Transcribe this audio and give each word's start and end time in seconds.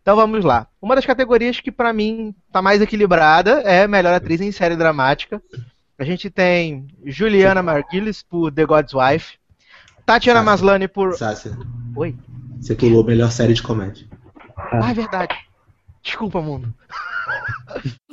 Então 0.00 0.16
vamos 0.16 0.44
lá. 0.44 0.66
Uma 0.80 0.94
das 0.94 1.06
categorias 1.06 1.60
que 1.60 1.72
para 1.72 1.92
mim 1.92 2.34
tá 2.52 2.60
mais 2.62 2.80
equilibrada 2.80 3.62
é 3.62 3.86
melhor 3.86 4.14
atriz 4.14 4.40
em 4.40 4.52
série 4.52 4.76
dramática. 4.76 5.42
A 5.98 6.04
gente 6.04 6.28
tem 6.28 6.86
Juliana 7.04 7.62
Margulies 7.62 8.22
por 8.22 8.52
The 8.52 8.66
God's 8.66 8.94
Wife, 8.94 9.38
Tatiana 10.04 10.40
Sácia. 10.40 10.50
Maslany 10.50 10.88
por 10.88 11.14
Sácia, 11.14 11.56
Oi. 11.94 12.16
você 12.60 12.74
pulou 12.74 13.04
melhor 13.04 13.30
série 13.30 13.54
de 13.54 13.62
comédia. 13.62 14.06
Ah, 14.56 14.90
é 14.90 14.94
verdade. 14.94 15.34
Desculpa, 16.02 16.40
mundo. 16.40 16.74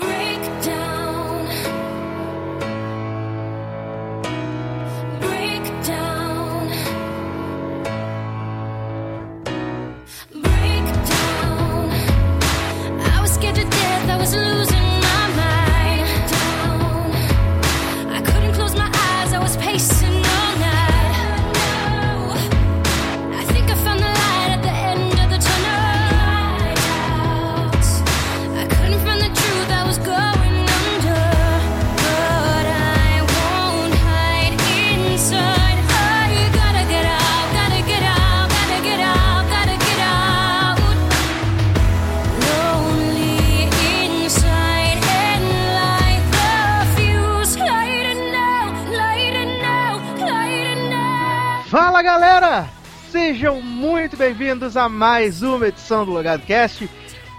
muito 54.01 54.17
bem-vindos 54.17 54.75
a 54.75 54.89
mais 54.89 55.43
uma 55.43 55.67
edição 55.67 56.03
do 56.03 56.11
Logado 56.11 56.41
Cast. 56.41 56.89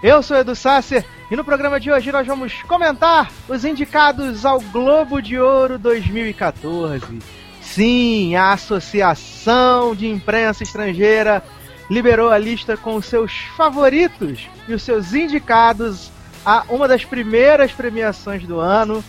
Eu 0.01 0.23
sou 0.23 0.37
Edu 0.37 0.55
Sasser 0.55 1.05
e 1.29 1.35
no 1.35 1.43
programa 1.43 1.77
de 1.77 1.91
hoje 1.91 2.09
nós 2.09 2.25
vamos 2.25 2.61
comentar 2.63 3.29
os 3.49 3.65
indicados 3.65 4.45
ao 4.45 4.61
Globo 4.61 5.21
de 5.21 5.37
Ouro 5.37 5.77
2014. 5.77 7.19
Sim, 7.61 8.37
a 8.37 8.53
Associação 8.53 9.93
de 9.93 10.07
Imprensa 10.07 10.63
Estrangeira 10.63 11.43
liberou 11.89 12.29
a 12.29 12.37
lista 12.37 12.77
com 12.77 12.95
os 12.95 13.07
seus 13.07 13.33
favoritos 13.57 14.47
e 14.65 14.73
os 14.73 14.83
seus 14.83 15.13
indicados 15.13 16.13
a 16.45 16.63
uma 16.69 16.87
das 16.87 17.03
primeiras 17.03 17.73
premiações 17.73 18.47
do 18.47 18.57
ano. 18.57 19.03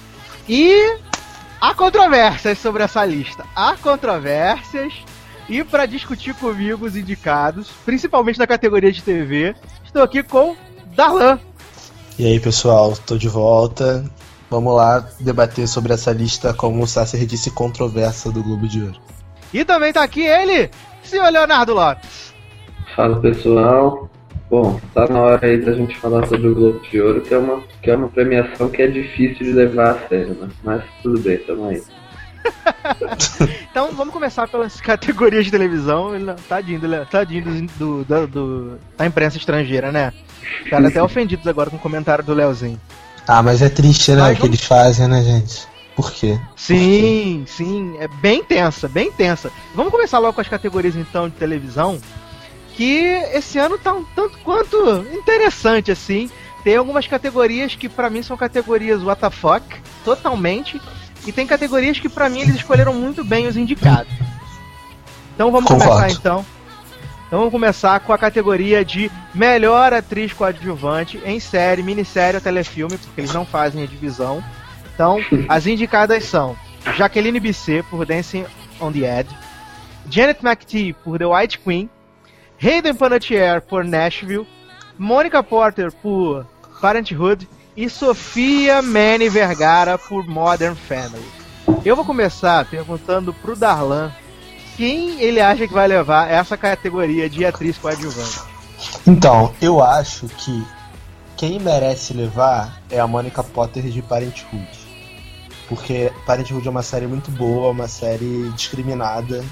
E 0.48 0.98
há 1.60 1.72
controvérsias 1.72 2.58
sobre 2.58 2.82
essa 2.82 3.04
lista. 3.04 3.46
Há 3.54 3.76
controvérsias. 3.76 4.92
E 5.48 5.62
para 5.62 5.86
discutir 5.86 6.34
comigo 6.34 6.86
os 6.86 6.96
indicados, 6.96 7.70
principalmente 7.84 8.38
na 8.38 8.46
categoria 8.46 8.90
de 8.90 9.02
TV, 9.02 9.54
estou 9.84 10.02
aqui 10.02 10.22
com 10.22 10.56
Darlan. 10.96 11.38
E 12.18 12.26
aí, 12.26 12.40
pessoal, 12.40 12.94
tô 13.06 13.18
de 13.18 13.28
volta. 13.28 14.04
Vamos 14.50 14.74
lá 14.74 15.06
debater 15.20 15.66
sobre 15.66 15.92
essa 15.92 16.12
lista, 16.12 16.54
como 16.54 16.82
o 16.82 16.86
Sasser 16.86 17.26
disse, 17.26 17.50
controversa 17.50 18.30
do 18.30 18.42
Globo 18.42 18.68
de 18.68 18.82
Ouro. 18.82 19.00
E 19.52 19.64
também 19.64 19.92
tá 19.92 20.02
aqui 20.02 20.22
ele, 20.22 20.70
senhor 21.02 21.30
Leonardo 21.30 21.74
Lopes. 21.74 22.32
Fala 22.94 23.20
pessoal. 23.20 24.08
Bom, 24.48 24.80
tá 24.94 25.08
na 25.08 25.20
hora 25.20 25.46
aí 25.46 25.60
da 25.60 25.72
gente 25.72 25.96
falar 25.96 26.26
sobre 26.26 26.48
o 26.48 26.54
Globo 26.54 26.80
de 26.80 27.00
Ouro, 27.00 27.20
que 27.20 27.34
é 27.34 27.38
uma, 27.38 27.62
que 27.82 27.90
é 27.90 27.96
uma 27.96 28.08
premiação 28.08 28.68
que 28.68 28.82
é 28.82 28.86
difícil 28.86 29.46
de 29.46 29.52
levar 29.52 29.90
a 29.90 30.08
sério, 30.08 30.34
né? 30.34 30.48
Mas 30.62 30.84
tudo 31.02 31.18
bem, 31.18 31.38
tamo 31.38 31.68
aí. 31.68 31.82
Então 33.70 33.90
vamos 33.92 34.12
começar 34.12 34.46
pelas 34.46 34.80
categorias 34.80 35.44
de 35.44 35.50
televisão. 35.50 36.14
Ele- 36.14 36.32
Tadinho, 36.48 36.80
do, 36.80 37.06
tadinho 37.06 37.68
do, 37.76 38.04
do- 38.04 38.26
do- 38.26 38.78
da 38.96 39.06
imprensa 39.06 39.36
estrangeira, 39.36 39.90
né? 39.90 40.12
Ficaram 40.62 40.86
até 40.86 41.02
ofendidos 41.02 41.46
agora 41.46 41.70
com 41.70 41.76
o 41.76 41.80
comentário 41.80 42.22
do 42.24 42.32
Leozinho. 42.34 42.80
Ah, 43.26 43.42
mas 43.42 43.62
é 43.62 43.68
triste, 43.68 44.12
né, 44.12 44.20
Mas 44.20 44.38
o 44.38 44.40
que 44.42 44.46
eles 44.46 44.60
fazem, 44.64 45.08
né, 45.08 45.22
gente? 45.22 45.66
Por 45.96 46.12
quê? 46.12 46.38
Sim, 46.56 47.44
sim, 47.46 47.96
é 47.98 48.06
bem 48.08 48.42
tensa, 48.44 48.86
bem 48.88 49.10
tensa. 49.12 49.50
Vamos 49.74 49.90
começar 49.92 50.18
logo 50.18 50.34
com 50.34 50.40
as 50.40 50.48
categorias 50.48 50.94
então 50.96 51.28
de 51.28 51.34
televisão, 51.36 51.98
que 52.74 53.04
esse 53.32 53.58
ano 53.58 53.78
tá 53.78 53.92
um 53.92 54.04
tanto 54.14 54.36
quanto 54.38 54.76
interessante 55.12 55.90
assim. 55.90 56.30
Tem 56.62 56.76
algumas 56.76 57.06
categorias 57.06 57.74
que 57.74 57.88
pra 57.88 58.08
mim 58.10 58.22
são 58.22 58.36
categorias 58.36 59.00
WTF, 59.02 59.80
totalmente, 60.04 60.80
e 61.26 61.32
tem 61.32 61.46
categorias 61.46 61.98
que 61.98 62.08
pra 62.08 62.28
mim 62.28 62.40
eles 62.40 62.56
escolheram 62.56 62.94
muito 62.94 63.24
bem 63.24 63.46
os 63.46 63.56
indicados. 63.56 64.12
Então 65.34 65.50
vamos 65.50 65.68
Concordo. 65.68 65.92
começar 65.92 66.10
então. 66.10 66.46
Então 67.26 67.38
vamos 67.38 67.52
começar 67.52 67.98
com 68.00 68.12
a 68.12 68.18
categoria 68.18 68.84
de 68.84 69.10
melhor 69.34 69.92
atriz 69.92 70.32
coadjuvante 70.32 71.20
em 71.24 71.40
série, 71.40 71.82
minissérie 71.82 72.36
ou 72.36 72.40
telefilme, 72.40 72.96
porque 72.96 73.20
eles 73.20 73.32
não 73.32 73.44
fazem 73.44 73.82
a 73.82 73.86
divisão. 73.86 74.44
Então, 74.94 75.18
as 75.48 75.66
indicadas 75.66 76.24
são 76.24 76.56
Jaqueline 76.96 77.40
Bisset 77.40 77.82
por 77.90 78.06
Dancing 78.06 78.46
on 78.80 78.92
the 78.92 79.00
Edge, 79.00 79.34
Janet 80.08 80.44
McTee 80.44 80.92
por 80.92 81.18
The 81.18 81.26
White 81.26 81.58
Queen, 81.58 81.90
Hayden 82.62 82.94
Panettiere 82.94 83.60
por 83.60 83.84
Nashville, 83.84 84.46
Monica 84.96 85.42
Porter 85.42 85.90
por 85.90 86.46
Parenthood 86.80 87.48
e 87.76 87.88
Sofia 87.88 88.80
Manny 88.80 89.28
Vergara 89.28 89.98
por 89.98 90.26
Modern 90.26 90.74
Family. 90.74 91.26
Eu 91.84 91.96
vou 91.96 92.04
começar 92.04 92.64
perguntando 92.66 93.32
pro 93.32 93.56
Darlan 93.56 94.12
quem 94.76 95.20
ele 95.20 95.40
acha 95.40 95.66
que 95.66 95.74
vai 95.74 95.86
levar 95.86 96.30
essa 96.30 96.56
categoria 96.56 97.28
de 97.28 97.44
atriz 97.44 97.78
coadjuvante. 97.78 98.40
Então, 99.06 99.54
eu 99.60 99.82
acho 99.82 100.26
que 100.28 100.64
quem 101.36 101.58
merece 101.58 102.12
levar 102.12 102.80
é 102.90 102.98
a 103.00 103.06
Monica 103.06 103.42
Potter 103.42 103.84
de 103.84 104.02
Parenthood. 104.02 104.68
Porque 105.68 106.12
Parenthood 106.26 106.66
é 106.66 106.70
uma 106.70 106.82
série 106.82 107.06
muito 107.06 107.30
boa, 107.30 107.70
uma 107.70 107.88
série 107.88 108.50
discriminada. 108.54 109.44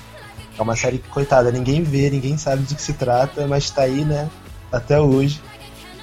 É 0.58 0.62
uma 0.62 0.76
série 0.76 0.98
que, 0.98 1.08
coitada, 1.08 1.50
ninguém 1.50 1.82
vê, 1.82 2.10
ninguém 2.10 2.36
sabe 2.36 2.62
de 2.62 2.74
que 2.74 2.82
se 2.82 2.92
trata, 2.92 3.46
mas 3.46 3.70
tá 3.70 3.82
aí, 3.82 4.04
né? 4.04 4.28
Até 4.70 5.00
hoje. 5.00 5.40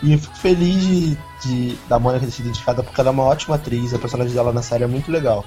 E 0.01 0.13
eu 0.13 0.19
fico 0.19 0.35
feliz 0.37 0.81
de, 0.81 1.17
de- 1.41 1.75
da 1.89 1.99
Mônica 1.99 2.25
ter 2.25 2.31
sido 2.31 2.47
indicada 2.49 2.81
porque 2.81 2.99
ela 3.01 3.09
é 3.09 3.11
uma 3.11 3.23
ótima 3.23 3.55
atriz, 3.55 3.93
a 3.93 3.99
personagem 3.99 4.33
dela 4.33 4.53
na 4.53 4.61
série 4.61 4.83
é 4.83 4.87
muito 4.87 5.11
legal. 5.11 5.43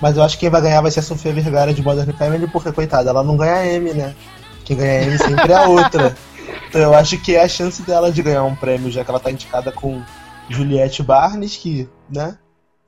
Mas 0.00 0.16
eu 0.16 0.22
acho 0.22 0.36
que 0.36 0.40
quem 0.40 0.50
vai 0.50 0.60
ganhar 0.60 0.80
vai 0.80 0.90
ser 0.90 1.00
a 1.00 1.02
Sofia 1.04 1.32
Vergara 1.32 1.72
de 1.72 1.82
Modern 1.82 2.12
Family, 2.16 2.48
porque, 2.48 2.72
coitada, 2.72 3.10
ela 3.10 3.22
não 3.22 3.36
ganha 3.36 3.64
M, 3.74 3.92
né? 3.94 4.14
Quem 4.64 4.76
ganha 4.76 5.02
M 5.04 5.16
sempre 5.18 5.52
é 5.52 5.56
a 5.56 5.68
outra. 5.68 6.16
Então 6.68 6.80
eu 6.80 6.94
acho 6.94 7.18
que 7.18 7.36
é 7.36 7.42
a 7.44 7.48
chance 7.48 7.82
dela 7.82 8.10
de 8.10 8.22
ganhar 8.22 8.44
um 8.44 8.54
prêmio, 8.56 8.90
já 8.90 9.04
que 9.04 9.10
ela 9.10 9.20
tá 9.20 9.30
indicada 9.30 9.70
com 9.70 10.02
Juliette 10.48 11.02
Barnes, 11.02 11.54
que, 11.56 11.86
né? 12.10 12.38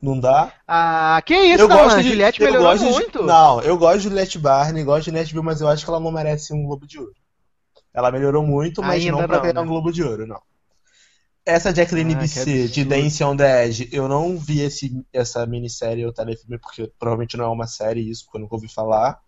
Não 0.02 0.18
dá. 0.18 0.52
Ah, 0.66 1.20
que 1.24 1.34
isso, 1.34 1.68
Darlan? 1.68 2.02
Juliette 2.02 2.40
eu 2.40 2.46
melhorou 2.46 2.70
gosto 2.72 2.84
de- 2.86 2.92
muito. 2.92 3.22
não, 3.22 3.60
eu 3.60 3.76
gosto 3.78 3.98
de 3.98 4.04
Juliette 4.04 4.38
Barnes, 4.38 4.84
gosto 4.84 5.04
de 5.04 5.12
Nashville, 5.12 5.44
mas 5.44 5.60
eu 5.60 5.68
acho 5.68 5.84
que 5.84 5.90
ela 5.90 6.00
não 6.00 6.10
merece 6.10 6.52
um 6.54 6.64
Globo 6.64 6.86
de 6.86 6.98
Ouro. 6.98 7.12
Ela 7.92 8.10
melhorou 8.10 8.42
muito, 8.42 8.82
mas 8.82 9.02
Ainda 9.04 9.18
não 9.18 9.26
pra 9.28 9.38
ganhar 9.38 9.52
né? 9.54 9.60
um 9.60 9.66
Globo 9.66 9.92
de 9.92 10.02
Ouro, 10.02 10.26
não. 10.26 10.40
Essa 11.46 11.74
Jacqueline 11.74 12.14
Ah, 12.14 12.16
que 12.16 12.22
Bisset 12.22 12.68
de. 12.68 12.84
Dance 12.84 13.22
on 13.22 13.36
the 13.36 13.66
Edge, 13.66 13.88
eu 13.92 14.08
não 14.08 14.38
vi 14.38 14.60
esse, 14.60 15.04
essa 15.12 15.44
minissérie 15.46 16.06
ou 16.06 16.12
telefilme, 16.12 16.58
porque 16.58 16.90
provavelmente 16.98 17.36
não 17.36 17.44
é 17.44 17.48
uma 17.48 17.66
série 17.66 18.08
isso, 18.08 18.24
porque 18.24 18.38
eu 18.38 18.42
nunca 18.42 18.54
ouvi 18.54 18.68
falar. 18.68 19.18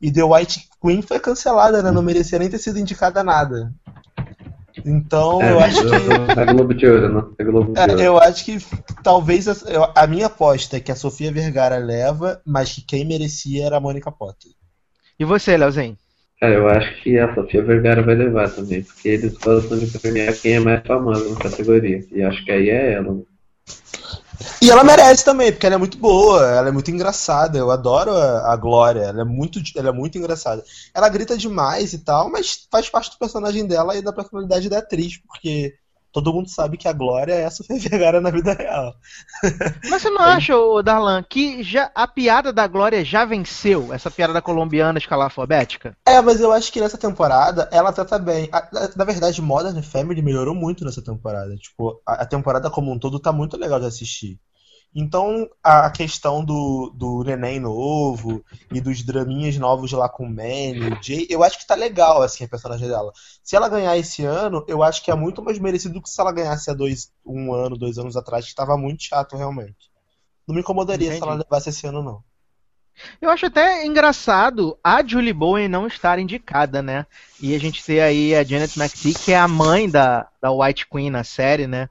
E 0.00 0.10
The 0.10 0.22
White 0.22 0.68
Queen 0.80 1.02
foi 1.02 1.20
cancelada, 1.20 1.82
né? 1.82 1.90
Não 1.90 2.02
merecia 2.02 2.38
nem 2.38 2.48
ter 2.48 2.58
sido 2.58 2.78
indicada 2.78 3.20
a 3.20 3.24
nada. 3.24 3.72
Então, 4.84 5.42
É, 5.42 5.52
eu 5.52 5.60
acho 5.60 5.80
que. 5.82 6.40
É 6.40 6.46
Globo 6.46 6.72
de 6.74 6.86
Ouro, 6.86 7.14
né? 7.14 7.34
É 7.38 7.44
Globo 7.44 7.72
de 7.72 7.80
É, 7.80 7.82
Ouro. 7.82 8.00
eu 8.00 8.18
acho 8.18 8.44
que 8.44 8.58
talvez 9.02 9.48
a, 9.48 9.54
a 9.94 10.06
minha 10.06 10.26
aposta 10.26 10.76
é 10.76 10.80
que 10.80 10.92
a 10.92 10.96
Sofia 10.96 11.32
Vergara 11.32 11.76
leva, 11.78 12.40
mas 12.46 12.72
que 12.72 12.82
quem 12.82 13.04
merecia 13.04 13.66
era 13.66 13.76
a 13.76 13.80
Mônica 13.80 14.10
Potter. 14.10 14.52
E 15.18 15.24
você, 15.24 15.56
Leozinho? 15.56 15.98
Cara, 16.40 16.54
eu 16.54 16.68
acho 16.68 17.02
que 17.02 17.18
a 17.18 17.34
Sofia 17.34 17.64
Vergara 17.64 18.00
vai 18.00 18.14
levar 18.14 18.48
também, 18.48 18.82
porque 18.82 19.08
eles 19.08 19.34
gostam 19.34 19.76
de 19.76 19.98
premiar 19.98 20.34
quem 20.34 20.54
é 20.54 20.60
mais 20.60 20.86
famosa 20.86 21.28
na 21.28 21.36
categoria. 21.36 22.06
E 22.12 22.22
acho 22.22 22.44
que 22.44 22.52
aí 22.52 22.70
é 22.70 22.92
ela. 22.92 23.20
E 24.62 24.70
ela 24.70 24.84
merece 24.84 25.24
também, 25.24 25.50
porque 25.50 25.66
ela 25.66 25.74
é 25.74 25.78
muito 25.78 25.98
boa, 25.98 26.46
ela 26.46 26.68
é 26.68 26.72
muito 26.72 26.92
engraçada. 26.92 27.58
Eu 27.58 27.72
adoro 27.72 28.12
a, 28.12 28.52
a 28.52 28.56
Glória, 28.56 29.00
ela 29.00 29.22
é, 29.22 29.24
muito, 29.24 29.60
ela 29.76 29.88
é 29.88 29.92
muito 29.92 30.16
engraçada. 30.16 30.62
Ela 30.94 31.08
grita 31.08 31.36
demais 31.36 31.92
e 31.92 31.98
tal, 31.98 32.30
mas 32.30 32.68
faz 32.70 32.88
parte 32.88 33.10
do 33.10 33.18
personagem 33.18 33.66
dela 33.66 33.96
e 33.96 34.02
da 34.02 34.12
personalidade 34.12 34.68
da 34.68 34.78
atriz, 34.78 35.18
porque 35.18 35.74
todo 36.12 36.32
mundo 36.32 36.48
sabe 36.50 36.76
que 36.76 36.88
a 36.88 36.92
Glória 36.92 37.32
é 37.34 37.44
a 37.46 37.50
Sofia 37.50 37.78
Vergara 37.80 38.20
na 38.20 38.30
vida 38.30 38.52
real. 38.54 38.94
Mas 39.88 40.02
você 40.02 40.10
não 40.10 40.22
acha, 40.22 40.56
ô, 40.56 40.82
Darlan, 40.82 41.22
que 41.22 41.62
já, 41.62 41.90
a 41.94 42.06
piada 42.06 42.52
da 42.52 42.66
Glória 42.66 43.04
já 43.04 43.24
venceu 43.24 43.92
essa 43.92 44.10
piada 44.10 44.32
da 44.32 44.42
colombiana 44.42 44.98
escalafobética? 44.98 45.96
É, 46.06 46.20
mas 46.22 46.40
eu 46.40 46.50
acho 46.52 46.72
que 46.72 46.80
nessa 46.80 46.96
temporada 46.96 47.68
ela 47.70 47.92
trata 47.92 48.18
bem. 48.18 48.48
A- 48.52 48.58
a- 48.58 48.90
Na 48.96 49.04
verdade, 49.04 49.42
Modern 49.42 49.82
Family 49.82 50.22
melhorou 50.22 50.54
muito 50.54 50.84
nessa 50.84 51.02
temporada. 51.02 51.54
Tipo, 51.56 52.00
a, 52.06 52.22
a 52.22 52.26
temporada 52.26 52.70
como 52.70 52.90
um 52.90 52.98
todo 52.98 53.20
tá 53.20 53.30
muito 53.32 53.56
legal 53.58 53.78
de 53.78 53.86
assistir. 53.86 54.40
Então, 54.94 55.48
a 55.62 55.90
questão 55.90 56.44
do, 56.44 56.90
do 56.94 57.22
neném 57.22 57.60
novo 57.60 58.44
e 58.72 58.80
dos 58.80 59.02
draminhas 59.02 59.56
novos 59.56 59.92
lá 59.92 60.08
com 60.08 60.24
o 60.24 60.28
Manny, 60.28 60.92
o 60.92 61.02
Jay, 61.02 61.26
eu 61.28 61.44
acho 61.44 61.58
que 61.58 61.66
tá 61.66 61.74
legal, 61.74 62.22
assim, 62.22 62.44
a 62.44 62.48
personagem 62.48 62.88
dela. 62.88 63.12
Se 63.42 63.54
ela 63.54 63.68
ganhar 63.68 63.96
esse 63.96 64.24
ano, 64.24 64.64
eu 64.66 64.82
acho 64.82 65.04
que 65.04 65.10
é 65.10 65.14
muito 65.14 65.42
mais 65.42 65.58
merecido 65.58 65.94
do 65.94 66.02
que 66.02 66.08
se 66.08 66.20
ela 66.20 66.32
ganhasse 66.32 66.70
há 66.70 66.74
dois, 66.74 67.12
um 67.24 67.52
ano, 67.52 67.76
dois 67.76 67.98
anos 67.98 68.16
atrás, 68.16 68.46
que 68.46 68.54
tava 68.54 68.76
muito 68.76 69.02
chato, 69.02 69.36
realmente. 69.36 69.76
Não 70.46 70.54
me 70.54 70.62
incomodaria 70.62 71.10
se 71.10 71.16
Entendi. 71.18 71.30
ela 71.30 71.42
levasse 71.44 71.68
esse 71.68 71.86
ano, 71.86 72.02
não. 72.02 72.24
Eu 73.20 73.30
acho 73.30 73.46
até 73.46 73.86
engraçado 73.86 74.76
a 74.82 75.04
Julie 75.06 75.32
Bowen 75.32 75.68
não 75.68 75.86
estar 75.86 76.18
indicada, 76.18 76.82
né? 76.82 77.06
E 77.40 77.54
a 77.54 77.60
gente 77.60 77.84
ter 77.84 78.00
aí 78.00 78.34
a 78.34 78.42
Janet 78.42 78.76
McTeague, 78.76 79.18
que 79.18 79.32
é 79.32 79.38
a 79.38 79.46
mãe 79.46 79.88
da, 79.88 80.26
da 80.40 80.50
White 80.50 80.88
Queen 80.88 81.10
na 81.10 81.22
série, 81.22 81.66
né? 81.66 81.88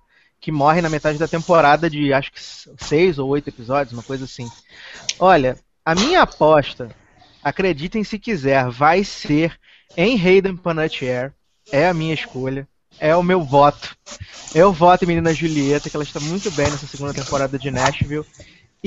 Que 0.48 0.52
morre 0.54 0.80
na 0.80 0.88
metade 0.88 1.18
da 1.18 1.28
temporada 1.28 1.90
de 1.90 2.14
acho 2.14 2.32
que 2.32 2.40
seis 2.42 3.20
ou 3.20 3.28
oito 3.28 3.50
episódios, 3.50 3.92
uma 3.92 4.02
coisa 4.02 4.24
assim. 4.24 4.50
Olha, 5.20 5.58
a 5.84 5.94
minha 5.94 6.22
aposta, 6.22 6.90
acreditem 7.44 8.02
se 8.02 8.18
quiser, 8.18 8.70
vai 8.70 9.04
ser 9.04 9.60
em 9.98 10.16
Hayden 10.16 10.56
Panettiere. 10.56 11.34
É 11.70 11.90
a 11.90 11.94
minha 11.94 12.14
escolha. 12.14 12.66
É 12.98 13.14
o 13.14 13.22
meu 13.22 13.44
voto. 13.44 13.94
Eu 14.56 14.72
voto 14.72 15.04
em 15.04 15.08
Menina 15.08 15.34
Julieta, 15.34 15.90
que 15.90 15.98
ela 15.98 16.06
está 16.06 16.22
muito 16.22 16.50
bem 16.52 16.72
nessa 16.72 16.88
segunda 16.88 17.14
temporada 17.14 17.60
de 17.60 17.70
Nashville. 17.70 18.26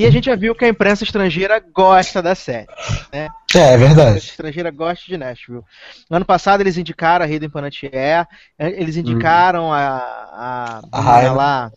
E 0.00 0.06
a 0.06 0.10
gente 0.10 0.24
já 0.26 0.34
viu 0.36 0.54
que 0.54 0.64
a 0.64 0.68
imprensa 0.68 1.04
estrangeira 1.04 1.60
gosta 1.60 2.22
da 2.22 2.34
série. 2.34 2.66
É, 3.12 3.28
é 3.54 3.74
A 3.74 3.76
verdade. 3.76 4.08
imprensa 4.10 4.26
estrangeira 4.26 4.70
gosta 4.70 5.04
de 5.06 5.16
Nashville. 5.18 5.62
No 6.08 6.16
ano 6.16 6.24
passado 6.24 6.60
eles 6.60 6.76
indicaram 6.78 7.24
a 7.24 7.28
Hayden 7.28 7.50
Panettiere, 7.50 8.26
eles 8.58 8.96
indicaram 8.96 9.72
a, 9.72 9.78
a, 9.82 10.78
A 10.92 10.98
menina 10.98 11.10
Raina. 11.12 11.32
lá, 11.32 11.70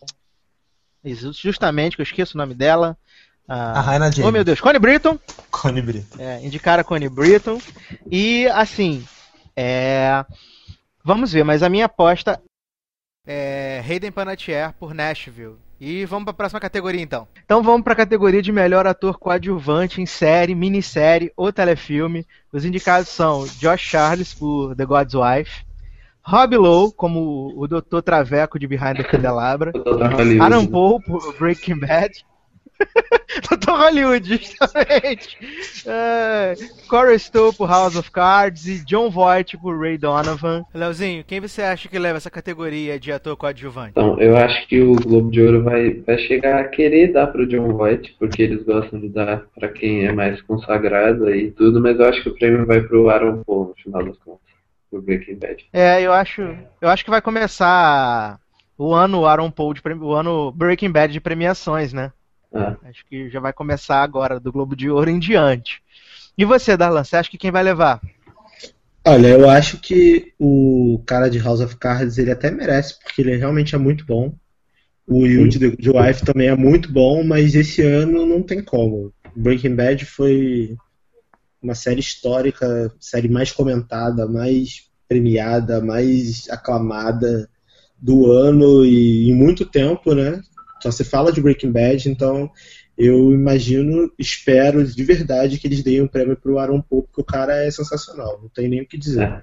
justamente, 1.41 1.95
que 1.95 2.01
eu 2.01 2.03
esqueço 2.03 2.35
o 2.35 2.37
nome 2.37 2.53
dela. 2.53 2.97
A 3.47 3.81
Raina 3.81 4.09
James. 4.11 4.27
Oh 4.27 4.31
meu 4.31 4.43
Deus, 4.43 4.61
Connie 4.61 4.79
Britton. 4.79 5.19
Connie 5.51 5.81
Brito. 5.81 6.19
É, 6.19 6.39
indicaram 6.45 6.81
a 6.81 6.83
Connie 6.83 7.09
Britton. 7.09 7.59
E 8.09 8.47
assim, 8.47 9.05
é, 9.55 10.23
vamos 11.03 11.33
ver, 11.33 11.43
mas 11.43 11.61
a 11.61 11.67
minha 11.69 11.85
aposta 11.85 12.41
é 13.27 13.83
Hayden 13.87 14.11
Panettiere 14.11 14.73
por 14.79 14.93
Nashville. 14.93 15.57
E 15.85 16.05
vamos 16.05 16.23
para 16.23 16.31
a 16.31 16.35
próxima 16.35 16.61
categoria 16.61 17.01
então. 17.01 17.27
Então 17.43 17.61
vamos 17.61 17.83
para 17.83 17.91
a 17.91 17.97
categoria 17.97 18.41
de 18.41 18.53
melhor 18.53 18.87
ator 18.87 19.19
coadjuvante 19.19 20.01
em 20.01 20.05
série, 20.05 20.55
minissérie 20.55 21.29
ou 21.35 21.51
telefilme. 21.51 22.25
Os 22.53 22.63
indicados 22.63 23.09
são 23.09 23.45
Josh 23.59 23.81
Charles 23.81 24.33
por 24.33 24.77
The 24.77 24.85
God's 24.85 25.13
Wife, 25.13 25.65
Rob 26.21 26.55
Lowe 26.55 26.93
como 26.95 27.51
o 27.57 27.67
Dr. 27.67 27.99
Traveco 28.01 28.57
de 28.57 28.65
Behind 28.65 28.95
the 28.95 29.03
Candelabra. 29.03 29.73
Aaron 30.41 30.67
Paul 30.67 31.01
por 31.01 31.37
Breaking 31.37 31.81
Bad. 31.81 32.25
Dr. 33.49 33.71
Hollywood, 33.71 34.27
justamente. 34.37 35.37
É, 35.85 36.53
Corey 36.87 37.17
Stowe 37.17 37.53
por 37.55 37.67
House 37.69 37.95
of 37.95 38.09
Cards 38.11 38.67
e 38.67 38.83
John 38.85 39.09
Voight 39.09 39.57
por 39.57 39.79
Ray 39.79 39.97
Donovan. 39.97 40.63
Leozinho, 40.73 41.23
quem 41.23 41.39
você 41.39 41.61
acha 41.61 41.89
que 41.89 41.97
leva 41.97 42.17
essa 42.17 42.29
categoria 42.29 42.99
de 42.99 43.11
ator 43.11 43.35
coadjuvante? 43.35 43.91
Então, 43.91 44.19
eu 44.19 44.37
acho 44.37 44.67
que 44.67 44.81
o 44.81 44.95
Globo 44.95 45.31
de 45.31 45.41
Ouro 45.41 45.63
vai, 45.63 45.93
vai 46.05 46.17
chegar 46.19 46.59
a 46.61 46.67
querer 46.67 47.11
dar 47.11 47.27
pro 47.27 47.47
John 47.47 47.73
Voight, 47.73 48.15
porque 48.19 48.43
eles 48.43 48.63
gostam 48.63 48.99
de 48.99 49.09
dar 49.09 49.41
pra 49.55 49.69
quem 49.69 50.05
é 50.05 50.11
mais 50.11 50.41
consagrado 50.43 51.29
e 51.33 51.51
tudo, 51.51 51.81
mas 51.81 51.99
eu 51.99 52.05
acho 52.07 52.21
que 52.23 52.29
o 52.29 52.35
prêmio 52.35 52.65
vai 52.65 52.81
pro 52.81 53.09
Aaron 53.09 53.43
Paul, 53.43 53.69
no 53.69 53.75
final 53.83 54.05
das 54.05 54.17
contas, 54.19 54.41
por 54.91 55.01
Breaking 55.01 55.35
Bad. 55.35 55.65
É, 55.73 56.01
eu 56.01 56.13
acho, 56.13 56.41
eu 56.81 56.89
acho 56.89 57.03
que 57.03 57.09
vai 57.09 57.21
começar 57.21 58.39
o 58.77 58.93
ano 58.93 59.25
Aaron 59.25 59.49
Paul 59.51 59.73
de 59.73 59.81
premi- 59.81 60.01
o 60.03 60.13
ano 60.13 60.51
Breaking 60.51 60.91
Bad 60.91 61.11
de 61.13 61.19
premiações, 61.19 61.93
né? 61.93 62.11
Ah, 62.53 62.77
Acho 62.83 63.05
que 63.07 63.29
já 63.29 63.39
vai 63.39 63.51
começar 63.51 64.03
agora 64.03 64.39
do 64.39 64.51
Globo 64.51 64.75
de 64.75 64.89
Ouro 64.89 65.09
em 65.09 65.19
diante. 65.19 65.81
E 66.37 66.45
você, 66.45 66.77
Darlan, 66.77 67.03
você 67.03 67.15
acha 67.15 67.29
que 67.29 67.37
quem 67.37 67.51
vai 67.51 67.63
levar? 67.63 68.01
Olha, 69.05 69.27
eu 69.27 69.49
acho 69.49 69.79
que 69.79 70.33
o 70.39 71.01
cara 71.05 71.29
de 71.29 71.39
House 71.39 71.59
of 71.59 71.75
Cards 71.77 72.17
ele 72.17 72.31
até 72.31 72.49
merece, 72.49 72.97
porque 72.99 73.21
ele 73.21 73.35
realmente 73.35 73.75
é 73.75 73.77
muito 73.77 74.05
bom. 74.05 74.33
O 75.05 75.19
Will 75.19 75.47
de 75.49 75.59
The 75.59 75.91
Wife 75.91 76.23
também 76.23 76.47
é 76.47 76.55
muito 76.55 76.91
bom, 76.91 77.23
mas 77.23 77.55
esse 77.55 77.81
ano 77.81 78.25
não 78.25 78.41
tem 78.41 78.63
como. 78.63 79.13
Breaking 79.35 79.75
Bad 79.75 80.05
foi 80.05 80.77
uma 81.61 81.75
série 81.75 81.99
histórica, 81.99 82.93
série 82.99 83.27
mais 83.27 83.51
comentada, 83.51 84.27
mais 84.27 84.89
premiada, 85.07 85.81
mais 85.81 86.49
aclamada 86.49 87.49
do 87.97 88.31
ano 88.31 88.85
e 88.85 89.29
em 89.29 89.33
muito 89.33 89.65
tempo, 89.65 90.13
né? 90.13 90.41
Só 90.83 90.91
se 90.91 91.03
fala 91.05 91.31
de 91.31 91.41
Breaking 91.41 91.71
Bad, 91.71 92.09
então 92.09 92.51
eu 92.97 93.33
imagino, 93.33 94.11
espero 94.19 94.85
de 94.85 95.03
verdade 95.03 95.57
que 95.57 95.65
eles 95.65 95.81
deem 95.81 96.01
um 96.01 96.07
prêmio 96.07 96.35
pro 96.35 96.59
Aaron 96.59 96.81
Paul, 96.81 97.03
porque 97.03 97.21
o 97.21 97.25
cara 97.25 97.55
é 97.65 97.71
sensacional, 97.71 98.39
não 98.41 98.49
tem 98.49 98.67
nem 98.67 98.81
o 98.81 98.85
que 98.87 98.97
dizer. 98.97 99.23
é. 99.23 99.41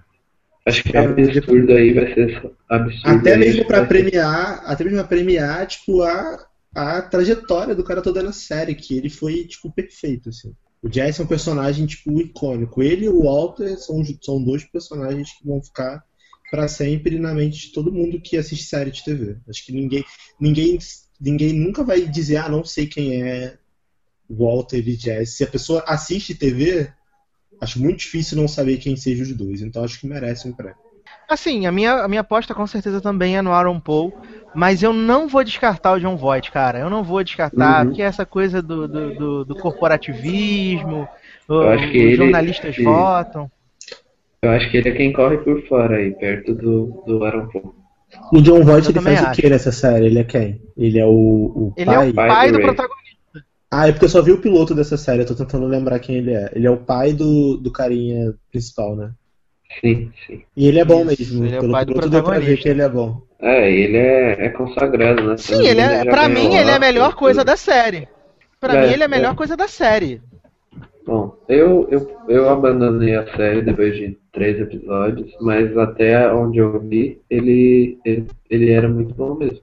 Acho 0.66 0.82
que 0.84 0.94
absurdo 0.94 1.72
aí 1.72 1.94
vai 1.94 2.12
ser 2.14 2.52
absurdo. 2.68 3.08
Até 3.18 3.36
mesmo 3.38 3.64
pra 3.64 3.78
vai 3.78 3.88
ser- 3.88 3.88
premiar, 4.04 4.62
até 4.66 4.84
mesmo 4.84 4.98
pra 4.98 5.06
premiar, 5.08 5.66
tipo, 5.66 6.02
a, 6.02 6.46
a 6.74 7.00
trajetória 7.00 7.74
do 7.74 7.82
cara 7.82 8.02
toda 8.02 8.22
na 8.22 8.32
série, 8.32 8.74
que 8.74 8.94
ele 8.96 9.08
foi, 9.08 9.44
tipo, 9.44 9.72
perfeito, 9.72 10.28
assim. 10.28 10.52
O 10.82 10.92
Jesse 10.92 11.20
é 11.22 11.24
um 11.24 11.26
personagem, 11.26 11.86
tipo, 11.86 12.20
icônico. 12.20 12.82
Ele 12.82 13.06
e 13.06 13.08
o 13.08 13.22
Walter 13.22 13.76
são, 13.78 14.02
são 14.22 14.42
dois 14.44 14.62
personagens 14.64 15.30
que 15.32 15.46
vão 15.46 15.62
ficar 15.62 16.04
pra 16.50 16.68
sempre 16.68 17.18
na 17.18 17.32
mente 17.32 17.68
de 17.68 17.72
todo 17.72 17.92
mundo 17.92 18.20
que 18.20 18.36
assiste 18.36 18.64
série 18.64 18.90
de 18.90 19.02
TV. 19.02 19.36
Acho 19.48 19.64
que 19.64 19.72
ninguém, 19.72 20.04
ninguém, 20.38 20.78
ninguém 21.20 21.52
nunca 21.52 21.84
vai 21.84 22.00
dizer, 22.02 22.38
ah, 22.38 22.48
não 22.48 22.64
sei 22.64 22.86
quem 22.86 23.22
é 23.22 23.54
Walter 24.28 24.78
e 24.86 24.94
Jesse. 24.94 25.32
Se 25.36 25.44
a 25.44 25.46
pessoa 25.48 25.84
assiste 25.86 26.34
TV, 26.34 26.88
acho 27.60 27.80
muito 27.80 27.98
difícil 27.98 28.36
não 28.38 28.48
saber 28.48 28.78
quem 28.78 28.96
seja 28.96 29.22
os 29.22 29.32
dois. 29.32 29.60
Então 29.60 29.84
acho 29.84 29.98
que 30.00 30.06
merece 30.06 30.48
um 30.48 30.52
prêmio. 30.52 30.76
Assim, 31.28 31.66
a 31.66 31.72
minha, 31.72 31.92
a 32.02 32.08
minha 32.08 32.22
aposta 32.22 32.54
com 32.54 32.66
certeza 32.66 33.00
também 33.00 33.36
é 33.36 33.42
no 33.42 33.52
Aaron 33.52 33.78
Paul, 33.78 34.12
mas 34.54 34.82
eu 34.82 34.92
não 34.92 35.28
vou 35.28 35.44
descartar 35.44 35.92
o 35.92 36.00
John 36.00 36.16
Voight, 36.16 36.50
cara. 36.50 36.78
Eu 36.80 36.90
não 36.90 37.04
vou 37.04 37.22
descartar, 37.22 37.82
Uhum. 37.82 37.88
porque 37.88 38.02
é 38.02 38.06
essa 38.06 38.26
coisa 38.26 38.60
do, 38.60 38.88
do, 38.88 39.14
do- 39.14 39.44
do 39.44 39.54
corporativismo, 39.56 41.08
o- 41.48 41.54
Eu 41.54 41.68
acho 41.70 41.84
que 41.92 41.98
os 41.98 42.04
ele- 42.04 42.16
jornalistas 42.16 42.76
ele- 42.76 42.84
votam. 42.84 43.50
Eu 44.42 44.50
acho 44.50 44.70
que 44.70 44.76
ele 44.78 44.88
é 44.88 44.92
quem 44.92 45.12
corre 45.12 45.38
por 45.38 45.62
fora 45.68 45.96
aí, 45.98 46.12
perto 46.12 46.54
do, 46.54 47.04
do 47.06 47.24
Aaron 47.24 47.48
Paul. 47.48 47.74
O 48.32 48.40
John 48.42 48.62
Voight 48.64 48.90
ele 48.90 49.00
faz 49.00 49.20
acho. 49.22 49.40
o 49.40 49.42
que 49.42 49.48
nessa 49.50 49.72
série? 49.72 50.06
Ele 50.06 50.18
é 50.20 50.24
quem? 50.24 50.60
Ele 50.76 50.98
é 50.98 51.06
o, 51.06 51.10
o 51.12 51.72
Ele 51.76 51.94
é 51.94 51.94
pai? 51.94 52.10
o 52.10 52.14
pai 52.14 52.28
pai 52.28 52.52
do 52.52 52.58
do 52.58 52.60
protagonista. 52.60 53.20
Ah, 53.70 53.88
é 53.88 53.92
porque 53.92 54.04
eu 54.06 54.08
só 54.08 54.20
vi 54.22 54.32
o 54.32 54.40
piloto 54.40 54.74
dessa 54.74 54.96
série, 54.96 55.22
eu 55.22 55.26
tô 55.26 55.34
tentando 55.34 55.66
lembrar 55.66 55.98
quem 56.00 56.16
ele 56.16 56.32
é. 56.34 56.50
Ele 56.54 56.66
é 56.66 56.70
o 56.70 56.76
pai 56.78 57.12
do, 57.12 57.56
do 57.56 57.70
carinha 57.72 58.34
principal, 58.50 58.96
né? 58.96 59.12
Sim, 59.80 60.12
sim. 60.26 60.42
E 60.56 60.66
ele 60.66 60.80
é 60.80 60.84
bom 60.84 61.02
Isso, 61.10 61.38
mesmo. 61.38 61.44
ele 61.44 61.54
é 61.56 61.60
o 61.60 61.60
Pelo 61.60 61.72
pai 61.72 61.84
do 61.84 61.94
piloto 61.94 62.10
deu 62.10 62.22
pra 62.24 62.38
ver 62.40 62.56
protagonista. 62.56 62.62
que 62.62 62.68
ele 62.68 62.82
é 62.82 62.88
bom. 62.88 63.22
É, 63.40 63.70
ele 63.72 63.96
é, 63.96 64.46
é 64.46 64.48
consagrado, 64.50 65.22
né? 65.26 65.36
Sim, 65.36 65.66
ele 65.66 65.80
é, 65.80 66.04
pra 66.04 66.28
mim, 66.28 66.54
ele 66.54 66.70
é 66.70 66.76
a 66.76 66.78
Oscar, 66.78 66.80
melhor 66.80 67.14
coisa 67.14 67.44
da 67.44 67.56
série. 67.56 68.08
Pra 68.60 68.74
É, 68.74 68.86
mim, 68.86 68.92
ele 68.92 69.02
é 69.02 69.06
a 69.06 69.08
melhor 69.08 69.32
é. 69.32 69.36
coisa 69.36 69.56
da 69.56 69.68
série. 69.68 70.20
Bom, 71.10 71.36
eu, 71.48 71.88
eu, 71.90 72.06
eu 72.28 72.48
abandonei 72.48 73.16
a 73.16 73.26
série 73.34 73.62
depois 73.62 73.96
de 73.96 74.16
três 74.32 74.60
episódios, 74.60 75.28
mas 75.40 75.76
até 75.76 76.32
onde 76.32 76.58
eu 76.58 76.78
vi, 76.78 77.20
ele, 77.28 77.98
ele, 78.04 78.26
ele 78.48 78.70
era 78.70 78.88
muito 78.88 79.12
bom 79.16 79.34
mesmo. 79.34 79.58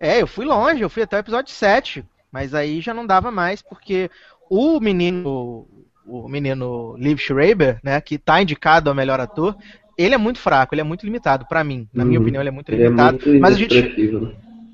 É, 0.00 0.22
eu 0.22 0.26
fui 0.26 0.46
longe, 0.46 0.80
eu 0.80 0.88
fui 0.88 1.02
até 1.02 1.18
o 1.18 1.20
episódio 1.20 1.52
7, 1.52 2.02
mas 2.32 2.54
aí 2.54 2.80
já 2.80 2.94
não 2.94 3.06
dava 3.06 3.30
mais, 3.30 3.60
porque 3.60 4.10
o 4.48 4.80
menino, 4.80 5.68
o 6.06 6.26
menino 6.30 6.96
Liv 6.96 7.18
Schreiber, 7.18 7.78
né, 7.84 8.00
que 8.00 8.16
tá 8.16 8.40
indicado 8.40 8.88
ao 8.88 8.96
melhor 8.96 9.20
ator, 9.20 9.54
ele 9.98 10.14
é 10.14 10.18
muito 10.18 10.38
fraco, 10.38 10.74
ele 10.74 10.80
é 10.80 10.84
muito 10.84 11.04
limitado, 11.04 11.44
pra 11.46 11.62
mim. 11.62 11.86
Na 11.92 12.06
minha 12.06 12.18
Uhum. 12.18 12.22
opinião, 12.22 12.40
ele 12.42 12.48
é 12.48 12.52
muito 12.52 12.72
Ele 12.72 12.82
é 12.84 12.88
limitado. 12.88 13.18
muito 13.18 13.38
mas 13.38 13.54
a 13.54 13.58
gente, 13.58 13.74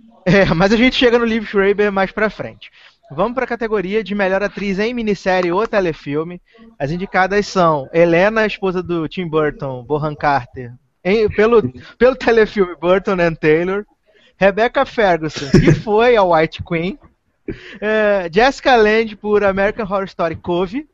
é, 0.24 0.44
mas 0.54 0.72
a 0.72 0.76
gente 0.76 0.94
chega 0.96 1.18
no 1.18 1.24
Liv 1.24 1.44
Schreiber 1.44 1.90
mais 1.92 2.12
pra 2.12 2.30
frente. 2.30 2.70
Vamos 3.14 3.34
pra 3.34 3.46
categoria 3.46 4.02
de 4.02 4.14
melhor 4.14 4.42
atriz 4.42 4.78
em 4.78 4.94
minissérie 4.94 5.52
ou 5.52 5.66
telefilme. 5.66 6.40
As 6.78 6.90
indicadas 6.90 7.46
são 7.46 7.88
Helena, 7.92 8.46
esposa 8.46 8.82
do 8.82 9.06
Tim 9.08 9.28
Burton, 9.28 9.84
Bohan 9.84 10.14
Carter, 10.14 10.72
em- 11.04 11.28
pelo, 11.28 11.62
pelo 11.98 12.16
telefilme 12.16 12.74
Burton 12.76 13.16
and 13.20 13.34
Taylor. 13.34 13.84
Rebecca 14.36 14.84
Ferguson, 14.84 15.50
que 15.50 15.72
foi 15.72 16.16
a 16.16 16.22
White 16.24 16.62
Queen. 16.64 16.98
É, 17.80 18.28
Jessica 18.32 18.74
Lange 18.76 19.14
por 19.14 19.44
American 19.44 19.84
Horror 19.84 20.04
Story 20.04 20.36
Cove. 20.36 20.88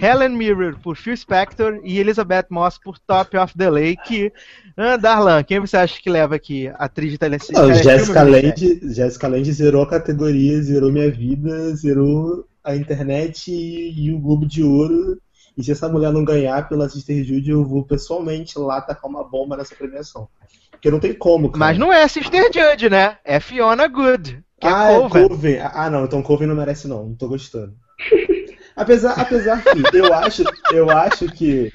Helen 0.00 0.36
Mirren 0.36 0.74
por 0.82 0.96
Phil 0.96 1.16
Spector 1.16 1.80
e 1.84 1.98
Elizabeth 1.98 2.46
Moss 2.50 2.78
por 2.78 2.98
Top 2.98 3.36
of 3.36 3.56
the 3.56 3.70
Lake. 3.70 4.32
Ah, 4.76 4.96
Darlan, 4.96 5.42
quem 5.42 5.60
você 5.60 5.76
acha 5.76 6.00
que 6.00 6.10
leva 6.10 6.34
aqui? 6.34 6.70
Atriz 6.74 7.12
de 7.12 7.18
tele 7.18 7.38
Não, 7.50 7.66
telefilme 7.68 7.82
Jessica? 7.82 8.22
Lange, 8.22 8.80
Jessica 8.82 9.28
Lange 9.28 9.52
zerou 9.52 9.82
a 9.82 9.88
categoria, 9.88 10.62
zerou 10.62 10.92
minha 10.92 11.10
vida, 11.10 11.74
zerou 11.76 12.46
a 12.62 12.74
internet 12.74 13.50
e, 13.50 14.06
e 14.06 14.12
o 14.12 14.18
Globo 14.18 14.46
de 14.46 14.62
Ouro. 14.62 15.18
E 15.56 15.62
se 15.62 15.70
essa 15.70 15.88
mulher 15.88 16.12
não 16.12 16.24
ganhar 16.24 16.68
pela 16.68 16.88
Sister 16.88 17.22
Judy, 17.24 17.50
eu 17.50 17.64
vou 17.64 17.84
pessoalmente 17.84 18.58
lá 18.58 18.80
tacar 18.80 19.08
uma 19.08 19.22
bomba 19.22 19.56
nessa 19.56 19.74
premiação. 19.74 20.28
Porque 20.72 20.90
não 20.90 20.98
tem 20.98 21.14
como, 21.14 21.48
cara. 21.50 21.58
Mas 21.58 21.78
não 21.78 21.92
é 21.92 22.06
Sister 22.08 22.50
Judge, 22.52 22.90
né? 22.90 23.16
É 23.24 23.38
Fiona 23.38 23.86
Good. 23.86 24.42
Que 24.60 24.66
ah, 24.66 24.90
é 24.90 24.96
é 24.96 25.00
Coven. 25.00 25.28
Coven. 25.28 25.58
Ah, 25.60 25.88
não, 25.88 26.04
então 26.04 26.22
Coven 26.22 26.48
não 26.48 26.56
merece 26.56 26.88
não, 26.88 27.06
não 27.06 27.14
tô 27.14 27.28
gostando. 27.28 27.74
apesar, 28.76 29.18
apesar 29.20 29.62
que 29.62 29.96
eu 29.96 30.12
acho, 30.12 30.44
eu 30.72 30.90
acho 30.90 31.26
que 31.32 31.72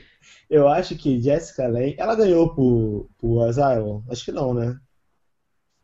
eu 0.50 0.68
acho 0.68 0.96
que 0.96 1.22
Jessica 1.22 1.68
Lange, 1.68 1.96
ela 1.98 2.15
ganhou 2.15 2.53
por, 2.56 3.08
por 3.20 3.48
Asylum? 3.48 4.03
Acho 4.10 4.25
que 4.25 4.32
não, 4.32 4.53
né? 4.53 4.79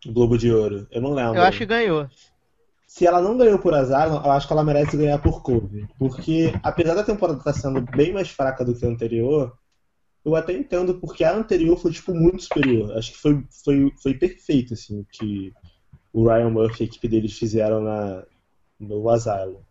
O 0.06 0.12
Globo 0.12 0.38
de 0.38 0.52
Ouro. 0.52 0.88
Eu 0.90 1.02
não 1.02 1.14
lembro. 1.14 1.38
Eu 1.38 1.44
acho 1.44 1.60
que 1.60 1.66
ganhou. 1.66 2.10
Se 2.88 3.06
ela 3.06 3.22
não 3.22 3.38
ganhou 3.38 3.60
por 3.60 3.74
Asylum, 3.74 4.24
eu 4.24 4.32
acho 4.32 4.48
que 4.48 4.54
ela 4.54 4.64
merece 4.64 4.98
ganhar 4.98 5.20
por 5.20 5.44
Coven. 5.44 5.88
Porque 6.00 6.52
apesar 6.64 6.96
da 6.96 7.04
temporada 7.04 7.38
estar 7.38 7.54
sendo 7.54 7.82
bem 7.82 8.12
mais 8.12 8.30
fraca 8.30 8.66
do 8.66 8.74
que 8.74 8.86
a 8.86 8.90
anterior, 8.90 9.56
eu 10.24 10.36
até 10.36 10.54
entendo 10.54 11.00
porque 11.00 11.24
a 11.24 11.36
anterior 11.36 11.78
foi 11.78 11.92
tipo 11.92 12.14
muito 12.14 12.44
superior. 12.44 12.98
Acho 12.98 13.12
que 13.12 13.18
foi, 13.20 13.44
foi, 13.64 13.94
foi 14.02 14.14
perfeito 14.16 14.74
assim 14.74 15.02
o 15.02 15.06
que 15.06 15.54
o 16.12 16.28
Ryan 16.28 16.50
Murphy 16.50 16.82
e 16.82 16.86
a 16.86 16.88
equipe 16.88 17.08
deles 17.08 17.38
fizeram 17.38 17.82
na, 17.82 18.24
no 18.80 19.08
Asylum. 19.10 19.62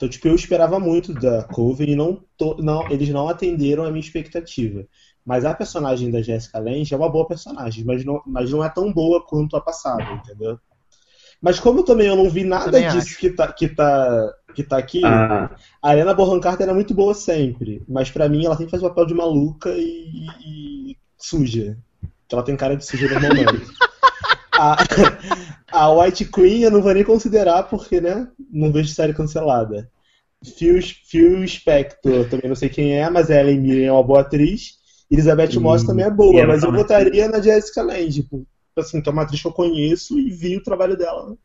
Então, 0.00 0.08
tipo, 0.08 0.28
eu 0.28 0.34
esperava 0.34 0.80
muito 0.80 1.12
da 1.12 1.44
Coven 1.44 1.90
e 1.90 1.96
não, 1.96 2.24
to- 2.36 2.56
não, 2.62 2.90
eles 2.90 3.10
não 3.10 3.28
atenderam 3.28 3.84
a 3.84 3.90
minha 3.90 4.00
expectativa. 4.00 4.86
Mas 5.24 5.44
a 5.44 5.52
personagem 5.54 6.10
da 6.10 6.22
Jessica 6.22 6.58
Lange 6.58 6.94
é 6.94 6.96
uma 6.96 7.10
boa 7.10 7.28
personagem, 7.28 7.84
mas 7.84 8.02
não, 8.04 8.22
mas 8.26 8.50
não 8.50 8.64
é 8.64 8.70
tão 8.70 8.90
boa 8.92 9.22
quanto 9.26 9.56
a 9.56 9.60
passada, 9.60 10.12
entendeu? 10.12 10.58
Mas 11.40 11.58
como 11.60 11.84
também 11.84 12.08
eu 12.08 12.16
não 12.16 12.30
vi 12.30 12.44
nada 12.44 12.82
disso 12.82 13.08
acho. 13.08 13.18
que 13.18 13.30
tá, 13.30 13.52
que, 13.52 13.68
tá, 13.68 14.34
que 14.54 14.62
tá 14.62 14.78
aqui, 14.78 15.00
Ah, 15.04 15.56
a 15.82 15.92
Helena 15.94 16.14
Bonham 16.14 16.40
Carter 16.40 16.64
era 16.64 16.74
muito 16.74 16.94
boa 16.94 17.14
sempre, 17.14 17.82
mas 17.88 18.10
pra 18.10 18.28
mim 18.28 18.46
ela 18.46 18.56
sempre 18.56 18.70
faz 18.72 18.82
o 18.82 18.88
papel 18.88 19.06
de 19.06 19.14
maluca 19.14 19.70
e, 19.76 20.92
e 20.92 20.96
suja. 21.18 21.78
Que 22.28 22.34
ela 22.34 22.44
tem 22.44 22.56
cara 22.56 22.76
de 22.76 22.84
suja 22.86 23.08
normalmente. 23.08 23.66
a, 24.60 24.76
a 25.72 25.90
White 25.92 26.26
Queen 26.26 26.62
eu 26.62 26.70
não 26.70 26.82
vou 26.82 26.92
nem 26.92 27.04
considerar 27.04 27.64
porque, 27.64 28.00
né, 28.00 28.28
não 28.52 28.72
vejo 28.72 28.92
série 28.92 29.14
cancelada. 29.14 29.90
Phil, 30.56 30.80
Phil 30.82 31.46
Spector, 31.46 32.28
também 32.28 32.48
não 32.48 32.56
sei 32.56 32.68
quem 32.68 32.98
é, 32.98 33.08
mas 33.10 33.30
a 33.30 33.40
Ellen 33.40 33.60
Mirren 33.60 33.86
é 33.86 33.92
uma 33.92 34.02
boa 34.02 34.20
atriz. 34.20 34.78
Elizabeth 35.10 35.50
E- 35.56 35.58
Moss 35.58 35.84
também 35.84 36.06
é 36.06 36.10
boa, 36.10 36.38
ela 36.40 36.46
mas 36.46 36.62
eu 36.62 36.72
votaria 36.72 37.28
na 37.28 37.40
Jessica 37.40 37.82
Lange, 37.82 38.22
tipo, 38.22 38.46
assim, 38.76 39.00
que 39.02 39.08
é 39.08 39.12
uma 39.12 39.22
atriz 39.22 39.42
que 39.42 39.48
eu 39.48 39.52
conheço 39.52 40.18
e 40.18 40.30
vi 40.30 40.56
o 40.56 40.62
trabalho 40.62 40.96
dela 40.96 41.36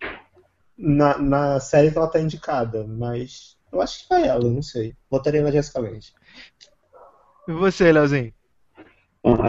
na, 0.77 1.17
na 1.17 1.59
série 1.59 1.91
que 1.91 1.97
ela 1.97 2.07
tá 2.07 2.19
indicada, 2.19 2.85
mas 2.85 3.55
eu 3.71 3.81
acho 3.81 4.03
que 4.03 4.09
vai 4.09 4.27
ela, 4.27 4.49
não 4.49 4.61
sei. 4.61 4.93
Votaria 5.09 5.41
na 5.41 5.51
Jessica 5.51 5.79
Lange. 5.79 6.13
E 7.47 7.51
você, 7.53 7.91
Leozinho? 7.91 8.33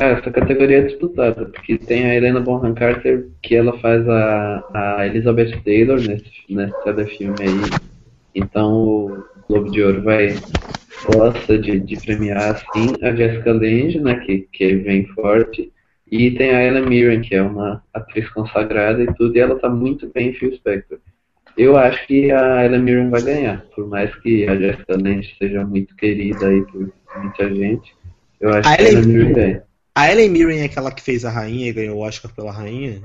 É, 0.00 0.12
essa 0.12 0.30
categoria 0.30 0.78
é 0.78 0.82
disputada, 0.82 1.46
porque 1.46 1.76
tem 1.76 2.06
a 2.06 2.14
Helena 2.14 2.40
Bonham 2.40 2.74
Carter, 2.74 3.28
que 3.42 3.54
ela 3.54 3.78
faz 3.78 4.08
a, 4.08 4.64
a 4.72 5.06
Elizabeth 5.06 5.60
Taylor 5.64 5.98
nesse, 5.98 6.32
nesse 6.48 6.84
telefilme 6.84 7.36
aí. 7.40 7.80
Então 8.34 8.72
o 8.72 9.24
Globo 9.48 9.70
de 9.70 9.82
Ouro 9.82 10.02
vai 10.02 10.34
gosta 11.14 11.58
de, 11.58 11.78
de 11.78 11.96
premiar 11.96 12.54
assim 12.54 12.94
a 13.02 13.14
Jessica 13.14 13.52
Lange, 13.52 14.00
né, 14.00 14.16
que, 14.20 14.48
que 14.52 14.76
vem 14.76 15.06
forte. 15.08 15.72
E 16.10 16.30
tem 16.32 16.50
a 16.50 16.64
Ellen 16.64 16.86
Mirren, 16.86 17.20
que 17.20 17.34
é 17.34 17.42
uma 17.42 17.82
atriz 17.92 18.28
consagrada 18.30 19.02
e 19.02 19.12
tudo, 19.14 19.36
e 19.36 19.40
ela 19.40 19.58
tá 19.58 19.68
muito 19.68 20.10
bem 20.12 20.28
em 20.28 20.32
Phil 20.34 20.54
Spector. 20.54 20.98
Eu 21.56 21.76
acho 21.76 22.06
que 22.06 22.30
a 22.30 22.64
Ellen 22.64 22.82
Mirren 22.82 23.10
vai 23.10 23.22
ganhar, 23.22 23.64
por 23.74 23.88
mais 23.88 24.14
que 24.16 24.46
a 24.46 24.54
Jessica 24.56 24.96
Lange 24.96 25.34
seja 25.36 25.64
muito 25.64 25.96
querida 25.96 26.46
aí 26.46 26.62
por 26.66 26.92
muita 27.16 27.54
gente. 27.54 27.94
Eu 28.40 28.50
acho 28.50 28.68
A 28.68 28.76
que 28.76 28.82
a 28.82 28.88
Ellen- 28.88 29.06
Mirren 29.06 29.32
ganha. 29.32 29.62
A 29.94 30.12
Ellen 30.12 30.28
Mirren 30.30 30.60
é 30.60 30.64
aquela 30.64 30.90
que 30.92 31.02
fez 31.02 31.24
a 31.24 31.30
rainha 31.30 31.68
e 31.68 31.72
ganhou 31.72 31.96
o 31.98 32.00
Oscar 32.06 32.30
pela 32.34 32.52
rainha? 32.52 33.02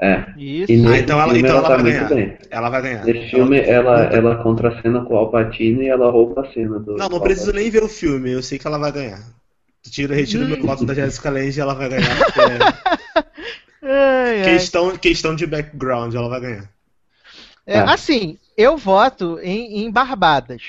É. 0.00 0.24
Isso. 0.36 0.70
E 0.72 0.76
nesse 0.76 0.94
Ah, 0.94 0.98
então 0.98 1.20
ela- 1.20 1.38
então 1.38 1.50
ela 1.50 1.62
tá 1.68 1.76
vai 1.76 1.82
ganhar. 1.84 2.08
bem. 2.08 2.36
Ela 2.50 2.68
vai 2.68 2.82
ganhar. 2.82 3.04
Nesse 3.04 3.30
filme 3.30 3.58
ela, 3.60 4.02
ela 4.12 4.42
contracena 4.42 5.04
com 5.04 5.14
o 5.14 5.16
Alpatino 5.16 5.82
e 5.82 5.88
ela 5.88 6.10
rouba 6.10 6.42
a 6.42 6.52
cena 6.52 6.78
do. 6.78 6.96
Não, 6.96 7.08
não 7.08 7.20
preciso 7.20 7.52
nem 7.52 7.70
ver 7.70 7.82
o 7.82 7.88
filme, 7.88 8.30
eu 8.32 8.42
sei 8.42 8.58
que 8.58 8.66
ela 8.66 8.78
vai 8.78 8.92
ganhar. 8.92 9.20
Tira, 9.90 10.14
retira 10.14 10.44
Hum. 10.44 10.48
meu 10.48 10.62
voto 10.62 10.84
da 10.84 10.94
Jessica 10.94 11.30
Lange 11.30 11.58
e 11.58 11.62
ela 11.62 11.74
vai 11.74 11.88
ganhar. 11.88 12.16
porque 12.24 12.40
Ai, 13.82 14.38
é 14.38 14.42
ai. 14.44 14.44
questão, 14.44 14.96
questão 14.96 15.34
de 15.34 15.46
background, 15.46 16.14
ela 16.14 16.28
vai 16.28 16.40
ganhar. 16.40 16.70
É, 17.66 17.78
Ah. 17.78 17.92
Assim, 17.94 18.38
eu 18.56 18.76
voto 18.76 19.38
em, 19.42 19.84
em 19.84 19.90
Barbadas. 19.90 20.62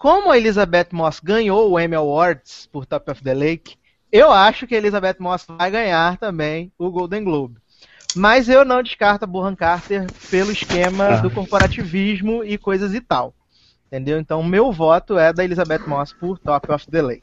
Como 0.00 0.30
a 0.30 0.38
Elizabeth 0.38 0.86
Moss 0.92 1.20
ganhou 1.20 1.70
o 1.70 1.78
Emmy 1.78 1.94
Awards 1.94 2.66
por 2.72 2.86
Top 2.86 3.10
of 3.10 3.22
the 3.22 3.34
Lake, 3.34 3.76
eu 4.10 4.32
acho 4.32 4.66
que 4.66 4.74
a 4.74 4.78
Elizabeth 4.78 5.16
Moss 5.18 5.44
vai 5.46 5.70
ganhar 5.70 6.16
também 6.16 6.72
o 6.78 6.90
Golden 6.90 7.22
Globe. 7.22 7.58
Mas 8.16 8.48
eu 8.48 8.64
não 8.64 8.82
descarto 8.82 9.26
a 9.26 9.28
Burhan 9.28 9.54
Carter 9.54 10.06
pelo 10.30 10.50
esquema 10.50 11.04
Ah. 11.04 11.16
do 11.20 11.30
corporativismo 11.30 12.42
e 12.42 12.56
coisas 12.56 12.94
e 12.94 13.00
tal. 13.02 13.34
Entendeu? 13.88 14.18
Então, 14.18 14.40
o 14.40 14.44
meu 14.44 14.72
voto 14.72 15.18
é 15.18 15.34
da 15.34 15.44
Elizabeth 15.44 15.86
Moss 15.86 16.14
por 16.14 16.38
Top 16.38 16.72
of 16.72 16.90
the 16.90 17.02
Lake. 17.02 17.22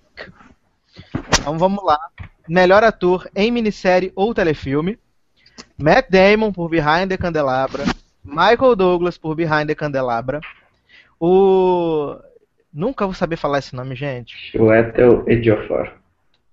Então 1.40 1.58
vamos 1.58 1.84
lá. 1.84 1.98
Melhor 2.48 2.84
ator 2.84 3.28
em 3.36 3.50
minissérie 3.50 4.14
ou 4.16 4.36
telefilme. 4.36 5.00
Matt 5.76 6.12
Damon 6.12 6.54
por 6.54 6.70
Behind 6.70 7.10
the 7.10 7.18
Candelabra. 7.18 7.86
Michael 8.24 8.76
Douglas 8.76 9.18
por 9.18 9.34
Behind 9.34 9.66
the 9.66 9.74
Candelabra. 9.74 10.42
O. 11.20 12.16
Nunca 12.78 13.06
vou 13.06 13.14
saber 13.16 13.38
falar 13.38 13.58
esse 13.58 13.76
nome, 13.76 13.96
gente. 13.96 14.36
Chiwetel 14.52 15.24
Ejiofor. 15.28 15.90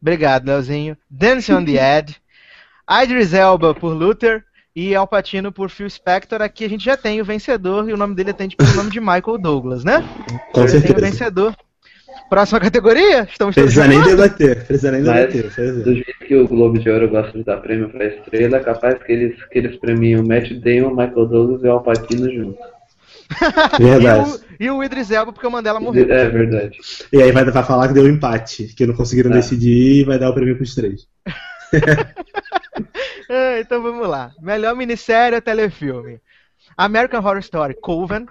Obrigado, 0.01 0.47
Leozinho. 0.47 0.97
Dancing 1.11 1.53
on 1.53 1.65
the 1.67 1.99
Edge. 1.99 2.17
Idris 3.03 3.35
Elba 3.35 3.75
por 3.75 3.93
Luther. 3.93 4.43
E 4.75 4.95
Al 4.95 5.07
Pacino 5.07 5.53
por 5.53 5.69
Phil 5.69 5.89
Spector. 5.89 6.41
Aqui 6.41 6.65
a 6.65 6.69
gente 6.69 6.83
já 6.85 6.97
tem 6.97 7.21
o 7.21 7.25
vencedor 7.27 7.89
e 7.89 7.93
o 7.93 7.97
nome 7.97 8.15
dele 8.15 8.31
atende 8.31 8.57
pelo 8.57 8.75
nome 8.75 8.91
de 8.91 8.99
Michael 9.01 9.39
Douglas, 9.39 9.85
né? 9.85 10.03
Com 10.53 10.67
Já 10.67 10.67
tem 10.73 10.79
o 10.79 10.83
certeza. 10.83 11.01
vencedor. 11.07 11.55
Próxima 12.31 12.59
categoria? 12.59 13.23
Estamos 13.31 13.55
Precisa 13.55 13.87
nem 13.87 14.01
debater, 14.03 14.65
precisa 14.65 14.91
nem 14.93 15.03
Mas, 15.03 15.33
debater. 15.33 15.83
do 15.85 15.95
jeito 15.95 16.19
que 16.27 16.35
o 16.37 16.49
Globo 16.49 16.79
de 16.79 16.89
Ouro 16.89 17.09
gosta 17.09 17.37
de 17.37 17.45
dar 17.45 17.59
prêmio 17.59 17.89
pra 17.91 18.07
estrela, 18.07 18.57
é 18.57 18.61
capaz 18.61 19.01
que 19.03 19.13
eles, 19.13 19.45
que 19.49 19.59
eles 19.59 19.77
premiam 19.77 20.25
Matt 20.25 20.51
Damon, 20.55 20.91
Michael 20.91 21.27
Douglas 21.27 21.63
e 21.63 21.67
o 21.67 21.73
Alpatino 21.73 22.33
juntos. 22.33 22.65
Verdade. 23.79 24.31
E 24.61 24.71
o, 24.71 24.75
e 24.75 24.79
o 24.79 24.85
Idris 24.85 25.11
Elba 25.11 25.33
porque 25.33 25.47
o 25.47 25.51
Mandela 25.51 25.81
morreu. 25.81 26.11
É 26.13 26.29
verdade. 26.29 26.79
E 27.13 27.23
aí 27.23 27.33
vai, 27.33 27.45
vai 27.45 27.63
falar 27.65 27.89
que 27.89 27.95
deu 27.95 28.09
empate, 28.09 28.73
que 28.77 28.87
não 28.87 28.95
conseguiram 28.95 29.31
É. 29.31 29.35
decidir 29.35 30.01
e 30.01 30.05
vai 30.05 30.19
dar 30.19 30.31
o 30.31 30.35
prêmio 30.35 30.57
pros 30.57 30.75
três. 30.75 31.07
É, 33.29 33.61
então 33.61 33.83
vamos 33.83 34.07
lá. 34.09 34.33
Melhor 34.41 34.75
minissérie 34.77 35.37
ou 35.37 35.41
telefilme? 35.43 36.21
American 36.77 37.21
Horror 37.21 37.39
Story 37.39 37.75
Coven, 37.81 38.27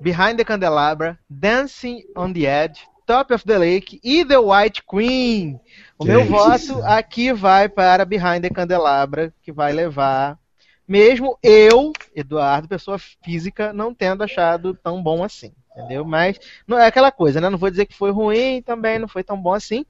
Behind 0.00 0.36
the 0.36 0.44
Candelabra, 0.44 1.18
Dancing 1.30 2.02
on 2.16 2.32
the 2.32 2.40
Edge, 2.64 2.80
Top 3.06 3.32
of 3.32 3.44
the 3.44 3.58
Lake 3.58 4.00
e 4.02 4.24
The 4.24 4.38
White 4.38 4.82
Queen. 4.90 5.60
O 5.98 6.04
Que 6.04 6.10
meu 6.10 6.22
isso. 6.22 6.30
voto 6.74 6.82
aqui 6.84 7.32
vai 7.32 7.68
para 7.68 8.04
Behind 8.04 8.42
the 8.42 8.50
Candelabra, 8.50 9.32
que 9.42 9.52
vai 9.52 9.72
levar. 9.72 10.36
Mesmo 10.86 11.38
eu, 11.42 11.92
Eduardo, 12.14 12.68
pessoa 12.68 12.98
física, 12.98 13.72
não 13.72 13.94
tendo 13.94 14.22
achado 14.22 14.74
tão 14.74 15.02
bom 15.02 15.22
assim. 15.24 15.52
Entendeu? 15.70 16.04
Mas 16.04 16.38
não 16.66 16.78
é 16.78 16.86
aquela 16.86 17.10
coisa, 17.10 17.40
né? 17.40 17.48
Não 17.48 17.58
vou 17.58 17.70
dizer 17.70 17.86
que 17.86 17.96
foi 17.96 18.10
ruim, 18.10 18.62
também 18.62 18.98
não 18.98 19.08
foi 19.08 19.24
tão 19.24 19.40
bom 19.40 19.54
assim. 19.54 19.86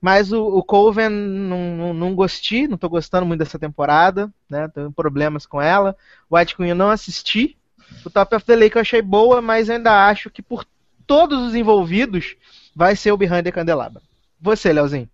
Mas 0.00 0.30
o, 0.32 0.44
o 0.44 0.62
Coven 0.62 1.08
não, 1.08 1.76
não, 1.76 1.94
não 1.94 2.14
gostei, 2.14 2.68
não 2.68 2.76
tô 2.76 2.88
gostando 2.88 3.24
muito 3.24 3.38
dessa 3.38 3.58
temporada, 3.58 4.32
né? 4.48 4.68
Tenho 4.68 4.92
problemas 4.92 5.46
com 5.46 5.60
ela. 5.60 5.96
White 6.30 6.54
Queen 6.54 6.70
eu 6.70 6.76
não 6.76 6.90
assisti. 6.90 7.56
O 8.04 8.10
Top 8.10 8.34
of 8.34 8.44
the 8.44 8.56
Lake 8.56 8.76
eu 8.76 8.82
achei 8.82 9.00
boa, 9.00 9.40
mas 9.40 9.70
ainda 9.70 10.06
acho 10.06 10.28
que 10.28 10.42
por 10.42 10.66
todos 11.06 11.40
os 11.40 11.54
envolvidos 11.54 12.36
vai 12.74 12.94
ser 12.94 13.12
o 13.12 13.16
Behind 13.16 13.42
the 13.42 13.52
Candelabra. 13.52 14.02
Você, 14.40 14.72
Leozinho. 14.72 15.08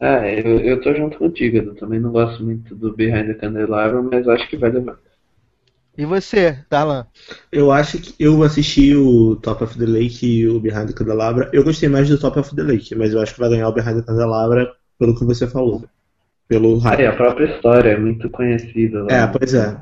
Ah, 0.00 0.26
eu, 0.26 0.60
eu 0.60 0.80
tô 0.80 0.94
junto 0.94 1.18
contigo, 1.18 1.58
eu 1.58 1.74
também 1.74 2.00
não 2.00 2.10
gosto 2.10 2.42
muito 2.42 2.74
do 2.74 2.94
Behind 2.94 3.26
the 3.26 3.34
Candelabra, 3.34 4.00
mas 4.02 4.26
acho 4.26 4.48
que 4.48 4.56
vai 4.56 4.70
levar. 4.70 4.98
E 5.98 6.06
você, 6.06 6.58
Darlan? 6.70 7.06
Eu 7.52 7.70
acho 7.70 7.98
que 7.98 8.14
eu 8.18 8.42
assisti 8.42 8.96
o 8.96 9.36
Top 9.36 9.62
of 9.62 9.76
the 9.78 9.84
Lake 9.84 10.24
e 10.26 10.48
o 10.48 10.58
Behind 10.58 10.86
the 10.86 10.94
Candelabra. 10.94 11.50
Eu 11.52 11.62
gostei 11.62 11.88
mais 11.88 12.08
do 12.08 12.18
Top 12.18 12.38
of 12.38 12.56
the 12.56 12.62
Lake, 12.62 12.94
mas 12.94 13.12
eu 13.12 13.20
acho 13.20 13.34
que 13.34 13.40
vai 13.40 13.50
ganhar 13.50 13.68
o 13.68 13.72
Behind 13.74 13.96
the 13.96 14.06
Candelabra 14.06 14.72
pelo 14.98 15.14
que 15.18 15.24
você 15.24 15.46
falou. 15.46 15.84
Pelo 16.48 16.78
hype. 16.78 17.00
e 17.02 17.06
a 17.06 17.14
própria 17.14 17.54
história 17.54 17.90
é 17.90 17.98
muito 17.98 18.28
conhecida 18.30 19.04
lá. 19.04 19.12
É, 19.12 19.26
pois 19.26 19.52
é. 19.54 19.76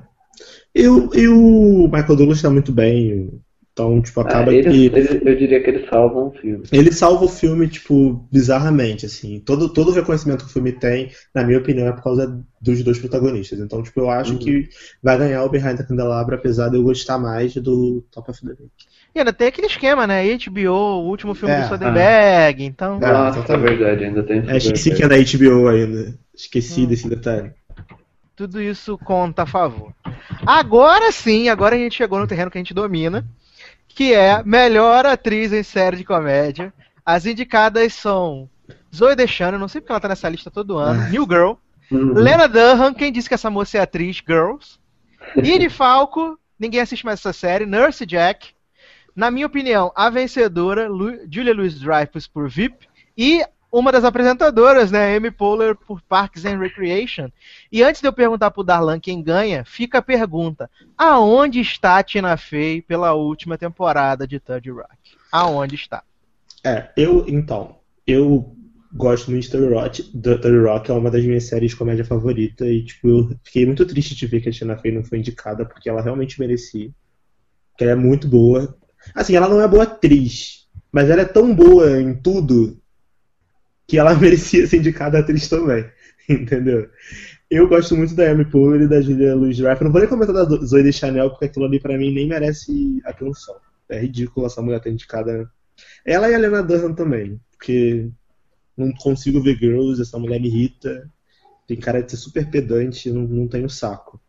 E, 0.75 0.87
o- 0.89 1.11
e 1.15 1.29
o 1.29 1.85
Michael 1.87 2.17
Douglas 2.17 2.43
tá 2.43 2.51
muito 2.51 2.73
bem. 2.73 3.41
Então, 3.79 4.03
tipo, 4.03 4.21
Ah, 4.21 4.25
acaba 4.25 4.53
eles- 4.53 4.73
que. 4.75 4.87
eles- 4.87 5.23
eu 5.25 5.37
diria 5.37 5.63
que 5.63 5.71
eles 5.71 5.89
salvam 5.89 6.29
o 6.29 6.31
filme. 6.33 6.65
Ele 6.73 6.91
salva 6.91 7.25
o 7.27 7.29
filme, 7.29 7.69
tipo, 7.69 8.27
bizarramente, 8.33 9.07
assim. 9.07 9.39
Todo, 9.39 9.69
todo 9.69 9.91
o 9.91 9.95
reconhecimento 9.95 10.45
que 10.45 10.51
o 10.51 10.53
filme 10.53 10.73
tem, 10.73 11.13
na 11.33 11.45
minha 11.45 11.59
opinião, 11.61 11.87
é 11.87 11.93
por 11.93 12.03
causa 12.03 12.45
dos 12.61 12.83
dois 12.83 12.99
protagonistas. 12.99 13.61
Então, 13.61 13.81
tipo, 13.81 14.01
eu 14.01 14.11
acho 14.11 14.33
Uhum. 14.33 14.39
que 14.41 14.69
vai 15.01 15.17
ganhar 15.17 15.45
o 15.45 15.49
Behind 15.49 15.77
the 15.77 15.85
Candelabra, 15.85 16.35
apesar 16.35 16.69
de 16.71 16.77
eu 16.77 16.83
gostar 16.83 17.19
mais 17.19 17.55
do 17.55 18.05
Top 18.11 18.29
of 18.29 18.41
the 18.41 18.49
Lake. 18.49 18.65
E 19.15 19.21
ainda 19.21 19.33
tem 19.33 19.47
aquele 19.47 19.69
esquema, 19.69 20.09
né? 20.09 20.25
HBO, 20.25 20.73
o 20.73 21.09
último 21.09 21.35
filme 21.35 21.55
É. 21.55 21.61
do 21.63 21.69
Soderbergh, 21.69 22.65
então... 22.65 22.97
É, 23.01 23.13
Nossa, 23.13 23.53
é 23.53 23.57
verdade, 23.57 24.05
ainda 24.05 24.23
tem 24.25 24.43
É, 24.49 24.57
esqueci 24.57 24.93
que 24.93 25.05
é 25.05 25.09
da 25.09 25.17
HBO 25.17 25.69
ainda. 25.69 26.15
Esqueci 26.35 26.83
Hum. 26.83 26.87
desse 26.87 27.09
detalhe. 27.09 27.53
Tudo 28.35 28.61
isso 28.63 28.97
conta 28.99 29.43
a 29.43 29.47
favor. 29.47 29.93
Agora 30.47 31.11
sim, 31.11 31.49
agora 31.49 31.75
a 31.75 31.79
gente 31.79 31.97
chegou 31.97 32.21
no 32.21 32.27
terreno 32.27 32.51
que 32.51 32.59
a 32.59 32.61
gente 32.61 32.73
domina, 32.73 33.27
que 33.99 34.15
é 34.15 34.45
melhor 34.45 35.05
atriz 35.05 35.53
em 35.53 35.65
série 35.65 35.97
de 35.97 36.05
comédia. 36.05 36.73
As 37.05 37.27
indicadas 37.27 37.93
são 37.95 38.49
Zoe 38.95 39.17
Deschanel, 39.17 39.59
não 39.59 39.67
sei 39.67 39.81
porque 39.81 39.91
ela 39.91 39.99
tá 39.99 40.07
nessa 40.07 40.29
lista 40.29 40.53
todo 40.53 40.79
ano, 40.79 41.11
New 41.11 41.25
Girl, 41.25 41.55
Uhum. 41.91 42.13
Lena 42.13 42.47
Dunham, 42.47 42.95
quem 42.95 43.11
disse 43.11 43.27
que 43.27 43.35
essa 43.35 43.51
moça 43.51 43.77
é 43.77 43.81
atriz, 43.81 44.23
Girls, 44.25 44.79
Edie 45.37 45.69
Falco, 45.71 46.39
ninguém 46.61 46.81
assiste 46.81 47.05
mais 47.05 47.19
essa 47.19 47.33
série, 47.33 47.67
Nurse 47.67 48.07
Jack, 48.07 48.51
na 49.17 49.33
minha 49.33 49.47
opinião, 49.47 49.91
a 49.97 50.09
vencedora, 50.11 50.87
Lu- 50.87 51.19
Julia 51.29 51.53
Louis-Dreyfus 51.53 52.29
por 52.29 52.49
VIP, 52.49 52.87
e 53.17 53.43
uma 53.71 53.93
das 53.93 54.05
apresentadoras, 54.05 54.91
né, 54.91 55.17
Amy 55.17 55.31
Poehler 55.31 55.77
por 55.77 56.01
Parks 56.03 56.45
and 56.45 56.59
Recreation. 56.59 57.31
E 57.71 57.83
antes 57.83 58.01
de 58.01 58.09
eu 58.09 58.13
perguntar 58.13 58.51
pro 58.51 58.65
Darlan 58.65 58.99
quem 58.99 59.23
ganha, 59.23 59.65
fica 59.65 59.99
a 59.99 60.03
pergunta: 60.03 60.71
aonde 60.97 61.61
está 61.61 61.99
a 61.99 62.03
Tina 62.03 62.37
Fey 62.37 62.83
pela 62.83 63.13
última 63.13 63.59
temporada 63.59 64.27
de 64.27 64.41
Third 64.41 64.71
Rock? 64.71 64.97
Aonde 65.31 65.75
está? 65.75 66.03
É, 66.65 66.89
eu, 66.97 67.25
então, 67.29 67.77
eu 68.07 68.55
gosto 68.93 69.31
muito 69.31 69.45
de 69.45 69.51
Thirty 69.51 69.73
Rock. 69.73 70.03
Thirty 70.03 70.59
Rock 70.59 70.91
é 70.91 70.95
uma 70.95 71.11
das 71.11 71.25
minhas 71.25 71.45
séries 71.45 71.71
de 71.71 71.77
comédia 71.77 72.05
favorita 72.05 72.67
e, 72.67 72.85
tipo, 72.85 73.09
eu 73.09 73.37
fiquei 73.45 73.67
muito 73.67 73.85
triste 73.87 74.15
de 74.15 74.27
ver 74.27 74.41
que 74.41 74.49
a 74.49 74.53
Tina 74.53 74.77
Fey 74.79 74.93
não 74.93 75.05
foi 75.05 75.19
indicada, 75.19 75.65
porque 75.65 75.89
ela 75.89 76.03
realmente 76.03 76.41
merecia. 76.41 76.91
Porque 77.71 77.85
ela 77.85 77.93
é 77.93 77.97
muito 77.97 78.27
boa. 78.27 78.77
Assim, 79.15 79.37
ela 79.37 79.49
não 79.49 79.61
é 79.61 79.69
boa 79.69 79.85
atriz, 79.85 80.67
mas 80.91 81.09
ela 81.09 81.23
é 81.23 81.25
tão 81.25 81.55
boa 81.55 82.01
em 82.01 82.15
tudo 82.15 82.79
que 83.89 83.99
ela 83.99 84.15
merecia 84.21 84.67
ser 84.67 84.77
indicada 84.77 85.19
atriz 85.19 85.49
também. 85.49 85.85
Entendeu? 86.29 86.89
Eu 87.51 87.67
gosto 87.67 87.97
muito 87.97 88.15
da 88.15 88.31
Amy 88.31 88.45
Poehler 88.45 88.83
e 88.83 88.89
da 88.89 89.01
Julia 89.01 89.35
Louis-Dreyfus. 89.35 89.85
Não 89.85 89.91
vou 89.91 90.01
nem 90.03 90.11
comentar 90.11 90.35
da 90.35 90.45
Zoe 90.45 90.83
de 90.83 90.93
Chanel, 90.93 91.31
porque 91.31 91.47
aquilo 91.47 91.65
ali 91.65 91.81
pra 91.81 91.97
mim 91.97 92.13
nem 92.13 92.29
merece 92.29 93.01
atenção. 93.05 93.57
É 93.89 93.99
ridículo 93.99 94.47
essa 94.47 94.61
mulher 94.61 94.81
ter 94.81 94.91
indicada. 94.91 95.51
Ela 96.05 96.29
e 96.29 96.35
a 96.35 96.39
Lena 96.39 96.63
Dunham 96.63 96.95
também, 96.95 97.41
porque 97.57 98.11
não 98.77 98.93
consigo 98.93 99.41
ver 99.41 99.57
Girls, 99.57 100.03
essa 100.03 100.19
mulher 100.19 100.39
me 100.39 100.49
irrita. 100.49 101.11
Tem 101.67 101.79
cara 101.79 102.03
de 102.03 102.11
ser 102.11 102.19
super 102.19 102.51
pedante, 102.51 103.11
não, 103.11 103.23
não 103.23 103.49
tenho 103.49 103.71
saco. 103.71 104.21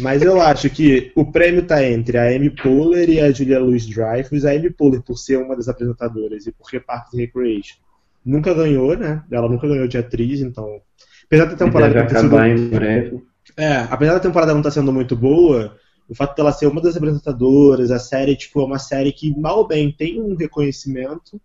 Mas 0.00 0.22
eu 0.22 0.40
acho 0.40 0.70
que 0.70 1.12
o 1.14 1.30
prêmio 1.30 1.66
tá 1.66 1.84
entre 1.84 2.16
a 2.16 2.34
Amy 2.34 2.48
Poehler 2.48 3.10
e 3.10 3.20
a 3.20 3.30
Julia 3.30 3.60
Louis-Dreyfus. 3.60 4.46
A 4.46 4.52
Amy 4.52 4.70
Poehler, 4.70 5.02
por 5.02 5.18
ser 5.18 5.36
uma 5.36 5.54
das 5.54 5.68
apresentadoras 5.68 6.46
e 6.46 6.52
porque 6.52 6.80
Parks 6.80 7.12
and 7.12 7.18
Recreation 7.18 7.83
nunca 8.24 8.54
ganhou, 8.54 8.96
né? 8.96 9.22
Ela 9.30 9.48
nunca 9.48 9.68
ganhou 9.68 9.86
de 9.86 9.98
atriz, 9.98 10.40
então. 10.40 10.80
Apesar 11.26 11.46
da 11.46 11.56
temporada 11.56 11.94
não 11.94 12.06
ter 12.06 12.16
sido 12.16 12.26
acabar 12.26 12.48
em 12.48 12.68
breve. 12.68 13.22
é, 13.56 13.76
apesar 13.90 14.14
da 14.14 14.20
temporada 14.20 14.52
não 14.52 14.60
estar 14.60 14.70
sendo 14.70 14.92
muito 14.92 15.16
boa, 15.16 15.76
o 16.08 16.14
fato 16.14 16.36
dela 16.36 16.52
ser 16.52 16.66
uma 16.66 16.80
das 16.80 16.96
apresentadoras, 16.96 17.90
a 17.90 17.98
série, 17.98 18.36
tipo, 18.36 18.60
é 18.60 18.64
uma 18.64 18.78
série 18.78 19.12
que, 19.12 19.36
mal 19.38 19.58
ou 19.58 19.66
bem, 19.66 19.90
tem 19.90 20.20
um 20.20 20.34
reconhecimento, 20.36 21.40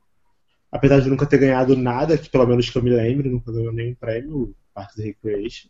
apesar 0.71 0.99
de 0.99 1.09
nunca 1.09 1.25
ter 1.25 1.37
ganhado 1.37 1.75
nada, 1.75 2.17
que 2.17 2.29
pelo 2.29 2.45
menos 2.45 2.69
que 2.69 2.77
eu 2.77 2.83
me 2.83 2.89
lembre, 2.89 3.29
nunca 3.29 3.51
ganhou 3.51 3.73
nenhum 3.73 3.95
prêmio, 3.95 4.53
Parks 4.73 4.99
and 4.99 5.03
Recreation. 5.03 5.69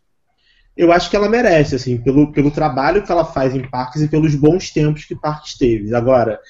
Eu 0.76 0.92
acho 0.92 1.10
que 1.10 1.16
ela 1.16 1.28
merece, 1.28 1.74
assim, 1.74 1.98
pelo, 1.98 2.32
pelo 2.32 2.50
trabalho 2.50 3.02
que 3.02 3.10
ela 3.10 3.24
faz 3.24 3.54
em 3.54 3.68
Parques 3.68 4.02
e 4.02 4.08
pelos 4.08 4.34
bons 4.34 4.70
tempos 4.70 5.04
que 5.04 5.14
Parques 5.14 5.58
teve. 5.58 5.94
Agora, 5.94 6.40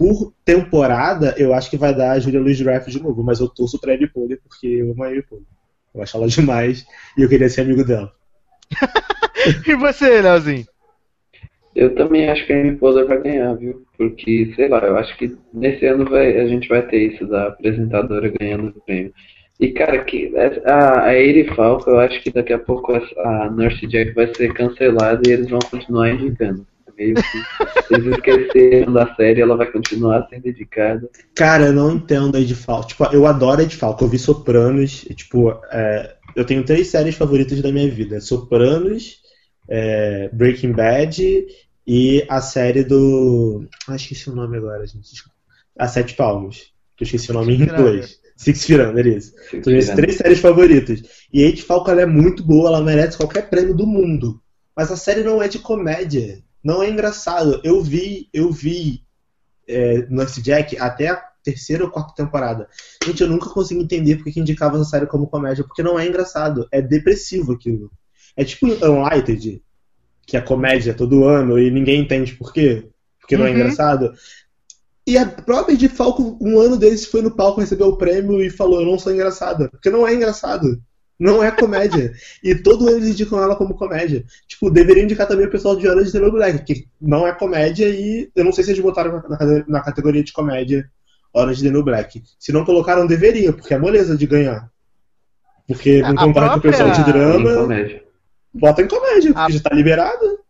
por 0.00 0.32
temporada, 0.46 1.34
eu 1.36 1.52
acho 1.52 1.68
que 1.68 1.76
vai 1.76 1.94
dar 1.94 2.12
a 2.12 2.18
Julia 2.18 2.40
Louis-Dreyfus 2.40 2.94
de 2.94 3.02
novo, 3.02 3.22
mas 3.22 3.38
eu 3.38 3.46
torço 3.50 3.78
pra 3.78 3.92
Amy 3.92 4.06
Poehler 4.06 4.40
porque 4.42 4.66
eu 4.66 4.92
amo 4.92 5.04
a 5.04 5.08
Amy 5.08 5.20
Poehler. 5.20 5.46
Eu 5.94 6.02
acho 6.02 6.16
ela 6.16 6.26
demais 6.26 6.86
e 7.18 7.22
eu 7.22 7.28
queria 7.28 7.50
ser 7.50 7.60
amigo 7.60 7.84
dela. 7.84 8.10
E 9.66 9.74
você, 9.74 10.20
Leozinho? 10.20 10.66
Eu 11.74 11.94
também 11.94 12.28
acho 12.28 12.46
que 12.46 12.52
a 12.52 12.60
Amy 12.60 12.76
Poehler 12.76 13.06
vai 13.06 13.22
ganhar, 13.22 13.54
viu? 13.54 13.86
Porque, 13.96 14.52
sei 14.56 14.68
lá, 14.68 14.78
eu 14.78 14.96
acho 14.96 15.14
que 15.18 15.36
nesse 15.52 15.84
ano 15.86 16.08
vai, 16.08 16.38
a 16.38 16.46
gente 16.46 16.66
vai 16.66 16.80
ter 16.86 17.12
isso 17.12 17.26
da 17.26 17.48
apresentadora 17.48 18.32
ganhando 18.38 18.68
o 18.68 18.80
prêmio. 18.80 19.12
E, 19.58 19.68
cara, 19.72 20.02
que 20.02 20.32
a, 20.64 21.04
a 21.04 21.14
Eri 21.14 21.54
Falco, 21.54 21.90
eu 21.90 21.98
acho 21.98 22.22
que 22.22 22.30
daqui 22.30 22.54
a 22.54 22.58
pouco 22.58 22.94
a, 22.94 23.44
a 23.44 23.50
Nurse 23.50 23.86
Jack 23.86 24.12
vai 24.12 24.34
ser 24.34 24.54
cancelada 24.54 25.20
e 25.26 25.32
eles 25.32 25.50
vão 25.50 25.58
continuar 25.58 26.10
indicando. 26.10 26.66
Meio 27.00 27.14
que 27.14 27.94
eles 27.94 28.14
esqueceram 28.14 28.92
da 28.92 29.14
série, 29.14 29.40
ela 29.40 29.56
vai 29.56 29.70
continuar 29.70 30.26
sendo 30.28 30.48
indicada. 30.48 31.08
Cara, 31.34 31.66
eu 31.66 31.72
não 31.72 31.92
entendo 31.96 32.36
a 32.36 32.40
Ed 32.40 32.54
Falco. 32.54 32.88
Tipo, 32.88 33.04
eu 33.12 33.26
adoro 33.26 33.60
a 33.60 33.64
Ed 33.64 33.74
Falco. 33.76 34.04
Eu 34.04 34.08
vi 34.08 34.18
Sopranos. 34.18 35.04
e, 35.08 35.14
Tipo, 35.14 35.50
é, 35.72 36.14
eu 36.36 36.44
tenho 36.44 36.64
três 36.64 36.88
séries 36.88 37.14
favoritas 37.16 37.60
da 37.62 37.72
minha 37.72 37.90
vida: 37.90 38.20
Sopranos, 38.20 39.16
é, 39.68 40.28
Breaking 40.32 40.72
Bad 40.72 41.46
e 41.86 42.24
a 42.28 42.40
série 42.40 42.84
do. 42.84 43.66
Ah, 43.88 43.96
esqueci 43.96 44.28
o 44.30 44.34
nome 44.34 44.56
agora, 44.58 44.86
gente. 44.86 45.10
desculpa. 45.10 45.36
A 45.78 45.88
Sete 45.88 46.14
Palmos. 46.14 46.72
Que 46.96 47.04
eu 47.04 47.06
esqueci 47.06 47.30
o 47.30 47.34
nome 47.34 47.54
em 47.54 47.58
Six 47.60 47.72
inglês. 47.72 48.20
Six 48.36 48.64
Feet 48.66 48.80
Under, 48.80 49.06
isso. 49.06 49.32
Fico 49.50 49.64
São 49.64 49.70
minhas 49.72 49.84
tirando. 49.86 49.96
três 50.02 50.16
séries 50.16 50.38
favoritas. 50.38 51.02
E 51.32 51.42
a 51.44 51.48
Ed 51.48 51.62
Falco 51.62 51.90
ela 51.90 52.02
é 52.02 52.06
muito 52.06 52.42
boa, 52.42 52.68
ela 52.68 52.80
merece 52.82 53.16
qualquer 53.16 53.48
prêmio 53.48 53.74
do 53.74 53.86
mundo. 53.86 54.40
Mas 54.76 54.90
a 54.90 54.96
série 54.96 55.22
não 55.22 55.42
é 55.42 55.48
de 55.48 55.58
comédia. 55.58 56.38
Não 56.62 56.82
é 56.82 56.90
engraçado. 56.90 57.60
Eu 57.64 57.82
vi, 57.82 58.28
eu 58.32 58.50
vi 58.50 59.02
é, 59.68 60.06
Nurse 60.08 60.42
Jack 60.42 60.78
até 60.78 61.08
a 61.08 61.16
terceira 61.42 61.84
ou 61.84 61.90
quarta 61.90 62.14
temporada. 62.14 62.68
Gente, 63.04 63.22
eu 63.22 63.28
nunca 63.28 63.48
consegui 63.50 63.82
entender 63.82 64.16
porque 64.16 64.32
que 64.32 64.40
indicava 64.40 64.76
essa 64.76 64.90
série 64.90 65.06
como 65.06 65.26
comédia, 65.26 65.64
porque 65.64 65.82
não 65.82 65.98
é 65.98 66.06
engraçado. 66.06 66.68
É 66.70 66.82
depressivo 66.82 67.52
aquilo. 67.52 67.90
É 68.36 68.44
tipo 68.44 68.66
Unlighted, 68.66 69.62
que 70.26 70.36
é 70.36 70.40
comédia 70.40 70.94
todo 70.94 71.24
ano 71.24 71.58
e 71.58 71.70
ninguém 71.70 72.00
entende 72.00 72.34
por 72.34 72.52
quê. 72.52 72.88
Porque 73.20 73.36
não 73.36 73.46
é 73.46 73.50
Uhum. 73.50 73.54
engraçado. 73.56 74.12
E 75.06 75.16
a 75.16 75.26
própria 75.26 75.76
de 75.76 75.88
Falco, 75.88 76.38
um 76.40 76.60
ano 76.60 76.76
desses, 76.76 77.06
foi 77.06 77.22
no 77.22 77.30
palco, 77.34 77.60
recebeu 77.60 77.88
o 77.88 77.96
prêmio 77.96 78.40
e 78.42 78.50
falou: 78.50 78.80
Eu 78.80 78.86
não 78.86 78.98
sou 78.98 79.12
engraçada. 79.12 79.68
Porque 79.68 79.90
não 79.90 80.06
é 80.06 80.14
engraçado. 80.14 80.80
Não 81.20 81.44
é 81.44 81.50
comédia. 81.50 82.12
e 82.42 82.54
todo 82.54 82.88
ano 82.88 82.96
eles 82.96 83.10
indicam 83.10 83.42
ela 83.42 83.54
como 83.54 83.74
comédia. 83.74 84.24
Tipo, 84.48 84.70
deveriam 84.70 85.04
indicar 85.04 85.28
também 85.28 85.46
o 85.46 85.50
pessoal 85.50 85.76
de 85.76 85.86
is 85.86 86.12
the 86.12 86.18
New 86.18 86.32
Black, 86.32 86.64
que 86.64 86.88
não 86.98 87.26
é 87.26 87.32
comédia 87.34 87.86
e 87.90 88.30
eu 88.34 88.42
não 88.42 88.52
sei 88.52 88.64
se 88.64 88.70
eles 88.70 88.82
botaram 88.82 89.22
na, 89.68 89.82
categoria 89.82 90.24
de 90.24 90.32
comédia 90.32 90.90
is 91.52 91.60
the 91.60 91.70
New 91.70 91.84
Black. 91.84 92.22
Se 92.38 92.50
não 92.50 92.64
colocaram, 92.64 93.06
deveria, 93.06 93.52
porque 93.52 93.74
é 93.74 93.78
moleza 93.78 94.16
de 94.16 94.26
ganhar. 94.26 94.70
Porque 95.68 96.00
não 96.00 96.14
concorre 96.16 96.48
com 96.48 96.56
o 96.58 96.62
pessoal 96.62 96.90
de 96.90 97.00
Em 97.00 97.04
drama, 97.04 97.54
comédia. 97.54 98.02
bota 98.52 98.82
em 98.82 98.88
comédia, 98.88 99.32
porque 99.34 99.52
A- 99.52 99.56
já 99.56 99.60
tá 99.60 99.74
liberado. 99.74 100.40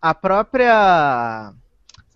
A 0.00 0.14
própria 0.14 1.52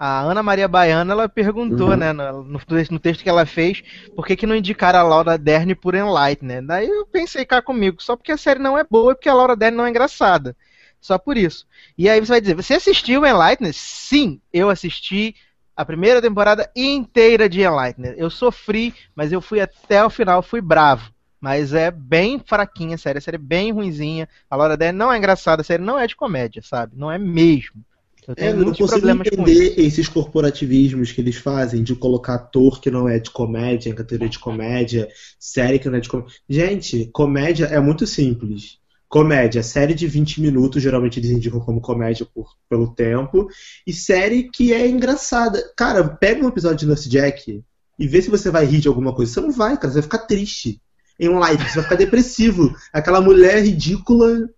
a 0.07 0.21
Ana 0.21 0.43
Maria 0.43 0.69
Baiana, 0.69 1.13
ela 1.13 1.29
perguntou, 1.29 1.91
Uhum. 1.91 1.97
né, 1.97 2.13
no, 2.13 2.43
no- 2.45 2.99
texto 3.01 3.23
que 3.23 3.29
ela 3.29 3.47
fez, 3.47 3.83
por 4.15 4.27
que, 4.27 4.37
que 4.37 4.47
não 4.47 4.55
indicaram 4.57 4.99
a 4.99 5.03
Laura 5.03 5.39
Dern 5.39 5.75
por 5.75 5.95
Enlight, 5.95 6.45
né? 6.45 6.61
Daí 6.61 6.89
eu 6.89 7.07
pensei 7.07 7.45
cá 7.45 7.63
comigo, 7.63 8.03
só 8.03 8.17
porque 8.17 8.33
a 8.33 8.37
série 8.37 8.61
não 8.61 8.77
é 8.79 8.85
boa 8.85 9.13
e 9.13 9.15
porque 9.15 9.29
a 9.29 9.35
Laura 9.35 9.57
Dern 9.57 9.77
não 9.77 9.87
é 9.87 9.91
engraçada. 9.91 10.57
Só 11.01 11.19
por 11.19 11.37
isso. 11.37 11.67
E 11.97 12.09
aí 12.09 12.21
você 12.21 12.33
vai 12.33 12.41
dizer, 12.41 12.55
você 12.55 12.75
assistiu 12.75 13.25
Enlightened? 13.27 13.75
Sim, 13.75 14.41
eu 14.53 14.71
assisti 14.71 15.35
a 15.77 15.85
primeira 15.85 16.21
temporada 16.23 16.71
inteira 16.75 17.49
de 17.49 17.61
Enlightened. 17.63 18.15
Eu 18.19 18.31
sofri, 18.31 18.95
mas 19.15 19.33
eu 19.33 19.41
fui 19.41 19.61
até 19.61 20.05
o 20.05 20.11
final, 20.11 20.43
fui 20.43 20.61
bravo. 20.61 21.13
Mas 21.41 21.75
é 21.75 21.91
bem 21.91 22.39
fraquinha 22.39 22.95
a 22.95 22.99
série, 22.99 23.19
a 23.19 23.21
série 23.21 23.37
é 23.37 23.39
bem 23.39 23.71
ruinzinha. 23.73 24.29
A 24.49 24.57
Laura 24.57 24.77
Dern 24.77 24.97
não 24.97 25.13
é 25.13 25.19
engraçada, 25.19 25.61
a 25.61 25.65
série 25.65 25.83
não 25.83 25.99
é 25.99 26.07
de 26.07 26.17
comédia, 26.17 26.63
sabe? 26.63 26.95
Não 26.97 27.11
é 27.11 27.19
mesmo. 27.19 27.85
Eu 28.27 28.35
É, 28.37 28.51
eu 28.51 28.57
não 28.57 28.73
consigo 28.73 29.09
entender 29.09 29.75
esses 29.79 30.09
corporativismos 30.09 31.13
que 31.13 31.21
eles 31.21 31.37
fazem 31.37 31.83
de 31.83 31.95
colocar 31.95 32.35
ator 32.35 32.81
que 32.81 32.91
não 32.91 33.09
é 33.09 33.19
de 33.19 33.31
comédia 33.31 33.91
em 33.91 33.95
categoria 33.95 34.29
de 34.29 34.39
comédia, 34.39 35.09
série 35.39 35.79
que 35.79 35.89
não 35.89 35.99
é 35.99 36.01
de 36.01 36.09
comédia. 36.09 36.35
Gente, 36.49 37.11
comédia 37.13 37.67
é 37.67 37.81
muito 37.81 38.07
simples. 38.07 38.79
Comédia, 39.09 39.63
série 39.63 39.95
de 39.95 40.07
20 40.07 40.41
minutos, 40.41 40.83
geralmente 40.83 41.21
eles 41.21 41.31
indicam 41.31 41.61
como 41.61 41.81
comédia 41.81 42.27
por, 42.35 42.49
pelo 42.69 42.93
tempo, 42.93 43.47
e 43.87 43.93
série 43.93 44.51
que 44.51 44.73
é 44.73 44.89
engraçada. 44.89 45.63
Cara, 45.77 46.03
pega 46.09 46.45
um 46.45 46.49
episódio 46.49 46.79
de 46.79 46.87
Nurse 46.87 47.09
Jack 47.09 47.63
e 47.99 48.09
vê 48.09 48.21
se 48.21 48.31
você 48.31 48.51
vai 48.51 48.65
rir 48.65 48.81
de 48.81 48.89
alguma 48.89 49.15
coisa. 49.15 49.33
Você 49.33 49.41
não 49.41 49.53
vai, 49.53 49.77
cara, 49.77 49.89
você 49.89 49.95
vai 49.95 50.03
ficar 50.03 50.19
triste. 50.19 50.81
Em 51.21 51.29
um 51.29 51.39
live, 51.39 51.63
você 51.63 51.75
vai 51.75 51.85
ficar 51.85 51.95
depressivo. 51.95 52.75
Aquela 52.93 53.21
mulher 53.21 53.63
ridícula 53.63 54.49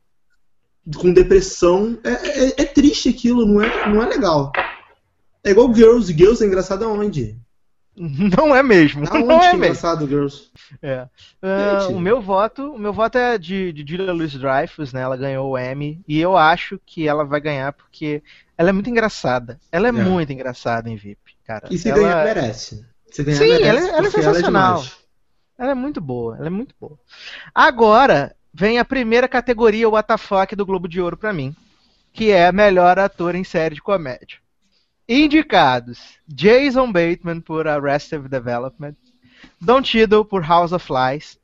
com 0.96 1.12
depressão. 1.12 1.98
É, 2.04 2.10
é- 2.10 2.54
é 2.62 2.64
triste 2.64 3.08
aquilo, 3.08 3.44
não 3.46 3.62
é, 3.62 3.88
não 3.88 4.02
é 4.02 4.06
legal. 4.06 4.52
É 5.44 5.50
igual 5.50 5.72
Girls. 5.74 6.12
Girls 6.12 6.42
é 6.42 6.46
engraçado 6.46 6.84
aonde? 6.84 7.36
Não 7.96 8.54
é 8.54 8.62
mesmo. 8.62 9.06
Aonde 9.08 9.24
não 9.26 9.36
é 9.42 9.46
é 9.46 9.52
mesmo. 9.52 9.64
engraçado 9.64 10.06
Girls? 10.06 10.50
É. 10.82 11.08
Gente. 11.80 11.94
o 11.94 11.98
meu 11.98 12.20
voto, 12.20 12.74
o 12.74 12.78
meu 12.78 12.92
voto 12.92 13.16
é 13.16 13.38
de, 13.38 13.72
de 13.72 13.90
Julia 13.90 14.12
Louis 14.12 14.34
Dreyfus, 14.34 14.92
né? 14.92 15.00
Ela 15.00 15.16
ganhou 15.16 15.48
o 15.50 15.58
Emmy 15.58 16.02
e 16.06 16.20
eu 16.20 16.36
acho 16.36 16.78
que 16.84 17.08
ela 17.08 17.24
vai 17.24 17.40
ganhar 17.40 17.72
porque 17.72 18.22
ela 18.58 18.68
é 18.68 18.72
muito 18.72 18.90
engraçada. 18.90 19.58
Ela 19.72 19.86
é, 19.86 19.88
É. 19.88 19.92
muito 19.92 20.30
engraçada 20.30 20.90
em 20.90 20.96
VIP, 20.96 21.36
cara. 21.46 21.68
E 21.70 21.78
se 21.78 21.88
ela, 21.88 21.98
ganhar, 22.00 22.22
merece. 22.24 22.84
Se 23.10 23.24
ganhar, 23.24 23.38
Sim, 23.38 23.48
merece, 23.48 23.66
ela 23.66 23.80
é- 23.80 23.88
ela 23.98 24.06
é 24.08 24.10
sensacional. 24.10 24.74
demais. 24.82 24.96
ela 25.58 25.70
é 25.70 25.74
muito 25.74 25.98
boa, 25.98 26.36
ela 26.36 26.48
é 26.48 26.50
muito 26.50 26.74
boa. 26.78 26.98
Agora 27.54 28.36
vem 28.58 28.78
a 28.78 28.84
primeira 28.86 29.28
categoria 29.28 29.86
WTF 29.86 30.56
do 30.56 30.64
Globo 30.64 30.88
de 30.88 30.98
Ouro 30.98 31.14
pra 31.14 31.30
mim, 31.30 31.54
que 32.10 32.30
é 32.30 32.50
melhor 32.50 32.98
ator 32.98 33.34
em 33.34 33.44
série 33.44 33.74
de 33.74 33.82
comédia. 33.82 34.38
Indicados: 35.06 35.98
Jason 36.26 36.90
Bateman 36.90 37.42
por 37.42 37.68
Arrested 37.68 38.26
Development, 38.28 38.96
Don 39.60 39.84
Cheadle 39.84 40.24
por 40.24 40.42
House 40.42 40.72
of 40.72 40.90
Lies, 40.90 41.38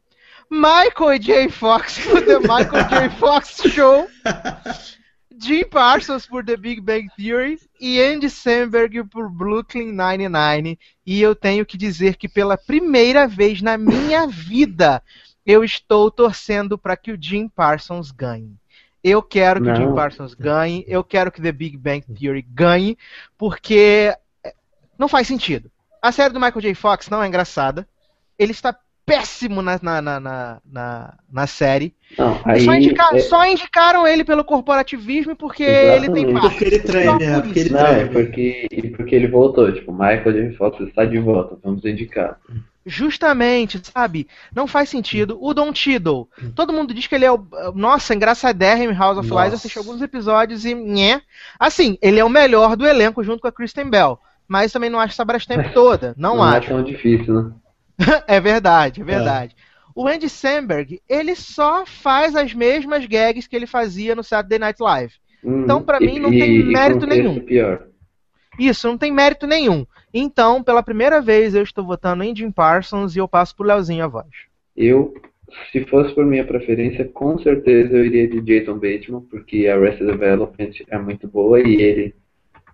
Michael 0.51 1.19
J. 1.19 1.51
Fox 1.51 1.99
por 2.09 2.23
The 2.23 2.39
Michael 2.39 2.89
J. 2.89 3.11
Fox 3.11 3.61
Show, 3.69 4.09
Jim 5.39 5.65
Parsons 5.65 6.25
por 6.25 6.43
The 6.43 6.57
Big 6.57 6.81
Bang 6.81 7.09
Theory 7.15 7.59
e 7.79 8.03
Andy 8.03 8.31
Samberg 8.31 9.05
por 9.05 9.29
Brooklyn 9.29 9.93
Nine-Nine. 9.93 10.79
E 11.05 11.21
eu 11.21 11.35
tenho 11.35 11.67
que 11.67 11.77
dizer 11.77 12.17
que 12.17 12.29
pela 12.29 12.57
primeira 12.57 13.29
vez 13.29 13.61
na 13.61 13.77
minha 13.77 14.27
vida 14.27 15.03
eu 15.45 15.65
estou 15.65 16.11
torcendo 16.11 16.79
para 16.79 16.97
que 16.97 17.13
o 17.13 17.19
Jim 17.21 17.49
Parsons 17.49 18.11
ganhe. 18.11 18.57
Eu 19.03 19.21
quero 19.21 19.63
que 19.63 19.71
o 19.71 19.75
Jim 19.75 19.87
Não. 19.87 19.95
Parsons 19.95 20.35
ganhe, 20.35 20.85
eu 20.87 21.03
quero 21.03 21.33
que 21.33 21.43
The 21.43 21.51
Big 21.51 21.77
Bang 21.77 22.05
Theory 22.15 22.43
ganhe, 22.43 22.97
porque 23.37 24.17
é, 24.45 24.55
não 24.97 25.09
faz 25.09 25.27
sentido. 25.27 25.71
A 26.01 26.13
série 26.13 26.33
do 26.33 26.41
Michael 26.41 26.61
J. 26.61 26.75
Fox 26.75 27.09
não 27.09 27.23
é 27.23 27.27
engraçada. 27.27 27.89
Ele 28.39 28.53
está 28.53 28.77
péssimo 29.05 29.61
na, 29.63 29.79
na, 29.83 30.01
na, 30.03 30.21
na, 30.21 30.59
na- 30.71 31.15
na 31.31 31.47
série. 31.47 31.95
Não, 32.17 32.41
aí. 32.45 32.61
só, 32.65 32.75
indica- 32.75 33.09
é- 33.17 33.19
só 33.21 33.47
indicaram 33.47 34.07
ele 34.07 34.25
pelo 34.25 34.45
corporativismo 34.45 35.35
porque 35.37 35.63
ele 35.65 36.09
tem 36.11 36.25
Exatamente. 36.29 36.33
marca. 36.33 36.49
Porque 36.51 36.65
ele 36.65 36.77
é, 36.77 36.81
por 37.35 37.43
porque 37.43 37.59
ele 37.59 37.67
isso. 37.69 37.73
Não, 37.75 37.81
é 37.87 37.95
treme. 37.95 38.11
porque, 38.11 38.69
e 38.71 38.91
porque 38.91 39.15
ele 39.15 39.29
voltou. 39.29 39.73
Tipo, 39.73 39.93
Michael 39.93 40.33
J. 40.51 40.57
Fox 40.57 40.81
está 40.81 41.05
de 41.05 41.19
volta. 41.19 41.59
Vamos 41.63 41.85
indicar. 41.85 42.39
Justamente, 42.85 43.81
sabe? 43.95 44.27
Não 44.55 44.67
faz 44.67 44.89
sentido. 44.89 45.39
O 45.41 45.55
Don 45.55 45.73
Cheadle, 45.75 46.29
todo 46.55 46.73
mundo 46.73 46.93
diz 46.93 47.07
que 47.07 47.15
ele 47.15 47.25
é 47.25 47.31
o. 47.31 47.41
Nossa, 47.75 48.13
engraçadérrimo 48.15 48.93
em 48.93 48.97
House 48.97 49.19
of 49.19 49.29
Lies. 49.29 49.31
Eu 49.39 49.43
Nossa. 49.45 49.55
assisti 49.55 49.79
alguns 49.79 50.03
episódios 50.03 50.65
e. 50.65 50.75
Nhé. 50.75 51.21
Assim, 51.59 51.97
ele 52.03 52.19
é 52.19 52.25
o 52.25 52.29
melhor 52.29 52.77
do 52.77 52.87
elenco 52.87 53.23
junto 53.23 53.41
com 53.41 53.49
a 53.49 53.53
Kristen 53.53 53.89
Bell. 53.89 54.19
Mas 54.49 54.73
também 54.73 54.91
não 54.91 54.99
acho 54.99 55.15
essa 55.15 55.25
Brastemp 55.25 55.67
toda. 55.73 56.13
Não, 56.19 56.45
é 56.45 56.59
acho. 56.59 56.69
tão 56.69 56.83
difícil, 56.83 57.33
né? 57.35 57.51
é 58.27 58.41
verdade, 58.41 59.01
é 59.01 59.05
verdade. 59.05 59.55
O 59.95 60.07
Andy 60.09 60.29
Samberg, 60.29 61.01
ele 61.09 61.35
só 61.37 61.85
faz 61.85 62.35
as 62.35 62.55
mesmas 62.55 63.05
gags 63.07 63.47
que 63.47 63.55
ele 63.55 63.67
fazia 63.67 64.15
no 64.15 64.25
Saturday 64.25 64.59
Night 64.59 64.83
Live. 64.83 65.15
Então, 65.45 65.79
Hum, 65.79 65.83
pra 65.83 66.01
e- 66.01 66.07
mim, 66.07 66.19
não 66.19 66.33
e- 66.33 66.39
tem 66.39 66.65
mérito 66.65 67.07
nenhum. 67.07 67.41
pior. 67.41 67.87
Isso, 68.59 68.87
não 68.87 68.97
tem 68.99 69.13
mérito 69.13 69.47
nenhum. 69.47 69.87
Então, 70.13 70.63
pela 70.63 70.83
primeira 70.83 71.21
vez, 71.21 71.55
eu 71.55 71.63
estou 71.63 71.85
votando 71.85 72.23
em 72.23 72.35
Jim 72.35 72.51
Parsons 72.51 73.15
e 73.15 73.19
eu 73.19 73.29
passo 73.29 73.57
pro 73.57 73.67
Leozinho 73.67 74.05
a 74.05 74.09
voz. 74.09 74.29
Eu, 74.77 75.15
se 75.71 75.85
fosse 75.87 76.15
por 76.15 76.25
minha 76.25 76.45
preferência, 76.47 77.05
com 77.07 77.39
certeza 77.39 77.95
eu 77.97 78.05
iria 78.05 78.29
de 78.29 78.41
Jason 78.41 78.75
Bateman, 78.75 79.21
porque 79.31 79.67
a 79.67 79.77
Arrested 79.77 80.07
Development 80.07 80.71
é 80.89 80.99
muito 80.99 81.29
boa 81.29 81.61
e 81.61 81.81
ele, 81.81 82.15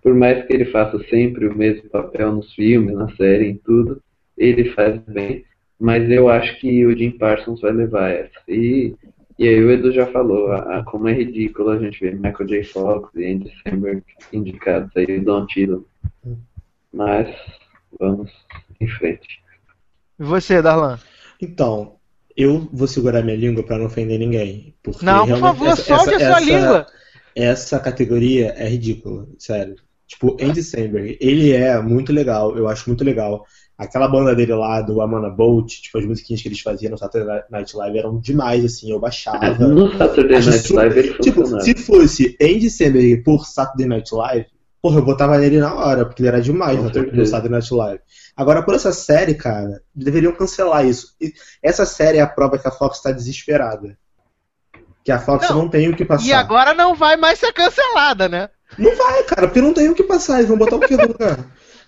por 0.01 0.13
mais 0.13 0.45
que 0.45 0.53
ele 0.53 0.65
faça 0.65 0.97
sempre 1.09 1.47
o 1.47 1.57
mesmo 1.57 1.89
papel 1.89 2.31
nos 2.33 2.53
filmes, 2.53 2.95
na 2.95 3.09
série, 3.15 3.47
em 3.49 3.57
tudo, 3.57 4.01
ele 4.39 4.71
faz 4.71 4.99
bem. 5.07 5.45
Mas 5.79 6.09
eu 6.09 6.27
acho 6.29 6.59
que 6.59 6.85
o 6.85 6.97
Jim 6.97 7.11
Parsons 7.11 7.61
vai 7.61 7.71
levar 7.71 8.09
essa. 8.09 8.39
E, 8.47 8.93
e 9.37 9.47
aí 9.47 9.63
o 9.63 9.71
Edu 9.71 9.91
já 9.93 10.05
falou, 10.07 10.51
a, 10.51 10.79
a- 10.79 10.83
como 10.83 11.07
é 11.07 11.13
ridículo 11.13 11.69
a 11.69 11.77
gente 11.79 11.99
ver 11.99 12.15
Michael 12.15 12.47
J. 12.47 12.63
Fox 12.63 13.09
e 13.15 13.25
Andy 13.31 13.51
Samberg 13.63 14.03
indicados 14.33 14.89
aí, 14.97 15.19
o 15.19 15.23
Don 15.23 15.47
Cheadle. 15.47 15.85
Mas 16.91 17.27
vamos 17.99 18.31
em 18.81 18.87
frente. 18.87 19.27
E 20.19 20.23
você, 20.23 20.61
Darlan? 20.61 20.99
Então, 21.41 21.95
eu 22.35 22.67
vou 22.73 22.87
segurar 22.87 23.21
minha 23.21 23.37
língua 23.37 23.63
pra 23.63 23.77
não 23.77 23.85
ofender 23.85 24.19
ninguém. 24.19 24.75
Porque 24.83 25.05
Não, 25.05 25.25
por 25.27 25.37
favor, 25.39 25.67
essa- 25.69 25.83
solte 25.83 26.15
a 26.15 26.19
sua 26.19 26.27
essa- 26.27 26.39
língua. 26.39 26.85
Essa 27.35 27.79
categoria 27.79 28.49
é 28.57 28.67
ridícula, 28.67 29.27
sério. 29.37 29.75
Tipo, 30.07 30.35
Andy 30.41 30.61
Samberg, 30.63 31.17
ele 31.21 31.51
é 31.53 31.79
muito 31.81 32.11
legal, 32.11 32.57
eu 32.57 32.67
acho 32.67 32.89
muito 32.89 33.03
legal. 33.03 33.45
Aquela 33.79 34.09
banda 34.09 34.35
dele 34.35 34.53
lá, 34.53 34.81
do 34.81 35.01
Amanda 35.01 35.29
Bolt, 35.29 35.69
tipo, 35.81 35.97
as 35.97 36.05
musiquinhas 36.05 36.41
que 36.41 36.49
eles 36.49 36.59
faziam 36.59 36.91
no 36.91 36.97
Saturday 36.97 37.43
Night 37.49 37.73
Live 37.77 37.97
eram 37.97 38.19
demais, 38.19 38.65
assim, 38.65 38.91
eu 38.91 38.99
baixava. 38.99 39.39
No 39.65 39.89
Saturday 39.97 40.37
Night 40.41 40.59
super- 40.67 40.75
Live 40.75 40.99
ele 40.99 41.13
Tipo, 41.19 41.41
funcionava. 41.41 41.63
se 41.65 41.73
fosse 41.75 42.37
Andy 42.41 42.69
Samberg 42.69 43.23
por 43.23 43.45
Saturday 43.45 43.87
Night 43.87 44.13
Live, 44.13 44.47
porra, 44.81 44.97
eu 44.99 45.05
botava 45.05 45.37
nele 45.37 45.59
na 45.59 45.73
hora, 45.73 46.05
porque 46.05 46.21
ele 46.21 46.27
era 46.27 46.41
demais 46.41 46.77
Com 46.77 46.83
no. 46.83 47.25
Saturday 47.25 47.49
Night 47.51 47.73
Live. 47.73 48.01
Agora, 48.35 48.63
por 48.63 48.73
essa 48.75 48.91
série, 48.91 49.33
cara, 49.33 49.81
deveriam 49.95 50.33
cancelar 50.33 50.85
isso. 50.85 51.15
E 51.21 51.31
essa 51.63 51.85
série 51.85 52.17
é 52.17 52.21
a 52.21 52.27
prova 52.27 52.57
que 52.59 52.67
a 52.67 52.71
Fox 52.71 53.01
tá 53.01 53.11
desesperada. 53.13 53.97
Que 55.05 55.11
a 55.13 55.19
Fox 55.19 55.49
Não, 55.49 55.59
não, 55.59 55.69
tem 55.69 55.87
o 55.87 55.95
que 55.95 56.03
passar. 56.03 56.25
E 56.25 56.33
agora 56.33 56.73
não 56.73 56.93
vai 56.95 57.15
mais 57.15 57.39
ser 57.39 57.53
cancelada, 57.53 58.27
né? 58.27 58.49
Não 58.77 58.95
vai, 58.95 59.23
cara, 59.23 59.47
porque 59.47 59.61
não 59.61 59.73
tem 59.73 59.89
o 59.89 59.95
que 59.95 60.03
passar. 60.03 60.37
Eles 60.37 60.49
vão 60.49 60.57
botar 60.57 60.75
o 60.75 60.79
que 60.81 60.95
no 60.95 61.07
lugar? 61.07 61.39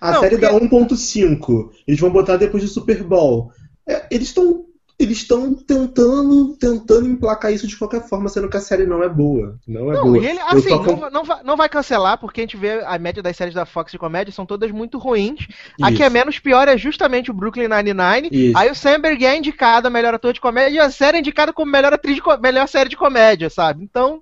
A 0.02 0.12
Não, 0.12 0.20
série 0.20 0.36
porque- 0.36 0.46
dá 0.46 0.52
1.5. 0.58 1.70
Eles 1.86 2.00
vão 2.00 2.10
botar 2.10 2.36
depois 2.36 2.62
do 2.62 2.68
Super 2.68 3.02
Bowl. 3.04 3.52
É, 3.86 4.04
eles 4.10 4.28
estão 4.28 4.64
eles 4.98 5.18
estão 5.18 5.52
tentando 5.54 6.56
tentando 6.60 7.08
emplacar 7.08 7.52
isso 7.52 7.66
de 7.66 7.76
qualquer 7.76 8.06
forma, 8.08 8.28
sendo 8.28 8.48
que 8.48 8.56
a 8.56 8.60
série 8.60 8.86
não 8.86 9.02
é 9.02 9.08
boa. 9.08 9.56
Não 9.66 9.90
é 9.90 9.94
Não, 9.96 10.04
boa. 10.04 10.18
ele, 10.18 10.38
assim, 10.40 10.68
não, 10.70 11.10
não, 11.10 11.24
vai, 11.24 11.42
não 11.42 11.56
vai 11.56 11.68
cancelar, 11.68 12.18
porque 12.18 12.40
a 12.40 12.44
gente 12.44 12.56
vê 12.56 12.82
a 12.84 12.96
média 12.98 13.20
das 13.22 13.36
séries 13.36 13.54
da 13.54 13.64
Fox 13.66 13.90
de 13.90 13.98
comédia 13.98 14.32
são 14.32 14.46
todas 14.46 14.70
muito 14.70 14.98
ruins. 14.98 15.48
A 15.80 15.88
que 15.88 15.94
Isso. 15.94 16.02
é 16.04 16.10
menos 16.10 16.38
pior 16.38 16.68
é 16.68 16.76
justamente 16.76 17.30
o 17.32 17.34
Brooklyn 17.34 17.66
Nine-Nine. 17.68 18.28
Isso. 18.30 18.56
Aí 18.58 18.70
o 18.70 18.74
Samberg 18.76 19.24
é 19.24 19.36
indicado 19.36 19.88
a 19.88 19.90
melhor 19.90 20.14
ator 20.14 20.32
de 20.32 20.40
comédia 20.40 20.76
e 20.76 20.78
a 20.80 20.90
série 20.90 21.16
é 21.16 21.20
indicada 21.20 21.52
como 21.52 21.70
melhor 21.72 21.92
atriz 21.92 22.16
de 22.16 22.22
melhor 22.40 22.68
série 22.68 22.90
de 22.90 22.96
comédia, 22.96 23.50
sabe? 23.50 23.82
Então, 23.82 24.20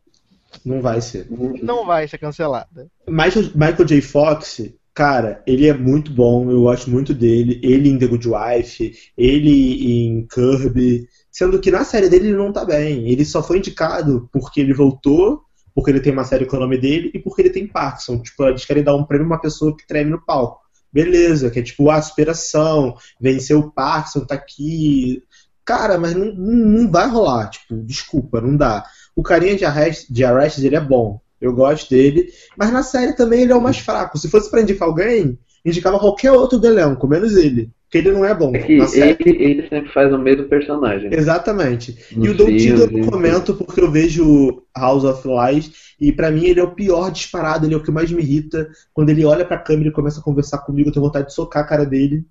Não 0.64 0.80
vai 0.80 1.00
ser. 1.02 1.26
não 1.62 1.84
vai 1.84 2.08
ser 2.08 2.16
cancelada. 2.16 2.86
Michael, 3.06 3.50
Michael 3.54 3.84
J. 3.84 4.00
Fox, 4.00 4.62
cara, 5.00 5.42
ele 5.46 5.66
é 5.66 5.72
muito 5.72 6.12
bom, 6.12 6.50
eu 6.50 6.60
gosto 6.60 6.90
muito 6.90 7.14
dele. 7.14 7.58
Ele 7.62 7.88
em 7.88 7.98
The 7.98 8.06
Good 8.06 8.28
Wife, 8.28 8.92
ele 9.16 9.94
em 9.94 10.26
Kirby. 10.26 11.08
Sendo 11.32 11.58
que 11.58 11.70
na 11.70 11.84
série 11.84 12.10
dele 12.10 12.28
ele 12.28 12.36
não 12.36 12.52
tá 12.52 12.66
bem. 12.66 13.08
Ele 13.08 13.24
só 13.24 13.42
foi 13.42 13.56
indicado 13.56 14.28
porque 14.30 14.60
ele 14.60 14.74
voltou, 14.74 15.40
porque 15.74 15.90
ele 15.90 16.00
tem 16.00 16.12
uma 16.12 16.24
série 16.24 16.44
com 16.44 16.58
o 16.58 16.60
nome 16.60 16.76
dele 16.76 17.10
e 17.14 17.18
porque 17.18 17.40
ele 17.40 17.48
tem 17.48 17.66
Parkinson. 17.66 18.20
Tipo, 18.20 18.44
eles 18.44 18.66
querem 18.66 18.84
dar 18.84 18.94
um 18.94 19.04
prêmio 19.04 19.24
a 19.24 19.28
uma 19.28 19.40
pessoa 19.40 19.74
que 19.74 19.86
treme 19.86 20.10
no 20.10 20.22
palco. 20.22 20.60
Beleza, 20.92 21.50
que 21.50 21.60
é 21.60 21.62
tipo 21.62 21.88
a 21.88 22.02
superação, 22.02 22.94
venceu 23.18 23.60
o 23.60 23.72
Parkinson, 23.72 24.26
tá 24.26 24.34
aqui. 24.34 25.22
Cara, 25.64 25.96
mas 25.96 26.14
não, 26.14 26.26
não, 26.26 26.82
não 26.82 26.90
vai 26.90 27.08
rolar. 27.08 27.48
Tipo, 27.48 27.74
desculpa, 27.84 28.38
não 28.38 28.54
dá. 28.54 28.84
O 29.16 29.22
carinha 29.22 29.56
de 29.56 29.64
Arrested, 29.64 30.12
de 30.12 30.24
Arrested 30.24 30.66
ele 30.66 30.76
é 30.76 30.80
bom. 30.80 31.22
Eu 31.40 31.52
gosto 31.52 31.90
dele. 31.90 32.28
Mas 32.56 32.72
na 32.72 32.82
série 32.82 33.14
também 33.14 33.42
ele 33.42 33.52
é 33.52 33.56
o 33.56 33.62
mais 33.62 33.78
fraco. 33.78 34.18
Se 34.18 34.28
fosse 34.28 34.50
pra 34.50 34.60
indicar 34.60 34.86
alguém, 34.86 35.38
indicava 35.64 35.98
qualquer 35.98 36.32
outro 36.32 36.58
do 36.58 36.66
elenco, 36.66 37.08
menos 37.08 37.36
ele. 37.36 37.70
Porque 37.84 37.98
ele 37.98 38.12
não 38.12 38.24
é 38.24 38.32
bom. 38.32 38.54
É 38.54 38.58
que 38.60 38.76
na 38.76 38.86
série. 38.86 39.16
ele, 39.18 39.42
ele 39.42 39.68
sempre 39.68 39.92
faz 39.92 40.12
o 40.12 40.18
mesmo 40.18 40.44
personagem. 40.44 41.12
Exatamente. 41.12 41.98
Nos 42.14 42.26
e 42.26 42.30
o 42.30 42.34
Don 42.36 42.56
Cheadle 42.56 42.98
eu 42.98 43.10
comento 43.10 43.54
porque 43.54 43.80
eu 43.80 43.90
vejo 43.90 44.62
House 44.76 45.02
of 45.02 45.26
Lies 45.26 45.72
e 46.00 46.12
pra 46.12 46.30
mim 46.30 46.44
ele 46.44 46.60
é 46.60 46.62
o 46.62 46.70
pior 46.70 47.10
disparado, 47.10 47.66
ele 47.66 47.74
é 47.74 47.76
o 47.76 47.82
que 47.82 47.90
mais 47.90 48.12
me 48.12 48.22
irrita. 48.22 48.70
Quando 48.94 49.10
ele 49.10 49.24
olha 49.24 49.44
pra 49.44 49.58
câmera 49.58 49.88
e 49.88 49.92
começa 49.92 50.20
a 50.20 50.22
conversar 50.22 50.58
comigo, 50.58 50.88
eu 50.88 50.92
tenho 50.92 51.04
vontade 51.04 51.26
de 51.26 51.34
socar 51.34 51.64
a 51.64 51.66
cara 51.66 51.84
dele. 51.84 52.24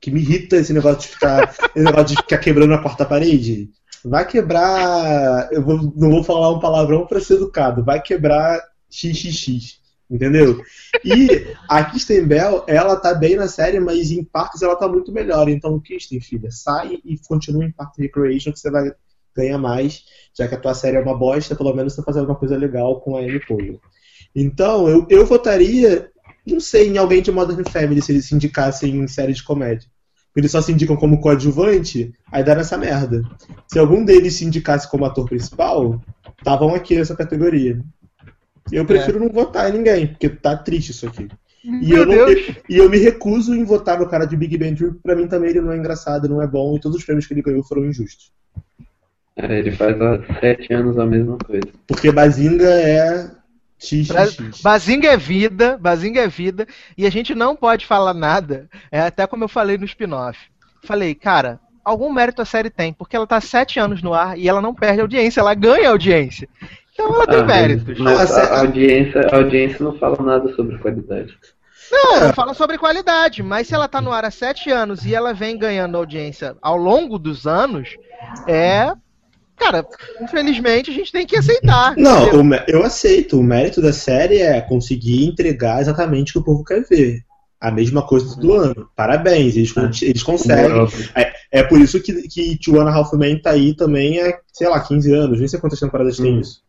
Que 0.00 0.10
me 0.10 0.20
irrita 0.20 0.56
esse 0.56 0.72
negócio 0.72 1.00
de 1.00 1.08
ficar, 1.08 1.54
esse 1.76 1.84
negócio 1.84 2.16
de 2.16 2.16
ficar 2.16 2.38
quebrando 2.38 2.72
a 2.72 2.78
quarta 2.78 3.04
parede. 3.04 3.68
Vai 4.08 4.26
quebrar. 4.26 5.48
Eu 5.52 5.62
vou- 5.62 5.92
não 5.96 6.10
vou 6.10 6.24
falar 6.24 6.50
um 6.50 6.60
palavrão 6.60 7.06
pra 7.06 7.20
ser 7.20 7.34
educado. 7.34 7.84
Vai 7.84 8.00
quebrar 8.00 8.62
XXX. 8.90 9.84
Entendeu? 10.08 10.62
E 11.04 11.48
a 11.68 11.84
Kristen 11.84 12.24
Bell, 12.24 12.62
ela 12.68 12.94
tá 12.94 13.12
bem 13.12 13.34
na 13.34 13.48
série, 13.48 13.80
mas 13.80 14.12
em 14.12 14.22
Parks 14.22 14.62
ela 14.62 14.76
tá 14.76 14.86
muito 14.86 15.10
melhor. 15.10 15.48
Então, 15.48 15.80
Kristen, 15.80 16.20
filha, 16.20 16.48
sai 16.52 17.00
e 17.04 17.18
continua 17.28 17.64
em 17.64 17.72
Parks 17.72 17.98
and 17.98 18.02
Recreation 18.02 18.52
que 18.52 18.60
você 18.60 18.70
vai 18.70 18.92
ganhar 19.36 19.58
mais. 19.58 20.04
Já 20.32 20.46
que 20.46 20.54
a 20.54 20.60
tua 20.60 20.74
série 20.74 20.96
é 20.96 21.00
uma 21.00 21.18
bosta, 21.18 21.56
pelo 21.56 21.74
menos 21.74 21.92
você 21.92 22.00
tá 22.00 22.04
fazendo 22.04 22.26
uma 22.26 22.36
coisa 22.36 22.56
legal 22.56 23.00
com 23.00 23.16
a 23.16 23.20
Amy 23.20 23.44
Poehler. 23.44 23.80
Então, 24.34 24.88
eu, 24.88 25.06
eu 25.10 25.26
votaria, 25.26 26.08
não 26.46 26.60
sei, 26.60 26.88
em 26.88 26.98
alguém 26.98 27.20
de 27.20 27.32
Modern 27.32 27.64
Family 27.68 28.00
se 28.00 28.12
eles 28.12 28.26
se 28.26 28.34
indicassem 28.34 28.96
em 28.96 29.08
série 29.08 29.32
de 29.32 29.42
comédia. 29.42 29.88
Eles 30.36 30.50
só 30.50 30.60
se 30.60 30.70
indicam 30.70 30.96
como 30.96 31.20
coadjuvante, 31.20 32.12
aí 32.30 32.44
dá 32.44 32.54
nessa 32.54 32.76
merda. 32.76 33.22
Se 33.66 33.78
algum 33.78 34.04
deles 34.04 34.34
se 34.34 34.44
indicasse 34.44 34.88
como 34.90 35.04
ator 35.06 35.26
principal, 35.26 36.00
estavam 36.38 36.74
aqui 36.74 36.94
nessa 36.94 37.16
categoria. 37.16 37.80
Eu 38.70 38.84
prefiro 38.84 39.18
não 39.20 39.28
votar 39.30 39.70
em 39.70 39.78
ninguém, 39.78 40.06
porque 40.08 40.28
tá 40.28 40.56
triste 40.56 40.90
isso 40.90 41.06
aqui. 41.06 41.26
E 41.64 41.90
eu, 41.90 42.04
não- 42.06 42.28
e 42.68 42.76
eu 42.76 42.88
me 42.90 42.98
recuso 42.98 43.54
em 43.54 43.64
votar 43.64 43.98
no 43.98 44.08
cara 44.08 44.24
de 44.26 44.36
Big 44.36 44.56
Bang 44.58 44.74
Theory, 44.76 44.92
porque 44.94 45.02
pra 45.02 45.16
mim 45.16 45.26
também 45.26 45.50
ele 45.50 45.60
não 45.60 45.72
é 45.72 45.76
engraçado, 45.76 46.28
não 46.28 46.42
é 46.42 46.46
bom, 46.46 46.76
e 46.76 46.80
todos 46.80 46.98
os 46.98 47.04
prêmios 47.04 47.26
que 47.26 47.34
ele 47.34 47.42
ganhou 47.42 47.64
foram 47.64 47.84
injustos. 47.86 48.30
É, 49.36 49.58
ele 49.58 49.72
faz 49.72 50.00
há 50.00 50.18
sete 50.40 50.72
anos 50.72 50.98
a 50.98 51.04
mesma 51.06 51.36
coisa. 51.38 51.66
Porque 51.86 52.10
Bazinga 52.12 52.68
é 52.68 53.30
Bazinga 54.62 55.08
é 55.12 55.16
vida, 55.16 55.76
Bazinga 55.78 56.22
é 56.22 56.28
vida, 56.28 56.66
e 56.96 57.06
a 57.06 57.10
gente 57.10 57.34
não 57.34 57.54
pode 57.54 57.86
falar 57.86 58.14
nada, 58.14 58.68
é 58.90 59.00
até 59.00 59.26
como 59.26 59.44
eu 59.44 59.48
falei 59.48 59.76
no 59.78 59.84
spin-off. 59.84 60.38
Falei, 60.84 61.14
cara, 61.14 61.60
algum 61.84 62.12
mérito 62.12 62.40
a 62.42 62.44
série 62.44 62.70
tem, 62.70 62.92
porque 62.92 63.14
ela 63.16 63.26
tá 63.26 63.40
sete 63.40 63.78
anos 63.78 64.02
no 64.02 64.14
ar 64.14 64.38
e 64.38 64.48
ela 64.48 64.60
não 64.62 64.74
perde 64.74 65.00
audiência, 65.00 65.40
ela 65.40 65.54
ganha 65.54 65.90
audiência. 65.90 66.48
Então 66.92 67.14
ela 67.14 67.26
tem 67.26 67.38
Ah, 67.40 67.44
mas- 67.44 67.56
méritos. 67.56 67.98
Mas 67.98 68.30
a, 68.32 68.42
a 68.54 68.60
audiência, 68.60 69.20
a 69.30 69.36
audiência 69.36 69.84
não 69.84 69.98
fala 69.98 70.16
nada 70.22 70.52
sobre 70.54 70.78
qualidade. 70.78 71.36
Não, 71.92 72.20
não 72.20 72.32
fala 72.32 72.52
sobre 72.54 72.78
qualidade, 72.78 73.42
mas 73.44 73.68
se 73.68 73.74
ela 73.74 73.86
tá 73.86 74.00
no 74.00 74.10
ar 74.12 74.24
há 74.24 74.30
sete 74.30 74.70
anos 74.70 75.04
e 75.04 75.14
ela 75.14 75.32
vem 75.32 75.56
ganhando 75.56 75.96
audiência 75.96 76.56
ao 76.60 76.76
longo 76.76 77.18
dos 77.18 77.46
anos, 77.46 77.96
é. 78.46 78.92
Cara, 79.56 79.86
infelizmente 80.20 80.90
a 80.90 80.94
gente 80.94 81.10
tem 81.10 81.26
que 81.26 81.36
aceitar. 81.36 81.96
Não, 81.96 82.40
o 82.42 82.54
eu 82.68 82.82
aceito. 82.84 83.38
O 83.38 83.42
mérito 83.42 83.80
da 83.80 83.92
série 83.92 84.38
é 84.38 84.60
conseguir 84.60 85.24
entregar 85.24 85.80
exatamente 85.80 86.30
o 86.30 86.32
que 86.34 86.38
o 86.38 86.44
povo 86.44 86.64
quer 86.64 86.84
ver. 86.86 87.20
A 87.60 87.70
mesma 87.70 88.06
coisa 88.06 88.34
todo 88.34 88.52
ano. 88.52 88.88
Parabéns, 88.94 89.56
eles, 89.56 89.72
con- 89.72 89.90
eles 90.02 90.22
conseguem. 90.22 90.72
Óbvio. 90.72 91.08
É 91.50 91.62
por 91.62 91.80
isso 91.80 92.00
que, 92.02 92.12
que 92.28 92.58
Two 92.58 92.80
and 92.80 92.88
a 92.88 92.94
Half 92.94 93.14
Men 93.14 93.40
tá 93.40 93.50
aí 93.52 93.74
também 93.74 94.20
há, 94.20 94.38
sei 94.52 94.68
lá, 94.68 94.78
15 94.80 95.12
anos. 95.12 95.38
Nem 95.38 95.48
sei 95.48 95.58
quantas 95.58 95.80
temporadas 95.80 96.16
tem 96.18 96.36
Hum. 96.36 96.40
isso. 96.40 96.60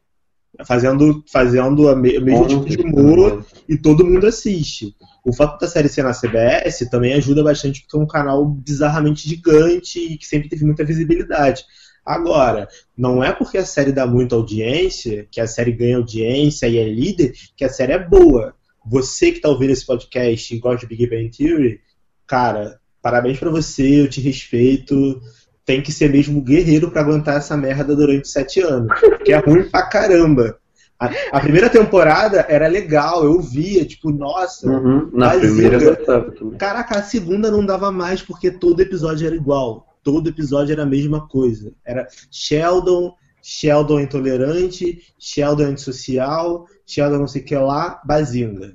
Fazendo, 0.66 1.24
fazendo 1.32 1.88
a 1.90 1.96
me- 1.96 2.18
o 2.18 2.22
mesmo 2.22 2.48
tipo 2.48 2.66
de 2.66 2.78
humor 2.78 3.46
e 3.70 3.78
todo 3.78 4.06
mundo 4.06 4.26
assiste. 4.26 4.96
O 5.26 5.32
fato 5.34 5.60
da 5.60 5.68
série 5.68 5.90
ser 5.90 6.04
na 6.04 6.14
CBS 6.14 6.90
também 6.90 7.14
ajuda 7.14 7.44
bastante 7.44 7.82
porque 7.82 7.96
é 7.98 8.00
um 8.00 8.08
canal 8.08 8.44
bizarramente 8.46 9.28
gigante 9.28 10.00
e 10.00 10.18
que 10.18 10.26
sempre 10.26 10.50
teve 10.50 10.66
muita 10.66 10.84
visibilidade. 10.86 11.64
Agora, 12.08 12.70
não 12.98 13.22
é 13.22 13.34
porque 13.34 13.58
a 13.58 13.66
série 13.66 13.92
dá 13.92 14.08
muita 14.08 14.34
audiência, 14.34 15.28
que 15.30 15.42
a 15.42 15.46
série 15.46 15.74
ganha 15.74 15.98
audiência 15.98 16.66
e 16.66 16.78
é 16.78 16.88
líder, 16.88 17.34
que 17.54 17.66
a 17.66 17.70
série 17.70 17.92
é 17.92 18.00
boa. 18.00 18.56
Você 18.86 19.34
que 19.34 19.42
tá 19.42 19.50
ouvindo 19.50 19.72
esse 19.72 19.86
podcast 19.86 20.56
e 20.56 20.60
gosta 20.60 20.88
de 20.88 20.96
Big 20.96 21.10
Bang 21.10 21.30
Theory, 21.30 21.82
cara, 22.26 22.80
parabéns 23.02 23.38
pra 23.38 23.50
você, 23.50 24.02
eu 24.02 24.10
te 24.10 24.22
respeito. 24.22 25.20
Tem 25.66 25.82
que 25.82 25.92
ser 25.92 26.10
mesmo 26.10 26.42
guerreiro 26.42 26.90
pra 26.90 27.02
aguentar 27.02 27.36
essa 27.36 27.58
merda 27.58 27.94
durante 27.94 28.30
sete 28.30 28.62
anos. 28.62 28.90
Que 29.26 29.34
é 29.34 29.38
ruim 29.40 29.64
pra 29.70 29.84
caramba. 29.90 30.58
A, 30.98 31.12
a 31.34 31.40
primeira 31.42 31.70
temporada 31.70 32.46
era 32.48 32.70
legal, 32.70 33.26
eu 33.26 33.42
via, 33.42 33.84
tipo, 33.84 34.10
nossa, 34.12 34.68
Uhum, 34.68 35.10
Na 35.14 35.32
primeira 35.32 35.76
eu 35.76 35.96
gostava 35.96 36.32
também. 36.32 36.58
Caraca, 36.58 37.00
a 37.00 37.04
segunda 37.04 37.52
não 37.52 37.66
dava 37.66 37.92
mais 37.92 38.22
porque 38.22 38.50
todo 38.50 38.80
episódio 38.80 39.28
era 39.28 39.36
igual. 39.36 39.86
Todo 40.08 40.30
episódio 40.30 40.72
era 40.72 40.84
a 40.84 40.86
mesma 40.86 41.28
coisa. 41.28 41.74
Era 41.86 42.08
Sheldon, 42.32 43.14
Sheldon 43.44 44.00
intolerante, 44.00 45.04
Sheldon 45.20 45.66
antissocial, 45.66 46.66
Sheldon 46.86 47.18
não 47.18 47.28
sei 47.28 47.42
o 47.42 47.46
que 47.46 47.58
lá, 47.58 48.02
Bazinga. 48.06 48.74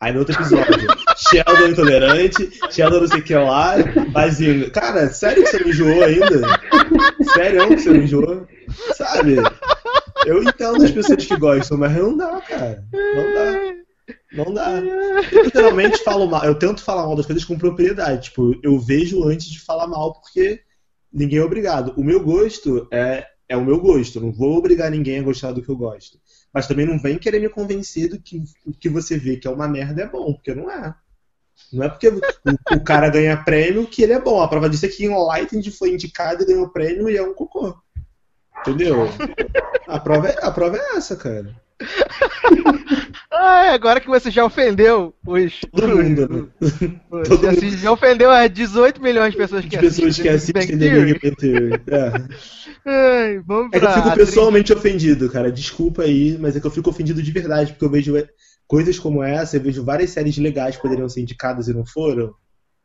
Aí 0.00 0.14
no 0.14 0.20
outro 0.20 0.34
episódio, 0.34 0.88
Sheldon 1.28 1.68
intolerante, 1.68 2.50
Sheldon 2.70 3.00
não 3.00 3.06
sei 3.06 3.20
o 3.20 3.22
que 3.22 3.34
lá, 3.34 3.74
Bazinga. 4.12 4.70
Cara, 4.70 5.08
sério 5.10 5.44
que 5.44 5.50
você 5.50 5.62
me 5.62 5.70
enjoou 5.72 6.04
ainda? 6.04 6.40
Sério 7.34 7.68
que 7.68 7.76
você 7.76 7.90
me 7.90 8.04
enjoou? 8.04 8.46
Sabe? 8.94 9.36
Eu 10.24 10.42
entendo 10.42 10.82
as 10.82 10.90
pessoas 10.90 11.26
que 11.26 11.36
gostam, 11.36 11.76
mas 11.76 11.94
não 11.94 12.16
dá, 12.16 12.40
cara. 12.40 12.82
Não 12.90 13.34
dá. 13.34 13.81
Não 14.32 14.52
dá. 14.52 14.78
Eu 15.30 15.44
literalmente 15.44 16.02
falo 16.02 16.26
mal. 16.26 16.44
Eu 16.44 16.58
tento 16.58 16.82
falar 16.82 17.06
mal 17.06 17.16
das 17.16 17.26
coisas 17.26 17.44
com 17.44 17.58
propriedade. 17.58 18.24
Tipo, 18.24 18.58
eu 18.62 18.78
vejo 18.78 19.24
antes 19.24 19.48
de 19.48 19.60
falar 19.60 19.86
mal 19.86 20.14
porque 20.14 20.62
ninguém 21.12 21.38
é 21.38 21.44
obrigado. 21.44 21.92
O 21.96 22.04
meu 22.04 22.22
gosto 22.22 22.88
é, 22.90 23.26
é 23.48 23.56
o 23.56 23.64
meu 23.64 23.80
gosto. 23.80 24.18
Eu 24.18 24.22
não 24.22 24.32
vou 24.32 24.56
obrigar 24.56 24.90
ninguém 24.90 25.18
a 25.18 25.22
gostar 25.22 25.52
do 25.52 25.62
que 25.62 25.68
eu 25.68 25.76
gosto. 25.76 26.18
Mas 26.52 26.66
também 26.66 26.86
não 26.86 26.98
vem 26.98 27.18
querer 27.18 27.40
me 27.40 27.48
convencer 27.48 28.08
do 28.08 28.20
que 28.20 28.42
o 28.66 28.72
que 28.72 28.88
você 28.88 29.16
vê 29.18 29.36
que 29.36 29.46
é 29.46 29.50
uma 29.50 29.68
merda 29.68 30.02
é 30.02 30.08
bom, 30.08 30.32
porque 30.32 30.54
não 30.54 30.70
é. 30.70 30.94
Não 31.72 31.84
é 31.84 31.88
porque 31.88 32.08
o, 32.08 32.20
o 32.72 32.80
cara 32.84 33.08
ganha 33.08 33.36
prêmio 33.36 33.86
que 33.86 34.02
ele 34.02 34.12
é 34.12 34.20
bom. 34.20 34.40
A 34.40 34.48
prova 34.48 34.68
disso 34.68 34.86
é 34.86 34.88
que 34.88 35.04
Enlightened 35.04 35.70
foi 35.70 35.92
indicado 35.92 36.42
e 36.42 36.46
ganhou 36.46 36.68
prêmio 36.68 37.08
e 37.08 37.16
é 37.16 37.22
um 37.22 37.34
cocô. 37.34 37.74
Entendeu? 38.60 39.08
A 39.86 39.98
prova 39.98 40.28
é, 40.28 40.38
a 40.44 40.50
prova 40.50 40.76
é 40.76 40.96
essa, 40.96 41.16
cara. 41.16 41.54
Ah, 43.34 43.72
agora 43.72 43.98
que 44.00 44.06
você 44.08 44.30
já 44.30 44.44
ofendeu 44.44 45.14
os. 45.26 45.58
Todo 45.74 45.88
mundo, 45.88 46.28
né? 46.28 46.46
Todo 47.10 47.38
você 47.38 47.66
mundo. 47.66 47.76
já 47.78 47.90
ofendeu 47.92 48.30
as 48.30 48.50
18 48.52 49.02
milhões 49.02 49.32
de 49.32 49.38
pessoas 49.38 49.62
que 49.64 49.70
De 49.70 49.78
pessoas 49.78 50.18
que 50.18 50.28
assistem 50.28 50.62
assistem 50.62 50.78
The 50.78 51.04
Big 51.04 51.20
Bang 51.20 51.36
Theory. 51.36 51.80
É. 51.88 52.12
Ai, 52.84 53.38
vamos 53.46 53.70
É 53.72 53.80
que 53.80 53.86
eu 53.86 53.92
fico 53.92 54.14
pessoalmente 54.16 54.72
ofendido, 54.72 55.30
cara. 55.30 55.50
Desculpa 55.50 56.02
aí, 56.02 56.36
mas 56.38 56.56
é 56.56 56.60
que 56.60 56.66
eu 56.66 56.70
fico 56.70 56.90
ofendido 56.90 57.22
de 57.22 57.30
verdade, 57.32 57.72
porque 57.72 57.84
eu 57.86 57.90
vejo 57.90 58.16
é, 58.16 58.28
coisas 58.66 58.98
como 58.98 59.22
essa, 59.22 59.56
eu 59.56 59.60
vejo 59.62 59.82
várias 59.84 60.10
séries 60.10 60.36
legais 60.36 60.76
que 60.76 60.82
poderiam 60.82 61.08
ser 61.08 61.22
indicadas 61.22 61.68
e 61.68 61.74
não 61.74 61.86
foram. 61.86 62.34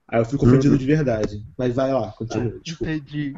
Aí 0.09 0.21
eu 0.21 0.25
fico 0.25 0.45
Uhum. 0.45 0.51
ofendido 0.51 0.77
de 0.77 0.85
verdade. 0.85 1.41
Mas 1.57 1.75
vai 1.75 1.91
lá, 1.91 2.13
continua. 2.17 2.53
Desculpa. 2.63 2.93
Entendi. 2.93 3.35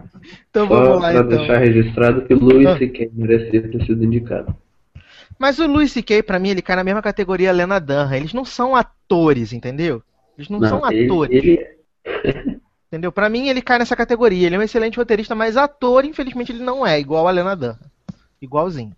Então 0.52 0.68
Só 0.68 0.76
vamos 0.84 1.02
lá 1.02 1.10
pra 1.12 1.22
então. 1.22 1.38
deixar 1.38 1.58
registrado 1.58 2.22
que 2.22 2.34
o 2.36 2.40
Louis 2.40 2.68
Ah. 2.68 2.78
C.K. 2.78 3.10
merecia 3.16 3.68
ter 3.68 3.84
sido 3.86 4.04
indicado. 4.04 4.56
Mas 5.40 5.58
o 5.58 5.66
Louis 5.66 5.90
C.K., 5.92 6.22
pra 6.22 6.38
mim, 6.38 6.50
ele 6.50 6.62
cai 6.62 6.76
na 6.76 6.84
mesma 6.84 7.02
categoria 7.02 7.52
Lena 7.54 7.80
Dunham. 7.80 8.14
Eles 8.14 8.34
não 8.34 8.44
são 8.44 8.76
atores, 8.76 9.54
entendeu? 9.54 10.04
Eles 10.38 10.50
não, 10.50 10.60
são 10.68 10.92
ele- 10.92 11.06
atores. 11.06 11.36
Ele, 11.38 11.80
Entendeu? 12.92 13.12
Pra 13.12 13.30
mim, 13.30 13.48
ele 13.48 13.62
cai 13.62 13.78
nessa 13.80 13.96
categoria. 13.96 14.48
Ele 14.48 14.56
é 14.56 14.60
um 14.60 14.64
excelente 14.64 14.98
roteirista, 14.98 15.34
mas 15.36 15.56
ator, 15.56 16.04
infelizmente, 16.06 16.52
ele 16.52 16.64
não 16.64 16.86
é 16.86 17.00
igual 17.00 17.28
a 17.28 17.32
Lena 17.32 17.56
Dunham. 17.56 17.78
Igualzinho. 18.42 18.96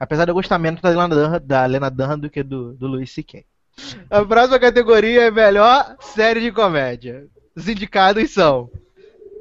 Apesar 0.00 0.24
de 0.24 0.30
eu 0.30 0.34
gostar 0.34 0.58
menos 0.58 0.80
da 0.80 0.88
Lena 0.88 1.08
Dunham, 1.08 1.40
da 1.44 1.66
Lena 1.66 1.90
Dunham 1.90 2.18
do 2.18 2.28
que 2.30 2.42
do, 2.42 2.72
do 2.72 2.86
Louis 2.88 3.10
C.K. 3.12 3.44
A 4.10 4.24
próxima 4.24 4.58
categoria 4.58 5.22
é 5.24 5.30
melhor 5.30 5.96
série 6.00 6.40
de 6.40 6.50
comédia. 6.52 7.26
Os 7.54 7.68
indicados 7.68 8.30
são 8.30 8.70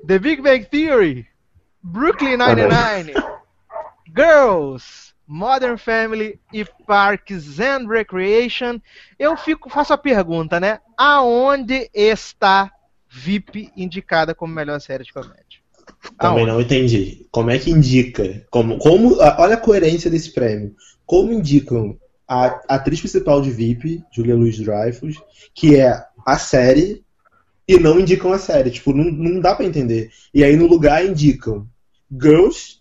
The 0.06 0.20
Big 0.20 0.42
Bang 0.42 0.66
Theory, 0.66 1.26
Brooklyn 1.82 2.38
Nine-Nine, 2.38 3.14
Girls, 4.16 5.13
Modern 5.28 5.78
Family 5.78 6.40
e 6.52 6.66
Parks 6.86 7.60
and 7.60 7.88
Recreation. 7.88 8.80
Eu 9.18 9.36
fico, 9.38 9.70
faço 9.70 9.94
a 9.94 9.98
pergunta, 9.98 10.60
né? 10.60 10.80
Aonde 10.98 11.90
está 11.94 12.72
VIP 13.10 13.72
indicada 13.76 14.36
como 14.36 14.54
melhor 14.54 14.80
série 14.82 15.04
de 15.04 15.14
comédia? 15.14 15.62
Também 16.20 16.44
Aonde? 16.44 16.52
não 16.52 16.62
entendi. 16.62 17.26
Como 17.32 17.50
é 17.50 17.58
que 17.58 17.72
indica? 17.72 18.46
Como, 18.50 18.78
como, 18.78 19.20
a- 19.22 19.38
olha 19.40 19.56
a 19.56 19.60
coerência 19.60 20.10
desse 20.10 20.32
prêmio. 20.32 20.76
Como 21.06 21.32
indicam 21.32 21.98
a 22.28 22.62
atriz 22.76 23.00
principal 23.00 23.42
de 23.42 23.52
VIP, 23.52 24.02
Julia 24.12 24.36
Louis-Dreyfus, 24.36 25.18
que 25.54 25.76
é 25.76 26.04
a 26.26 26.38
série, 26.38 27.04
e 27.68 27.78
não 27.78 28.00
indicam 28.00 28.32
a 28.32 28.40
série. 28.40 28.72
Tipo, 28.72 28.94
não, 28.94 29.06
não 29.06 29.40
dá 29.40 29.56
pra 29.56 29.66
entender. 29.66 30.10
E 30.34 30.44
aí 30.44 30.56
no 30.56 30.68
lugar 30.68 31.06
indicam 31.06 31.68
Girls, 32.12 32.78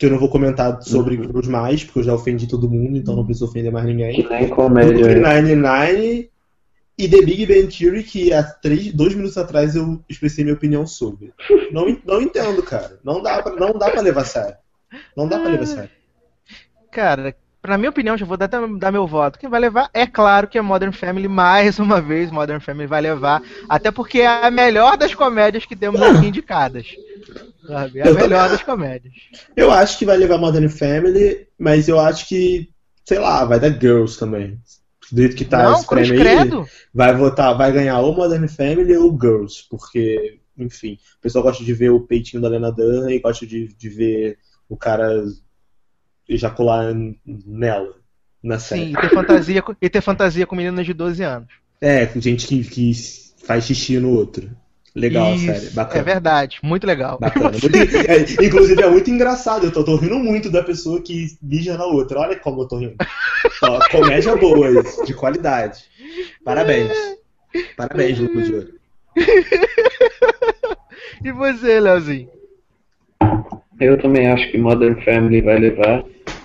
que 0.00 0.06
eu 0.06 0.10
não 0.10 0.18
vou 0.18 0.30
comentar 0.30 0.80
sobre 0.82 1.14
Uhum. 1.14 1.24
Girls 1.24 1.50
mais, 1.50 1.84
porque 1.84 1.98
eu 1.98 2.02
já 2.04 2.14
ofendi 2.14 2.46
todo 2.48 2.70
mundo, 2.70 2.96
então 2.96 3.14
não 3.14 3.22
preciso 3.22 3.44
ofender 3.44 3.70
mais 3.70 3.84
ninguém. 3.84 4.22
que 4.22 4.28
nem 4.30 4.48
comédia. 4.48 4.94
Brooklyn 4.94 5.20
Nine-Nine 5.20 6.30
e 6.96 7.06
The 7.06 7.20
Big 7.20 7.44
Bang 7.44 7.66
Theory, 7.68 8.02
que 8.02 8.32
há 8.32 8.42
três, 8.42 8.94
dois 8.94 9.14
minutos 9.14 9.36
atrás 9.36 9.76
eu 9.76 10.02
expressei 10.08 10.42
minha 10.42 10.56
opinião 10.56 10.86
sobre. 10.86 11.34
Não, 11.70 11.84
não 12.06 12.22
entendo, 12.22 12.62
cara. 12.62 12.98
Não 13.04 13.22
dá, 13.22 13.42
pra, 13.42 13.54
não 13.54 13.74
dá 13.74 13.90
pra 13.90 14.00
levar 14.00 14.22
a 14.22 14.24
sério. 14.24 14.56
Não 15.14 15.28
dá 15.28 15.38
pra 15.38 15.50
levar 15.50 15.64
a 15.64 15.66
sério. 15.66 15.90
Cara, 16.90 17.36
pra 17.60 17.76
minha 17.76 17.90
opinião, 17.90 18.16
já 18.16 18.24
vou 18.24 18.38
dar, 18.38 18.48
dar 18.48 18.90
meu 18.90 19.06
voto. 19.06 19.38
Quem 19.38 19.50
vai 19.50 19.60
levar, 19.60 19.90
é 19.92 20.06
claro 20.06 20.48
que 20.48 20.56
é 20.56 20.62
Modern 20.62 20.92
Family, 20.92 21.28
mais 21.28 21.78
uma 21.78 22.00
vez, 22.00 22.30
Modern 22.30 22.60
Family 22.60 22.86
vai 22.86 23.02
levar. 23.02 23.42
Até 23.68 23.90
porque 23.90 24.20
é 24.20 24.46
a 24.46 24.50
melhor 24.50 24.96
das 24.96 25.14
comédias 25.14 25.66
que 25.66 25.76
temos 25.76 26.00
aqui 26.00 26.26
indicadas. 26.26 26.86
Sabe? 27.70 28.00
É 28.00 28.08
a 28.08 28.12
melhor 28.14 28.48
das 28.50 28.62
comédias. 28.62 29.14
Eu 29.56 29.70
acho 29.70 29.98
que 29.98 30.04
vai 30.04 30.16
levar 30.16 30.38
Modern 30.38 30.68
Family, 30.68 31.46
mas 31.58 31.88
eu 31.88 31.98
acho 32.00 32.26
que, 32.28 32.68
sei 33.04 33.18
lá, 33.18 33.44
vai 33.44 33.60
dar 33.60 33.70
Girls 33.80 34.18
também. 34.18 34.60
Do 35.12 35.20
jeito 35.22 35.36
que 35.36 35.44
tá 35.44 35.64
Não, 35.64 35.72
esse 35.74 35.86
prêmio 35.88 36.12
aí, 36.12 36.18
credo. 36.18 36.68
vai 36.94 37.14
votar, 37.16 37.56
vai 37.56 37.72
ganhar 37.72 37.98
ou 38.00 38.14
Modern 38.14 38.46
Family 38.48 38.96
ou 38.96 39.10
Girls, 39.20 39.64
porque, 39.68 40.38
enfim, 40.56 40.98
o 41.18 41.20
pessoal 41.20 41.42
gosta 41.44 41.64
de 41.64 41.72
ver 41.72 41.90
o 41.90 42.00
peitinho 42.00 42.42
da 42.42 42.48
Lena 42.48 42.70
Dunham 42.70 43.10
e 43.10 43.18
gosta 43.18 43.46
de, 43.46 43.68
de 43.74 43.88
ver 43.88 44.38
o 44.68 44.76
cara 44.76 45.24
ejacular 46.28 46.94
nela, 47.26 47.94
na 48.42 48.58
série. 48.58 48.86
Sim, 48.86 48.92
e 48.92 49.00
ter 49.00 49.10
fantasia, 49.10 49.62
com- 49.62 49.74
e 49.80 49.90
ter 49.90 50.00
fantasia 50.00 50.46
com 50.46 50.54
meninas 50.56 50.86
de 50.86 50.92
12 50.94 51.22
anos. 51.22 51.48
É, 51.80 52.06
com 52.06 52.20
gente 52.20 52.46
que, 52.46 52.62
que 52.62 52.92
faz 53.44 53.64
xixi 53.64 53.98
no 53.98 54.10
outro. 54.10 54.50
Legal 54.94 55.34
Isso, 55.34 55.50
a 55.50 55.54
série, 55.54 55.70
bacana. 55.70 56.00
É 56.00 56.04
verdade, 56.04 56.58
muito 56.62 56.86
legal. 56.86 57.18
Bacana. 57.20 57.50
É, 58.08 58.44
inclusive, 58.44 58.82
é 58.82 58.88
muito 58.88 59.10
engraçado. 59.10 59.66
Eu 59.66 59.72
tô, 59.72 59.84
tô 59.84 59.96
rindo 59.96 60.18
muito 60.18 60.50
da 60.50 60.62
pessoa 60.62 61.00
que 61.00 61.28
mija 61.40 61.76
na 61.76 61.86
outra. 61.86 62.20
Olha 62.20 62.36
como 62.36 62.62
eu 62.62 62.68
tô 62.68 62.78
rindo. 62.78 62.96
Ó, 63.62 63.78
comédia 63.90 64.34
boa, 64.36 64.70
isso, 64.80 65.04
de 65.04 65.14
qualidade. 65.14 65.84
Parabéns. 66.44 66.92
Parabéns, 67.76 68.18
Globo 68.18 68.42
de 68.42 68.54
Ouro. 68.54 68.68
E 71.22 71.32
você, 71.32 71.78
Leozinho? 71.78 72.28
Eu 73.78 74.00
também 74.00 74.26
acho 74.28 74.50
que 74.50 74.58
Modern 74.58 75.02
Family 75.02 75.40
vai 75.42 75.58
levar. 75.58 76.04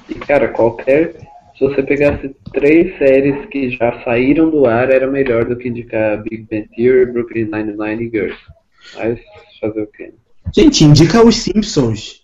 E, 0.09 0.15
cara, 0.15 0.49
qualquer. 0.49 1.24
Se 1.57 1.63
você 1.65 1.81
pegasse 1.83 2.35
três 2.53 2.97
séries 2.97 3.45
que 3.47 3.69
já 3.69 4.03
saíram 4.03 4.49
do 4.49 4.65
ar, 4.65 4.89
era 4.89 5.09
melhor 5.09 5.45
do 5.45 5.55
que 5.57 5.69
indicar 5.69 6.21
Big 6.23 6.45
Bang 6.51 6.67
Theory, 6.75 7.11
Brooklyn 7.11 7.45
Nine-Nine 7.45 8.03
e 8.03 8.09
Girls. 8.09 8.37
Mas 8.95 9.19
fazer 9.61 9.81
o 9.81 9.87
quê? 9.87 10.13
Gente, 10.53 10.83
indica 10.83 11.23
os 11.25 11.37
Simpsons. 11.37 12.23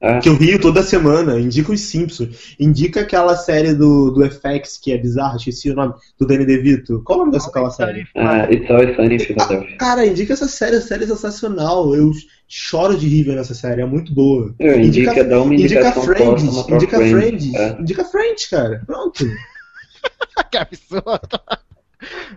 Ah, 0.00 0.20
Que 0.20 0.28
eu 0.28 0.36
rio 0.36 0.60
toda 0.60 0.80
semana. 0.84 1.40
Indica 1.40 1.72
os 1.72 1.80
Simpsons. 1.80 2.54
Indica 2.58 3.00
aquela 3.00 3.34
série 3.36 3.74
do, 3.74 4.10
do 4.12 4.24
FX 4.30 4.78
que 4.78 4.92
é 4.92 4.96
bizarra, 4.96 5.36
esqueci 5.36 5.70
o 5.70 5.74
nome, 5.74 5.92
do 6.18 6.24
Danny 6.24 6.46
DeVito. 6.46 7.02
Qual 7.04 7.18
o 7.18 7.22
nome 7.22 7.32
dessa 7.32 7.50
aquela 7.50 7.70
série? 7.70 8.06
ah, 8.16 8.48
It's 8.50 8.70
Always 8.70 8.94
Sunny 8.94 9.16
in 9.16 9.18
Philadelphia. 9.18 9.76
Cara, 9.76 10.06
indica 10.06 10.32
essa 10.34 10.46
série, 10.46 10.76
a 10.76 10.80
série 10.80 11.02
é 11.02 11.06
sensacional. 11.08 11.94
Eu 11.96 12.12
choro 12.48 12.96
de 12.96 13.06
rir 13.06 13.24
vendo 13.24 13.40
essa 13.40 13.54
série, 13.54 13.82
é 13.82 13.86
muito 13.86 14.12
boa. 14.14 14.54
Eu 14.58 14.80
indica, 14.80 15.22
dá 15.22 15.42
uma 15.42 15.54
indica 15.54 15.92
Friends, 15.92 16.62
pra 16.64 16.76
indica 16.76 16.96
Friends. 16.96 17.12
Friends, 17.12 17.54
É. 17.54 17.80
indica 17.80 18.04
Friends, 18.04 18.46
cara. 18.48 18.82
Pronto. 18.86 19.24
que 20.50 20.56
absurdo. 20.56 21.40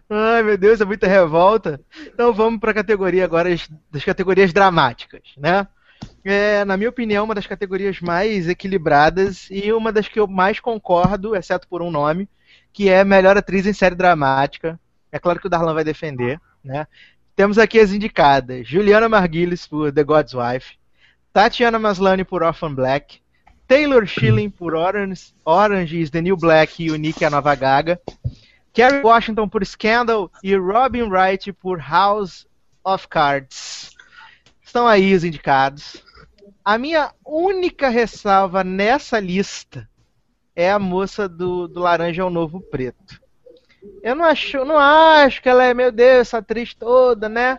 Ai, 0.10 0.44
meu 0.44 0.58
Deus, 0.58 0.82
é 0.82 0.86
muita 0.86 1.08
revolta. 1.08 1.80
Então 2.08 2.34
vamos 2.34 2.60
para 2.60 2.72
a 2.72 2.76
categoria 2.76 3.24
agora 3.24 3.50
das 3.90 4.04
categorias 4.04 4.52
dramáticas, 4.52 5.22
né? 5.38 5.68
É, 6.24 6.66
na 6.66 6.76
minha 6.78 6.90
opinião, 6.90 7.26
uma 7.26 7.36
das 7.36 7.48
categorias 7.48 8.00
mais 8.02 8.50
equilibradas 8.50 9.48
e 9.50 9.72
uma 9.72 9.92
das 9.92 10.08
que 10.08 10.20
eu 10.20 10.28
mais 10.28 10.60
concordo, 10.60 11.36
exceto 11.36 11.68
por 11.68 11.82
um 11.82 11.92
nome, 11.92 12.28
que 12.74 12.90
é 12.90 13.04
melhor 13.04 13.38
atriz 13.38 13.66
em 13.66 13.74
série 13.74 13.96
dramática. 13.96 14.80
É 15.12 15.20
claro 15.20 15.40
que 15.40 15.48
o 15.48 15.50
Darlan 15.50 15.74
vai 15.74 15.84
defender, 15.84 16.40
né? 16.64 16.88
Temos 17.36 17.58
aqui 17.58 17.80
as 17.80 17.92
indicadas: 17.92 18.68
Juliana 18.68 19.08
Margulies 19.08 19.66
por 19.66 19.92
The 19.92 20.04
God's 20.04 20.34
Wife, 20.34 20.78
Tatiana 21.34 21.80
Maslany 21.80 22.24
por 22.24 22.44
Orphan 22.44 22.74
Black, 22.74 23.22
Taylor 23.68 24.06
Schilling 24.06 24.50
por 24.52 24.76
Orange, 24.76 25.34
Orange 25.46 26.00
is 26.00 26.10
the 26.10 26.22
New 26.22 26.36
Black 26.36 26.84
e 26.84 26.98
Nick 26.98 27.24
é 27.24 27.28
a 27.28 27.30
Nova 27.30 27.56
Gaga, 27.56 28.02
Kerry 28.74 29.02
Washington 29.02 29.48
por 29.48 29.66
Scandal 29.66 30.30
e 30.44 30.56
Robin 30.56 31.04
Wright 31.04 31.54
por 31.54 31.80
House 31.80 32.46
of 32.84 33.08
Cards. 33.08 33.92
Estão 34.62 34.88
aí 34.88 35.14
os 35.14 35.24
indicados. 35.24 36.04
A 36.64 36.78
minha 36.78 37.14
única 37.26 37.90
ressalva 37.90 38.64
nessa 38.64 39.20
lista 39.20 39.90
é 40.56 40.72
a 40.72 40.80
moça 40.80 41.28
do, 41.28 41.68
do 41.68 41.80
Laranja 41.80 42.24
ao 42.24 42.30
Novo 42.30 42.62
Preto. 42.62 43.21
Eu 44.04 44.16
não 44.16 44.26
acho, 44.26 44.64
não 44.66 44.78
acho 44.78 45.42
que 45.42 45.50
ela 45.50 45.64
é, 45.64 45.74
meu 45.74 45.92
Deus, 45.92 46.28
essa 46.28 46.38
atriz 46.38 46.74
toda, 46.74 47.28
né? 47.28 47.58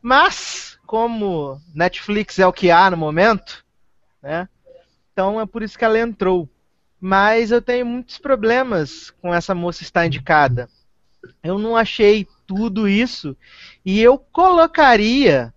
Mas, 0.00 0.78
como 0.86 1.60
Netflix 1.74 2.38
é 2.38 2.46
o 2.46 2.52
que 2.52 2.70
há 2.70 2.90
no 2.90 2.96
momento, 2.96 3.64
né? 4.22 4.48
Então 5.12 5.40
é 5.40 5.46
por 5.46 5.62
isso 5.62 5.78
que 5.78 5.84
ela 5.84 5.98
entrou. 5.98 6.48
Mas 7.00 7.50
eu 7.50 7.60
tenho 7.60 7.86
muitos 7.86 8.18
problemas 8.18 9.10
com 9.22 9.34
essa 9.34 9.54
moça 9.54 9.82
estar 9.82 10.06
indicada. 10.06 10.68
Eu 11.42 11.58
não 11.58 11.76
achei 11.76 12.26
tudo 12.46 12.88
isso. 12.88 13.36
E 13.84 14.00
eu 14.00 14.18
colocaria, 14.18 15.52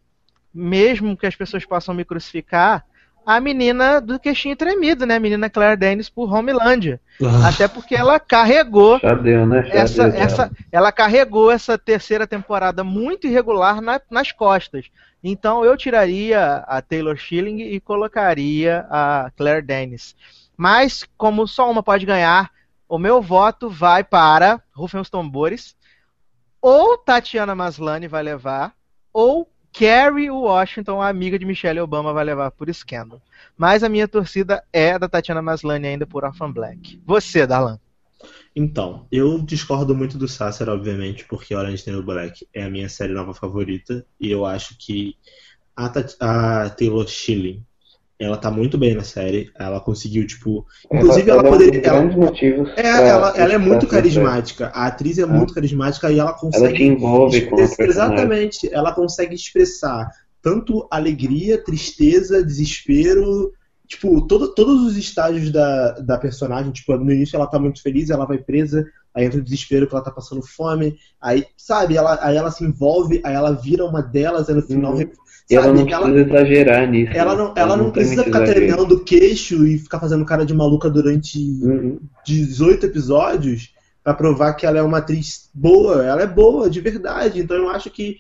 mesmo 0.54 1.16
que 1.16 1.26
as 1.26 1.36
pessoas 1.36 1.66
possam 1.66 1.94
me 1.94 2.06
crucificar, 2.06 2.86
a 3.26 3.40
menina 3.40 4.02
do 4.02 4.20
queixinho 4.20 4.56
tremido, 4.56 5.06
né? 5.06 5.16
A 5.16 5.20
menina 5.20 5.50
Claire 5.50 5.78
Danes 5.78 6.10
por 6.10 6.32
Homelandia. 6.34 7.00
Até 7.46 7.68
porque 7.68 7.96
ela 7.96 8.20
carregou 8.20 9.00
Já 9.00 9.14
deu, 9.14 9.46
né? 9.46 9.64
Já 9.64 9.74
essa, 9.74 10.10
deu, 10.10 10.22
essa, 10.22 10.52
ela 10.72 10.92
carregou 10.92 11.52
essa 11.52 11.78
terceira 11.78 12.26
temporada 12.26 12.84
muito 12.84 13.28
irregular 13.28 13.80
na- 13.82 14.02
nas 14.10 14.32
costas. 14.32 14.86
Então 15.24 15.64
eu 15.64 15.78
tiraria 15.78 16.64
a 16.68 16.82
Taylor 16.82 17.16
Schilling 17.16 17.62
e 17.62 17.80
colocaria 17.80 18.86
a 18.90 19.32
Claire 19.38 19.62
Danes. 19.62 20.16
Mas, 20.58 21.08
como 21.18 21.48
só 21.48 21.70
uma 21.70 21.84
pode 21.84 22.06
ganhar, 22.06 22.50
o 22.88 22.98
meu 22.98 23.22
voto 23.22 23.70
vai 23.70 24.04
para 24.04 24.62
Rufem 24.74 25.00
os 25.00 25.10
Tambores. 25.10 25.76
Ou 26.62 26.98
Tatiana 26.98 27.56
Maslany 27.56 28.08
vai 28.08 28.22
levar, 28.22 28.74
ou 29.12 29.50
Kerry 29.74 30.30
Washington, 30.30 31.02
a 31.02 31.10
amiga 31.10 31.38
de 31.40 31.46
Michelle 31.46 31.80
Obama, 31.80 32.14
vai 32.14 32.24
levar 32.26 32.52
por 32.52 32.74
Scandal. 32.74 33.22
Mas 33.58 33.84
a 33.84 33.90
minha 33.90 34.08
torcida 34.08 34.64
é 34.72 34.98
da 35.00 35.08
Tatiana 35.10 35.42
Maslany 35.42 35.88
ainda 35.88 36.06
por 36.08 36.24
Orphan 36.24 36.52
Black. 36.52 37.02
Você, 37.06 37.48
Darlan. 37.48 37.80
Então, 38.56 39.08
eu 39.12 39.42
discordo 39.42 39.96
muito 39.96 40.18
do 40.18 40.28
Sasser, 40.28 40.70
obviamente, 40.70 41.26
porque 41.26 41.56
Orange 41.56 41.90
New 41.90 42.04
Black 42.04 42.48
é 42.54 42.64
a 42.64 42.70
minha 42.70 42.90
série 42.90 43.14
nova 43.14 43.34
favorita 43.34 44.06
e 44.20 44.30
eu 44.30 44.46
acho 44.46 44.78
que 44.78 45.16
a, 45.76 45.90
Tat- 45.90 46.16
a 46.20 46.70
Taylor 46.72 47.08
Schilling, 47.08 47.66
ela 48.24 48.38
tá 48.38 48.52
muito 48.52 48.78
bem 48.78 48.94
na 48.96 49.04
série, 49.04 49.50
ela 49.58 49.80
conseguiu, 49.80 50.26
tipo, 50.28 50.66
inclusive 50.92 51.30
ela, 51.30 51.42
é 51.42 51.42
um 51.42 51.50
dos 51.50 51.58
poderia, 51.58 51.82
ela, 51.88 52.02
motivos 52.04 52.70
é, 52.72 52.82
pra- 52.82 53.08
ela, 53.08 53.34
ela 53.38 53.54
é 53.54 53.58
muito 53.58 53.88
pra- 53.88 53.98
carismática, 53.98 54.68
a 54.74 54.86
atriz 54.88 55.18
é 55.18 55.26
muito 55.26 55.54
carismática 55.54 56.12
e 56.12 56.20
ela 56.20 56.34
consegue 56.34 56.66
Ela 56.66 56.76
te 56.76 56.84
envolve 56.84 57.42
com 57.48 57.56
Expressa- 57.56 57.76
personagem. 57.78 58.14
Exatamente. 58.16 58.74
Ela 58.74 58.94
consegue 58.94 59.36
expressar 59.36 60.10
tanto 60.42 60.88
alegria, 60.92 61.64
tristeza, 61.64 62.44
desespero. 62.44 63.52
Tipo, 63.88 64.22
todo, 64.26 64.54
todos 64.56 64.84
os 64.86 64.96
estágios 64.96 65.52
da, 65.52 65.92
da 66.00 66.18
personagem. 66.18 66.72
Tipo, 66.72 66.96
no 66.98 67.12
início 67.12 67.36
ela 67.36 67.48
tá 67.48 67.60
muito 67.60 67.82
feliz, 67.82 68.10
ela 68.10 68.26
vai 68.26 68.38
presa, 68.38 68.86
aí 69.14 69.26
entra 69.26 69.40
o 69.40 69.44
desespero 69.44 69.86
que 69.88 69.94
ela 69.94 70.04
tá 70.04 70.12
passando 70.12 70.42
fome. 70.42 70.96
Aí, 71.22 71.46
sabe, 71.58 71.98
ela, 71.98 72.18
aí 72.22 72.38
ela 72.38 72.50
se 72.52 72.64
envolve, 72.64 73.20
aí 73.24 73.34
ela 73.36 73.52
vira 73.52 73.86
uma 73.86 74.02
delas, 74.02 74.48
aí 74.50 74.56
no 74.56 74.62
final. 74.62 74.94
Uhum. 74.94 75.10
E 75.52 75.56
ela 75.56 75.66
sabe, 75.66 75.80
não 75.80 75.86
precisa 75.86 76.20
exagerar 76.22 76.90
nisso. 76.90 77.12
ela 77.14 77.36
né? 77.36 77.44
não, 77.44 77.54
ela 77.58 77.78
não 77.78 77.92
precisa 77.92 78.24
ficar 78.24 78.46
tremendo 78.46 78.96
o 78.96 79.04
queixo 79.04 79.66
e 79.68 79.78
ficar 79.78 80.00
fazendo 80.00 80.26
cara 80.26 80.46
de 80.46 80.54
maluca 80.54 80.90
durante 80.90 81.38
Uhum. 81.40 82.00
18 82.26 82.86
episódios 82.86 83.74
pra 84.04 84.14
provar 84.14 84.54
que 84.54 84.66
ela 84.66 84.80
é 84.80 84.82
uma 84.82 85.00
atriz 85.00 85.50
boa. 85.54 86.04
Ela 86.06 86.22
é 86.24 86.28
boa, 86.28 86.70
de 86.70 86.80
verdade. 86.80 87.40
Então 87.40 87.58
eu 87.58 87.70
acho 87.70 87.90
que 87.90 88.18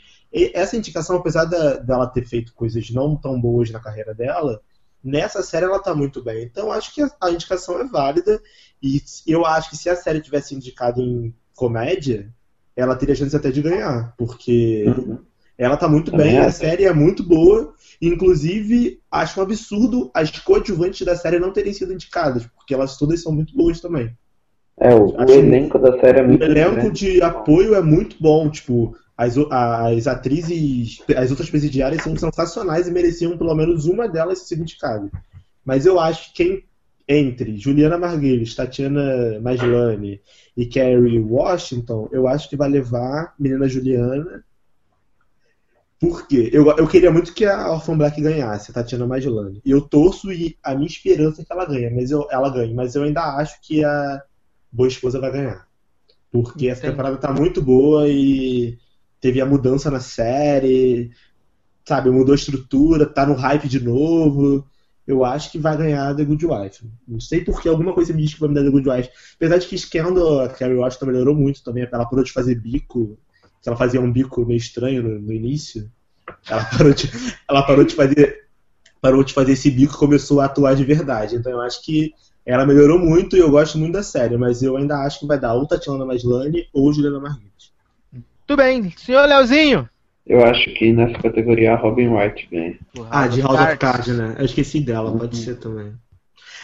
essa 0.53 0.77
indicação, 0.77 1.15
apesar 1.17 1.45
da- 1.45 1.77
dela 1.77 2.07
ter 2.07 2.25
feito 2.25 2.53
coisas 2.53 2.89
não 2.91 3.15
tão 3.15 3.39
boas 3.39 3.69
na 3.71 3.79
carreira 3.79 4.13
dela, 4.13 4.61
nessa 5.03 5.41
série 5.41 5.65
ela 5.65 5.79
tá 5.79 5.95
muito 5.95 6.23
bem. 6.23 6.43
Então 6.43 6.67
eu 6.67 6.71
acho 6.71 6.93
que 6.93 7.01
a, 7.19 7.31
indicação 7.31 7.79
é 7.79 7.85
válida. 7.85 8.41
E 8.83 9.01
eu 9.27 9.45
acho 9.45 9.69
que 9.69 9.77
se 9.77 9.89
a 9.89 9.95
série 9.95 10.21
tivesse 10.21 10.53
indicado 10.55 11.01
em 11.01 11.33
comédia, 11.55 12.29
ela 12.75 12.95
teria 12.95 13.15
chance 13.15 13.35
até 13.35 13.51
de 13.51 13.61
ganhar. 13.61 14.13
Porque 14.17 14.85
Uhum. 14.87 15.19
Ela 15.57 15.77
tá 15.77 15.87
muito 15.87 16.11
Também 16.11 16.31
bem, 16.33 16.37
a 16.39 16.51
série 16.51 16.85
é 16.85 16.93
muito 16.93 17.23
boa. 17.23 17.73
Inclusive, 18.01 18.99
acho 19.11 19.39
um 19.39 19.43
absurdo 19.43 20.09
as 20.13 20.31
coadjuvantes 20.39 21.05
da 21.05 21.15
série 21.15 21.39
não 21.39 21.53
terem 21.53 21.73
sido 21.73 21.93
indicadas, 21.93 22.45
porque 22.55 22.73
elas 22.73 22.97
todas 22.97 23.21
são 23.21 23.31
muito 23.31 23.55
boas 23.55 23.79
também. 23.79 24.15
É, 24.79 24.93
o, 24.95 25.15
o 25.15 25.31
elenco 25.31 25.77
da 25.79 25.99
série 25.99 26.19
é 26.19 26.23
O 26.23 26.27
muito 26.27 26.43
elenco 26.43 26.73
grande. 26.73 26.91
de 26.91 27.21
apoio 27.21 27.75
é 27.75 27.81
muito 27.81 28.15
bom, 28.19 28.49
tipo, 28.49 28.95
as, 29.15 29.37
o- 29.37 29.47
as 29.51 30.07
atrizes, 30.07 30.99
as 31.15 31.29
outras 31.29 31.49
presidiárias 31.49 32.01
são 32.03 32.15
sensacionais 32.17 32.87
e 32.87 32.91
mereciam 32.91 33.37
pelo 33.37 33.53
menos 33.55 33.85
uma 33.85 34.07
delas 34.07 34.47
ser 34.47 34.57
indicada. 34.59 35.09
Mas 35.63 35.85
eu 35.85 35.99
acho 35.99 36.33
que 36.33 36.43
quem 36.43 36.63
entre 37.07 37.57
Juliana 37.57 37.97
Marguerite, 37.97 38.55
Tatiana 38.55 39.39
Maslany 39.41 40.21
e 40.55 40.65
Kerry 40.65 41.19
Washington, 41.19 42.07
eu 42.11 42.27
acho 42.27 42.49
que 42.49 42.55
vai 42.55 42.69
levar 42.69 43.33
menina 43.39 43.67
Juliana. 43.67 44.43
Por 46.01 46.25
quê? 46.27 46.49
Eu, 46.51 46.65
eu 46.71 46.87
queria 46.87 47.11
muito 47.11 47.31
que 47.31 47.45
a 47.45 47.71
Orphan 47.71 47.95
Black 47.95 48.19
ganhasse, 48.19 48.71
a 48.71 48.73
Tatiana 48.73 49.05
Maslany. 49.05 49.61
E 49.63 49.69
eu 49.69 49.81
torço 49.81 50.33
e 50.33 50.57
a 50.63 50.73
minha 50.73 50.87
esperança 50.87 51.43
é 51.43 51.45
que 51.45 51.53
ela 51.53 51.63
ganhe, 51.63 51.91
mas 51.91 52.09
eu, 52.09 52.27
ela 52.31 52.49
ganhe, 52.49 52.73
mas 52.73 52.95
eu 52.95 53.03
ainda 53.03 53.21
acho 53.35 53.61
que 53.61 53.85
a 53.85 54.19
Boa 54.71 54.87
Esposa 54.87 55.19
vai 55.19 55.31
ganhar. 55.31 55.67
Porque 56.31 56.67
essa 56.67 56.79
Entendi. 56.79 56.93
temporada 56.93 57.17
tá 57.17 57.31
muito 57.31 57.61
boa 57.61 58.07
e 58.07 58.79
teve 59.19 59.39
a 59.39 59.45
mudança 59.45 59.91
na 59.91 59.99
série, 59.99 61.11
sabe, 61.85 62.09
mudou 62.09 62.33
a 62.33 62.35
estrutura, 62.35 63.05
tá 63.05 63.23
no 63.23 63.35
hype 63.35 63.67
de 63.69 63.79
novo. 63.79 64.67
Eu 65.05 65.23
acho 65.23 65.51
que 65.51 65.59
vai 65.59 65.77
ganhar 65.77 66.15
The 66.15 66.25
Good 66.25 66.47
Wife. 66.47 66.83
Não 67.07 67.19
sei 67.19 67.45
porque 67.45 67.69
alguma 67.69 67.93
coisa 67.93 68.11
me 68.11 68.23
diz 68.23 68.33
que 68.33 68.39
vai 68.39 68.49
me 68.49 68.55
dar 68.55 68.63
The 68.63 68.71
Good 68.71 68.89
Wife. 68.89 69.09
Apesar 69.35 69.59
de 69.59 69.67
que 69.67 69.77
Scandal, 69.77 70.39
a 70.39 70.49
Carrie 70.49 70.77
Washington 70.77 71.05
melhorou 71.05 71.35
muito 71.35 71.63
também. 71.63 71.87
Ela 71.91 72.05
parou 72.05 72.25
de 72.25 72.31
fazer 72.31 72.55
bico. 72.55 73.19
Que 73.61 73.69
Ela 73.69 73.77
fazia 73.77 74.01
um 74.01 74.11
bico 74.11 74.45
meio 74.45 74.57
estranho 74.57 75.03
no, 75.03 75.19
no 75.19 75.33
início. 75.33 75.89
Ela 76.49 76.65
parou 76.65 76.93
de, 76.93 77.09
ela 77.47 77.63
parou 77.63 77.83
de 77.83 77.95
fazer 77.95 78.41
parou 79.01 79.23
de 79.23 79.33
fazer 79.33 79.53
esse 79.53 79.71
bico 79.71 79.95
e 79.95 79.97
começou 79.97 80.39
a 80.41 80.45
atuar 80.45 80.75
de 80.75 80.83
verdade. 80.83 81.35
Então 81.35 81.51
eu 81.51 81.61
acho 81.61 81.83
que 81.83 82.13
ela 82.45 82.65
melhorou 82.65 82.99
muito 82.99 83.35
e 83.35 83.39
eu 83.39 83.49
gosto 83.49 83.77
muito 83.77 83.93
da 83.93 84.03
série, 84.03 84.37
mas 84.37 84.61
eu 84.61 84.77
ainda 84.77 84.97
acho 84.99 85.19
que 85.19 85.27
vai 85.27 85.39
dar 85.39 85.53
ou 85.55 85.67
Tatiana 85.67 86.05
Maslany 86.05 86.67
ou 86.73 86.93
Juliana 86.93 87.19
Marguerite. 87.19 87.71
Tudo 88.45 88.57
bem. 88.57 88.91
Senhor 88.97 89.25
Leozinho, 89.27 89.89
Eu 90.25 90.43
acho 90.45 90.71
que 90.75 90.93
nessa 90.93 91.17
categoria 91.19 91.73
a 91.73 91.75
Robin 91.75 92.09
Wright 92.09 92.47
ganha. 92.51 92.77
Ah, 93.09 93.27
de 93.27 93.41
House 93.41 93.59
of 93.59 93.77
Cards. 93.77 94.15
Né? 94.15 94.35
Eu 94.37 94.45
esqueci 94.45 94.79
dela, 94.79 95.11
pode 95.17 95.35
Uhum. 95.37 95.43
ser 95.43 95.55
também. 95.57 95.93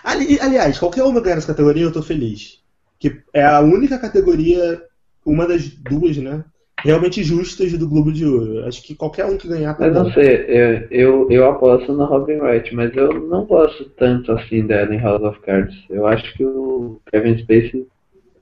Ali- 0.04 0.39
aliás, 0.39 0.78
qualquer 0.78 1.04
uma 1.04 1.22
ganhar 1.22 1.36
nessa 1.36 1.48
categoria 1.48 1.84
eu 1.84 1.91
tô 1.91 2.02
feliz. 2.04 2.60
Que 3.00 3.22
é 3.34 3.43
a 3.43 3.60
única 3.62 3.98
categoria, 3.98 4.82
uma 5.26 5.48
das 5.48 5.68
duas, 5.70 6.18
né? 6.18 6.43
Realmente 6.84 7.23
justas 7.23 7.71
do 7.73 7.88
Globo 7.89 8.11
de 8.11 8.25
Ouro. 8.25 8.65
Acho 8.65 8.82
que 8.84 8.95
qualquer 8.95 9.25
um 9.25 9.38
que 9.38 9.47
ganhar 9.47 9.73
tá 9.73 9.86
Mas 9.86 9.93
não 9.93 10.11
sei, 10.11 10.45
eu, 10.47 10.88
eu, 10.91 11.32
eu 11.32 11.49
aposto 11.49 11.93
na 11.93 12.05
Robin 12.05 12.38
Wright, 12.38 12.73
mas 12.73 12.95
eu 12.95 13.13
não 13.28 13.45
gosto 13.45 13.86
tanto 13.97 14.32
assim 14.32 14.65
dela 14.65 14.93
em 14.93 14.99
House 14.99 15.23
of 15.23 15.39
Cards. 15.41 15.75
Eu 15.89 16.05
acho 16.05 16.34
que 16.36 16.45
o 16.45 16.99
Kevin 17.11 17.38
Spacey, 17.39 17.88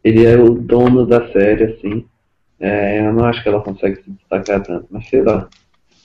ele 0.04 0.26
é 0.26 0.38
o 0.38 0.50
dono 0.52 1.06
da 1.06 1.32
série, 1.32 1.64
assim. 1.64 2.06
É, 2.60 3.00
eu 3.06 3.14
não 3.14 3.26
acho 3.26 3.42
que 3.42 3.50
ela 3.50 3.62
consegue 3.62 4.02
se 4.04 4.12
destacar 4.12 4.64
tanto, 4.64 4.86
mas 4.90 5.08
sei 5.10 5.22
lá. 5.24 5.48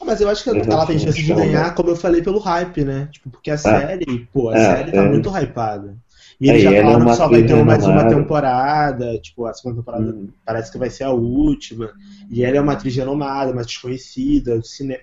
Mas 0.04 0.20
eu 0.20 0.28
acho 0.28 0.42
que 0.42 0.50
Eu 0.50 0.56
ela 0.56 0.86
tem 0.86 0.98
chance 0.98 1.22
de 1.22 1.34
ganhar, 1.34 1.74
como 1.74 1.90
eu 1.90 1.96
falei, 1.96 2.22
pelo 2.22 2.38
hype, 2.38 2.84
né? 2.84 3.08
Tipo, 3.12 3.30
porque 3.30 3.50
a 3.50 3.58
série, 3.58 4.26
pô, 4.32 4.48
a 4.48 4.56
É, 4.56 4.76
série 4.76 4.92
tá 4.92 5.02
série. 5.02 5.10
muito 5.10 5.30
hypada. 5.30 5.96
E 6.40 6.48
É, 6.48 6.52
eles 6.52 6.62
já 6.62 6.72
é 6.72 6.82
falaram 6.82 7.00
uma 7.02 7.10
que 7.10 7.16
só 7.16 7.28
vai 7.28 7.42
ter 7.42 7.64
mais 7.64 7.84
uma 7.86 8.08
temporada. 8.08 9.18
Tipo, 9.18 9.46
a 9.46 9.52
segunda 9.52 9.76
temporada 9.76 10.04
Hum. 10.10 10.28
parece 10.44 10.72
que 10.72 10.78
vai 10.78 10.88
ser 10.88 11.04
a 11.04 11.10
última. 11.10 11.92
E 12.30 12.42
ela 12.44 12.56
é 12.56 12.60
uma 12.60 12.72
atriz 12.72 12.96
renomada, 12.96 13.52
mais 13.52 13.66
desconhecida, 13.66 14.58
do 14.58 14.66
cinema. 14.66 15.00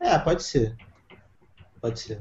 É, 0.00 0.18
pode 0.18 0.42
ser. 0.42 0.76
Pode 1.80 2.00
ser. 2.00 2.18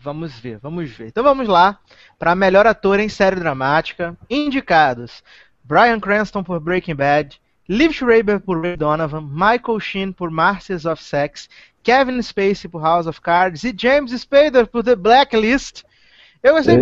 Vamos 0.00 0.38
ver, 0.38 0.58
vamos 0.58 0.90
ver. 0.90 1.06
Então 1.06 1.22
vamos 1.24 1.48
lá 1.48 1.78
para 2.18 2.34
melhor 2.34 2.66
ator 2.66 2.98
em 3.00 3.08
série 3.08 3.36
dramática. 3.36 4.16
Indicados: 4.28 5.22
Bryan 5.62 6.00
Cranston 6.00 6.42
por 6.42 6.60
Breaking 6.60 6.94
Bad, 6.96 7.40
Liv 7.68 7.92
Schreiber 7.92 8.40
por 8.40 8.60
Ray 8.60 8.76
Donovan, 8.76 9.22
Michael 9.22 9.80
Sheen 9.80 10.12
por 10.12 10.30
Masters 10.30 10.84
of 10.84 11.02
Sex, 11.02 11.48
Kevin 11.82 12.20
Spacey 12.20 12.68
por 12.68 12.82
House 12.82 13.06
of 13.06 13.20
Cards 13.20 13.64
e 13.64 13.74
James 13.76 14.10
Spader 14.20 14.66
por 14.66 14.82
The 14.82 14.96
Blacklist. 14.96 15.84
Eu 16.42 16.54
gostei 16.54 16.74
É. 16.76 16.78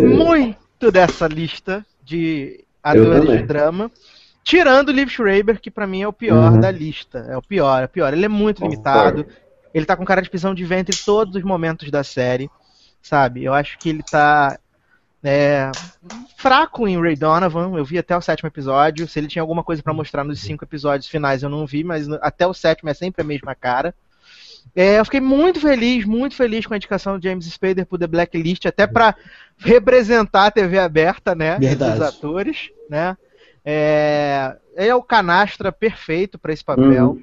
muito 0.82 0.92
dessa 0.92 1.26
lista 1.28 1.86
de 2.04 2.64
atores 2.82 3.28
de 3.30 3.42
drama. 3.44 3.90
Tirando 4.42 4.90
Liv 4.90 5.08
Schreiber, 5.08 5.60
que 5.60 5.70
pra 5.70 5.86
mim 5.86 6.02
é 6.02 6.08
o 6.08 6.12
pior 6.12 6.52
Uhum. 6.52 6.60
da 6.60 6.70
lista. 6.70 7.18
É 7.28 7.36
o 7.36 7.42
pior, 7.42 7.82
é 7.82 7.84
o 7.84 7.88
pior. 7.88 8.12
Ele 8.12 8.24
é 8.24 8.28
muito 8.28 8.60
Concordo. 8.60 8.72
limitado. 9.20 9.26
Ele 9.72 9.86
tá 9.86 9.96
com 9.96 10.04
cara 10.04 10.20
de 10.20 10.28
prisão 10.28 10.52
de 10.52 10.64
ventre 10.64 10.96
em 11.00 11.04
todos 11.04 11.36
os 11.36 11.42
momentos 11.44 11.88
da 11.90 12.02
série. 12.02 12.50
Sabe? 13.00 13.44
Eu 13.44 13.54
acho 13.54 13.78
que 13.78 13.88
ele 13.88 14.02
tá 14.02 14.58
é, 15.22 15.70
fraco 16.36 16.88
em 16.88 17.00
Ray 17.00 17.14
Donovan. 17.14 17.72
Eu 17.76 17.84
vi 17.84 17.96
até 17.98 18.16
o 18.16 18.20
sétimo 18.20 18.48
episódio. 18.48 19.06
Se 19.06 19.20
ele 19.20 19.28
tinha 19.28 19.42
alguma 19.42 19.62
coisa 19.62 19.80
pra 19.82 19.94
mostrar 19.94 20.24
nos 20.24 20.40
cinco 20.40 20.64
episódios 20.64 21.08
finais, 21.08 21.42
eu 21.44 21.48
não 21.48 21.64
vi, 21.64 21.84
mas 21.84 22.08
até 22.20 22.44
o 22.46 22.52
sétimo 22.52 22.90
é 22.90 22.94
sempre 22.94 23.22
a 23.22 23.24
mesma 23.24 23.54
cara. 23.54 23.94
É, 24.74 24.98
eu 24.98 25.04
fiquei 25.04 25.20
muito 25.20 25.60
feliz, 25.60 26.04
muito 26.04 26.34
feliz 26.34 26.66
com 26.66 26.74
a 26.74 26.76
indicação 26.76 27.18
do 27.18 27.22
James 27.22 27.44
Spader 27.46 27.86
pro 27.86 27.98
The 27.98 28.06
Blacklist, 28.06 28.66
até 28.66 28.86
pra 28.86 29.14
representar 29.58 30.46
a 30.46 30.50
TV 30.50 30.78
aberta, 30.78 31.34
né? 31.34 31.58
Verdade. 31.58 31.98
Dos 31.98 32.08
atores, 32.08 32.70
né? 32.88 33.16
É, 33.64 34.56
ele 34.76 34.88
é 34.88 34.94
o 34.94 35.02
canastra 35.02 35.70
perfeito 35.70 36.38
pra 36.38 36.52
esse 36.52 36.64
papel. 36.64 37.10
Uhum. 37.10 37.22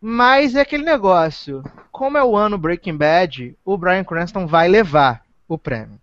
Mas 0.00 0.54
é 0.54 0.60
aquele 0.60 0.84
negócio. 0.84 1.62
Como 1.90 2.16
é 2.16 2.22
o 2.22 2.36
ano 2.36 2.58
Breaking 2.58 2.96
Bad, 2.96 3.56
o 3.64 3.76
Bryan 3.76 4.04
Cranston 4.04 4.46
vai 4.46 4.68
levar 4.68 5.22
o 5.48 5.58
prêmio. 5.58 5.98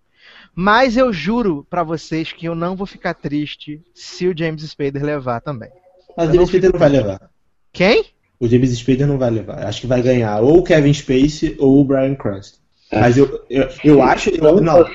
Mas 0.54 0.98
eu 0.98 1.12
juro 1.14 1.66
pra 1.70 1.84
vocês 1.84 2.32
que 2.34 2.46
eu 2.46 2.56
não 2.56 2.76
vou 2.76 2.88
ficar 2.88 3.14
triste 3.14 3.82
se 3.94 4.28
o 4.28 4.38
James 4.38 4.64
Spader 4.64 5.04
levar 5.04 5.42
também. 5.42 5.70
Mas 6.18 6.30
o 6.30 6.34
James 6.34 6.50
Spader 6.50 6.72
não 6.72 6.80
vai 6.80 6.90
levar. 6.90 7.30
Quem? 7.72 8.06
O 8.40 8.48
James 8.48 8.72
Spader 8.78 9.08
não 9.08 9.18
vai 9.18 9.30
levar. 9.30 9.66
Acho 9.66 9.82
que 9.82 9.88
vai 9.88 10.02
ganhar 10.02 10.42
ou 10.42 10.60
o 10.60 10.64
Kevin 10.64 10.94
Spacey 10.94 11.56
ou 11.60 11.80
o 11.82 11.86
Brian 11.86 12.16
Cranston. 12.16 12.58
É. 12.92 13.00
Mas 13.00 13.18
eu, 13.18 13.42
eu, 13.50 13.68
eu 13.84 14.02
acho. 14.04 14.30
Eu, 14.30 14.62
não, 14.62 14.86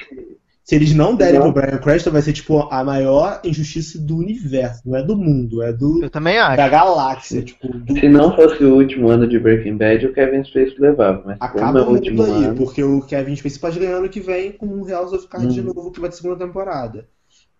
se 0.62 0.74
eles 0.76 0.94
não 0.94 1.16
derem 1.16 1.40
Não. 1.40 1.50
pro 1.52 1.62
Brian 1.62 1.78
Cranston, 1.78 2.10
vai 2.12 2.22
ser 2.22 2.32
tipo 2.32 2.68
a 2.70 2.84
maior 2.84 3.40
injustiça 3.42 3.98
do 3.98 4.18
universo. 4.18 4.82
Não 4.86 4.96
é 4.96 5.02
do 5.02 5.16
mundo, 5.16 5.62
é 5.62 5.72
do, 5.72 6.04
Eu 6.04 6.10
também 6.10 6.38
acho. 6.38 6.56
da 6.56 6.68
galáxia. 6.68 7.42
Tipo, 7.42 7.66
do- 7.76 7.98
Se 7.98 8.08
não 8.08 8.36
fosse 8.36 8.62
o 8.62 8.76
último 8.76 9.08
ano 9.08 9.26
de 9.26 9.38
Breaking 9.38 9.76
Bad, 9.76 10.06
o 10.06 10.12
Kevin 10.12 10.44
Spacey 10.44 10.76
levava. 10.78 11.22
Mas 11.26 11.36
acaba 11.40 11.80
é 11.80 11.82
o 11.82 11.88
último 11.90 12.22
aí, 12.22 12.30
ano, 12.44 12.54
porque 12.56 12.84
o 12.84 13.00
Kevin 13.02 13.34
Spacey 13.34 13.58
pode 13.58 13.78
ganhar 13.80 13.96
ano 13.96 14.08
que 14.08 14.20
vem 14.20 14.52
com 14.52 14.66
o 14.66 14.86
House 14.88 15.12
of 15.12 15.26
Cards 15.26 15.52
de 15.54 15.60
Hum. 15.60 15.72
novo, 15.74 15.90
que 15.90 15.98
vai 16.00 16.08
ter 16.10 16.16
segunda 16.16 16.36
temporada. 16.46 17.06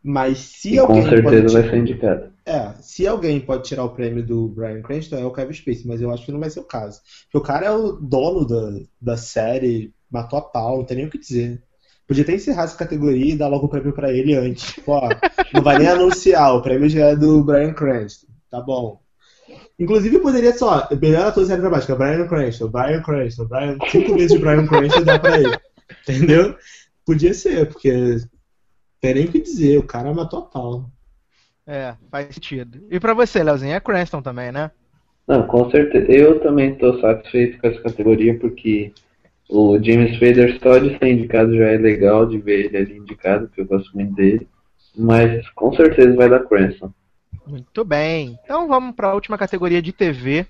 Mas 0.03 0.39
se 0.39 0.74
e 0.74 0.78
alguém 0.78 1.03
com 1.03 1.09
certeza 1.11 1.43
pode 1.43 1.53
vai 1.53 1.62
ser 1.68 1.76
indicado. 1.78 2.22
É, 2.45 2.72
se 2.80 3.07
alguém 3.07 3.41
pode 3.41 3.64
tirar 3.64 3.84
o 3.84 3.95
prêmio 3.95 4.24
do 4.24 4.49
Brian 4.49 4.82
Cranston 4.82 5.16
é 5.16 5.24
o 5.24 5.32
Kevin 5.32 5.53
Spacey, 5.53 5.86
mas 5.86 6.01
eu 6.01 6.11
acho 6.11 6.24
que 6.24 6.32
não 6.32 6.41
vai 6.41 6.51
ser 6.51 6.61
o 6.61 6.64
caso. 6.64 7.01
Porque 7.24 7.38
o 7.38 7.47
cara 7.47 7.66
é 7.66 7.70
o 7.70 7.93
dono 7.93 8.47
da, 8.47 8.80
da 9.01 9.16
série, 9.16 9.93
matou 10.11 10.38
a 10.38 10.43
pau, 10.43 10.78
não 10.78 10.84
tem 10.84 10.97
nem 10.97 11.07
o 11.07 11.11
que 11.11 11.18
dizer. 11.18 11.62
Podia 12.07 12.24
até 12.24 12.34
encerrar 12.34 12.64
essa 12.64 12.76
categoria 12.76 13.34
e 13.34 13.36
dar 13.36 13.49
logo 13.49 13.66
o 13.66 13.68
prêmio 13.68 13.93
pra 13.93 14.12
ele 14.12 14.34
antes. 14.34 14.72
Tipo, 14.72 14.93
ó, 14.93 15.09
não 15.55 15.62
vai 15.62 15.78
nem 15.78 15.86
anunciar, 15.88 16.55
o 16.55 16.62
prêmio 16.62 16.88
já 16.88 17.11
é 17.11 17.16
do 17.16 17.45
Brian 17.45 17.72
Cranston. 17.72 18.26
Tá 18.51 18.61
bom. 18.61 19.01
Inclusive 19.78 20.18
poderia 20.18 20.57
só, 20.57 20.88
melhor 21.01 21.26
ator 21.26 21.47
série 21.47 21.61
dramática, 21.61 21.95
Brian 21.95 22.26
Cranston, 22.26 22.68
Brian 22.68 23.03
Cranston, 23.03 23.45
Brian, 23.47 23.78
cinco 23.91 24.14
vezes 24.14 24.32
de 24.32 24.38
Brian 24.38 24.66
Cranston 24.66 25.03
dá 25.03 25.18
pra 25.18 25.38
ele. 25.38 25.57
Entendeu? 26.03 26.57
Podia 27.07 27.32
ser, 27.32 27.66
porque 27.68 27.93
não 27.93 28.28
tem 29.01 29.14
nem 29.14 29.24
o 29.26 29.32
que 29.32 29.41
dizer, 29.41 29.78
o 29.78 29.86
cara 29.86 30.12
matou 30.12 30.41
a 30.41 30.43
pau. 30.43 30.91
É, 31.73 31.95
faz 32.11 32.35
sentido. 32.35 32.85
E 32.91 32.99
pra 32.99 33.14
você, 33.14 33.45
Leozinho, 33.45 33.75
é 33.77 33.79
Cranston 33.79 34.21
também, 34.21 34.51
né? 34.51 34.73
Não, 35.25 35.47
com 35.47 35.71
certeza. 35.71 36.11
Eu 36.11 36.41
também 36.41 36.73
estou 36.73 37.01
satisfeito 37.01 37.61
com 37.61 37.68
essa 37.68 37.81
categoria, 37.81 38.37
porque 38.41 38.93
o 39.49 39.79
James 39.81 40.16
Spader 40.16 40.59
só 40.61 40.79
de 40.79 40.99
ser 40.99 41.12
indicado 41.12 41.57
já 41.57 41.66
é 41.66 41.79
legal 41.79 42.27
de 42.27 42.39
ver 42.39 42.66
ele 42.66 42.77
ali 42.77 42.97
indicado, 42.97 43.47
porque 43.47 43.61
eu 43.61 43.66
gosto 43.66 43.95
muito 43.95 44.12
dele. 44.14 44.49
Mas 44.99 45.49
com 45.51 45.73
certeza 45.77 46.16
vai 46.16 46.29
dar 46.29 46.41
Cranston. 46.41 46.93
Muito 47.47 47.85
bem. 47.85 48.37
Então 48.43 48.66
vamos 48.66 48.97
para 48.97 49.07
a 49.07 49.14
última 49.14 49.39
categoria 49.39 49.81
de 49.81 49.93
TV, 49.93 50.47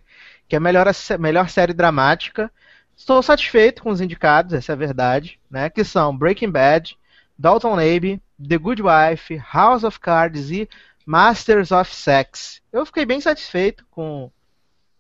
que 0.48 0.56
é 0.56 0.58
a 0.58 0.60
melhor, 0.60 0.86
melhor 1.18 1.50
série 1.50 1.74
dramática. 1.74 2.50
Estou 2.96 3.22
satisfeito 3.22 3.82
com 3.82 3.90
os 3.90 4.00
indicados, 4.00 4.54
essa 4.54 4.72
é 4.72 4.74
a 4.74 4.78
verdade, 4.78 5.38
né? 5.50 5.68
Que 5.68 5.84
são 5.84 6.16
Breaking 6.16 6.50
Bad, 6.50 6.96
Dalton 7.38 7.74
Abbey, 7.74 8.22
The 8.48 8.56
Good 8.56 8.82
Wife, 8.82 9.38
House 9.52 9.84
of 9.84 10.00
Cards 10.00 10.50
e 10.50 10.66
Masters 11.10 11.72
of 11.72 11.92
Sex. 11.92 12.62
Eu 12.72 12.86
fiquei 12.86 13.04
bem 13.04 13.20
satisfeito 13.20 13.84
com, 13.90 14.30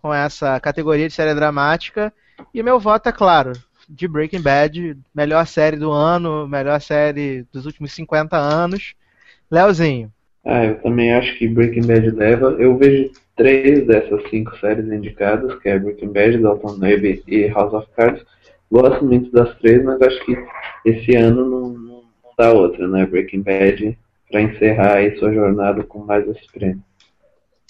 com 0.02 0.12
essa 0.12 0.58
categoria 0.58 1.06
de 1.06 1.14
série 1.14 1.36
dramática 1.36 2.12
e 2.52 2.64
meu 2.64 2.80
voto 2.80 3.08
é 3.08 3.12
claro, 3.12 3.52
de 3.88 4.08
Breaking 4.08 4.42
Bad, 4.42 4.98
melhor 5.14 5.46
série 5.46 5.76
do 5.76 5.92
ano, 5.92 6.48
melhor 6.48 6.80
série 6.80 7.46
dos 7.52 7.64
últimos 7.64 7.92
50 7.92 8.36
anos. 8.36 8.96
Leozinho. 9.48 10.12
Ah, 10.44 10.64
eu 10.64 10.82
também 10.82 11.14
acho 11.14 11.38
que 11.38 11.46
Breaking 11.46 11.86
Bad 11.86 12.10
leva. 12.10 12.56
Eu 12.58 12.76
vejo 12.76 13.12
três 13.36 13.86
dessas 13.86 14.28
cinco 14.30 14.58
séries 14.58 14.90
indicadas, 14.90 15.56
que 15.60 15.68
é 15.68 15.78
Breaking 15.78 16.12
Bad, 16.12 16.38
Dalton 16.38 16.74
Abbey 16.74 17.22
e 17.28 17.46
House 17.46 17.72
of 17.72 17.86
Cards. 17.94 18.26
Gosto 18.68 19.04
muito 19.04 19.30
das 19.30 19.56
três, 19.58 19.84
mas 19.84 20.02
acho 20.02 20.24
que 20.24 20.36
esse 20.84 21.14
ano 21.14 21.48
não, 21.48 21.68
não 21.68 22.02
dá 22.36 22.52
outra, 22.52 22.88
né? 22.88 23.06
Breaking 23.06 23.42
Bad 23.42 23.96
para 24.30 24.42
encerrar 24.42 24.96
aí 24.96 25.18
sua 25.18 25.32
jornada 25.32 25.82
com 25.82 26.04
mais 26.04 26.26
esse 26.28 26.46
prêmio. 26.52 26.82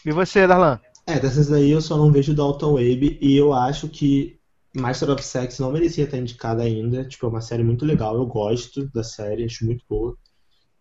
E 0.05 0.13
você, 0.13 0.47
Darlan? 0.47 0.81
É, 1.07 1.19
dessas 1.19 1.53
aí 1.53 1.71
eu 1.71 1.81
só 1.81 1.97
não 1.97 2.13
vejo 2.13 2.35
Dalton 2.35 2.77
Abe 2.77 3.19
e 3.21 3.37
eu 3.37 3.53
acho 3.53 3.89
que 3.89 4.39
Master 4.75 5.11
of 5.11 5.25
Sex 5.25 5.59
não 5.59 5.73
merecia 5.73 6.05
estar 6.05 6.19
indicada 6.19 6.63
ainda. 6.63 7.05
Tipo, 7.05 7.27
é 7.27 7.29
uma 7.31 7.41
série 7.41 7.65
muito 7.65 7.85
legal, 7.85 8.15
eu 8.15 8.27
gosto 8.27 8.87
da 8.93 9.03
série, 9.03 9.45
acho 9.45 9.65
muito 9.65 9.85
boa. 9.89 10.17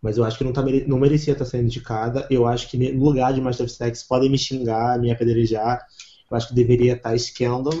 Mas 0.00 0.16
eu 0.16 0.24
acho 0.24 0.38
que 0.38 0.44
não, 0.44 0.52
tá, 0.52 0.62
não 0.86 0.98
merecia 0.98 1.32
estar 1.32 1.44
sendo 1.44 1.64
indicada. 1.64 2.26
Eu 2.30 2.46
acho 2.46 2.70
que 2.70 2.92
no 2.92 3.04
lugar 3.04 3.34
de 3.34 3.40
Master 3.40 3.66
of 3.66 3.74
Sex 3.74 4.02
podem 4.02 4.30
me 4.30 4.38
xingar, 4.38 4.98
me 4.98 5.10
apedrejar. 5.10 5.84
Eu 6.30 6.36
acho 6.36 6.48
que 6.48 6.54
deveria 6.54 6.94
estar 6.94 7.18
Scandal. 7.18 7.74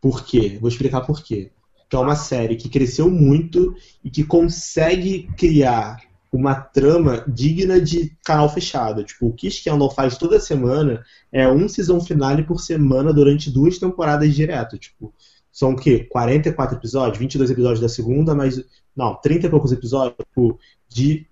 Por 0.00 0.24
quê? 0.24 0.58
Vou 0.60 0.68
explicar 0.68 1.02
por 1.02 1.22
quê. 1.22 1.50
Que 1.88 1.96
é 1.96 1.98
uma 1.98 2.16
série 2.16 2.56
que 2.56 2.68
cresceu 2.68 3.08
muito 3.08 3.74
e 4.04 4.10
que 4.10 4.24
consegue 4.24 5.28
criar 5.36 5.98
uma 6.32 6.54
trama 6.54 7.24
digna 7.28 7.78
de 7.78 8.16
canal 8.24 8.48
fechado. 8.48 9.04
Tipo, 9.04 9.26
o 9.26 9.32
que 9.32 9.50
Scandal 9.50 9.90
faz 9.90 10.16
toda 10.16 10.40
semana 10.40 11.04
é 11.30 11.46
um 11.46 11.68
season 11.68 12.00
finale 12.00 12.42
por 12.42 12.58
semana 12.60 13.12
durante 13.12 13.50
duas 13.50 13.78
temporadas 13.78 14.34
direto. 14.34 14.78
Tipo, 14.78 15.12
são 15.52 15.72
o 15.72 15.76
quê? 15.76 16.04
44 16.04 16.78
episódios? 16.78 17.18
22 17.18 17.50
episódios 17.50 17.80
da 17.80 17.88
segunda, 17.88 18.34
mas. 18.34 18.64
Não, 18.96 19.14
30 19.14 19.46
e 19.46 19.50
poucos 19.50 19.72
episódios 19.72 20.16
tipo, 20.18 20.58
de 20.88 21.26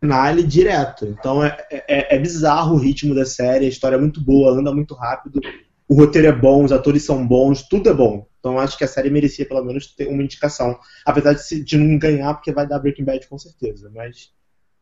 finale 0.00 0.42
direto. 0.42 1.06
Então 1.06 1.44
é, 1.44 1.56
é, 1.70 2.16
é 2.16 2.18
bizarro 2.18 2.74
o 2.74 2.78
ritmo 2.78 3.14
da 3.14 3.24
série, 3.24 3.66
a 3.66 3.68
história 3.68 3.96
é 3.96 4.00
muito 4.00 4.20
boa, 4.20 4.52
anda 4.52 4.72
muito 4.72 4.94
rápido, 4.94 5.40
o 5.88 5.94
roteiro 5.94 6.28
é 6.28 6.32
bom, 6.32 6.64
os 6.64 6.72
atores 6.72 7.04
são 7.04 7.26
bons, 7.26 7.62
tudo 7.62 7.90
é 7.90 7.94
bom. 7.94 8.26
Então 8.38 8.58
acho 8.58 8.78
que 8.78 8.84
a 8.84 8.88
série 8.88 9.10
merecia 9.10 9.46
pelo 9.46 9.62
menos 9.64 9.94
ter 9.94 10.08
uma 10.08 10.22
indicação. 10.22 10.78
Apesar 11.04 11.34
de, 11.34 11.64
de 11.64 11.76
não 11.76 11.98
ganhar, 11.98 12.34
porque 12.34 12.52
vai 12.52 12.66
dar 12.66 12.78
Breaking 12.78 13.04
Bad 13.04 13.28
com 13.28 13.38
certeza. 13.38 13.90
Mas 13.94 14.32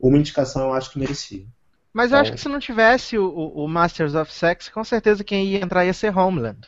uma 0.01 0.19
indicação 0.19 0.63
eu 0.69 0.73
acho 0.75 0.91
que 0.93 0.99
merecia. 0.99 1.45
Mas 1.93 2.13
eu 2.13 2.19
acho 2.19 2.31
Bom. 2.31 2.35
que 2.37 2.41
se 2.43 2.49
não 2.49 2.61
tivesse 2.61 3.19
o, 3.19 3.25
o- 3.27 3.65
o 3.65 3.69
Masters 3.69 4.15
of 4.15 4.33
Sex, 4.33 4.69
com 4.69 4.85
certeza 4.85 5.25
quem 5.25 5.47
ia 5.47 5.65
entrar 5.65 5.85
ia 5.85 5.93
ser 5.95 6.17
Homeland. 6.17 6.59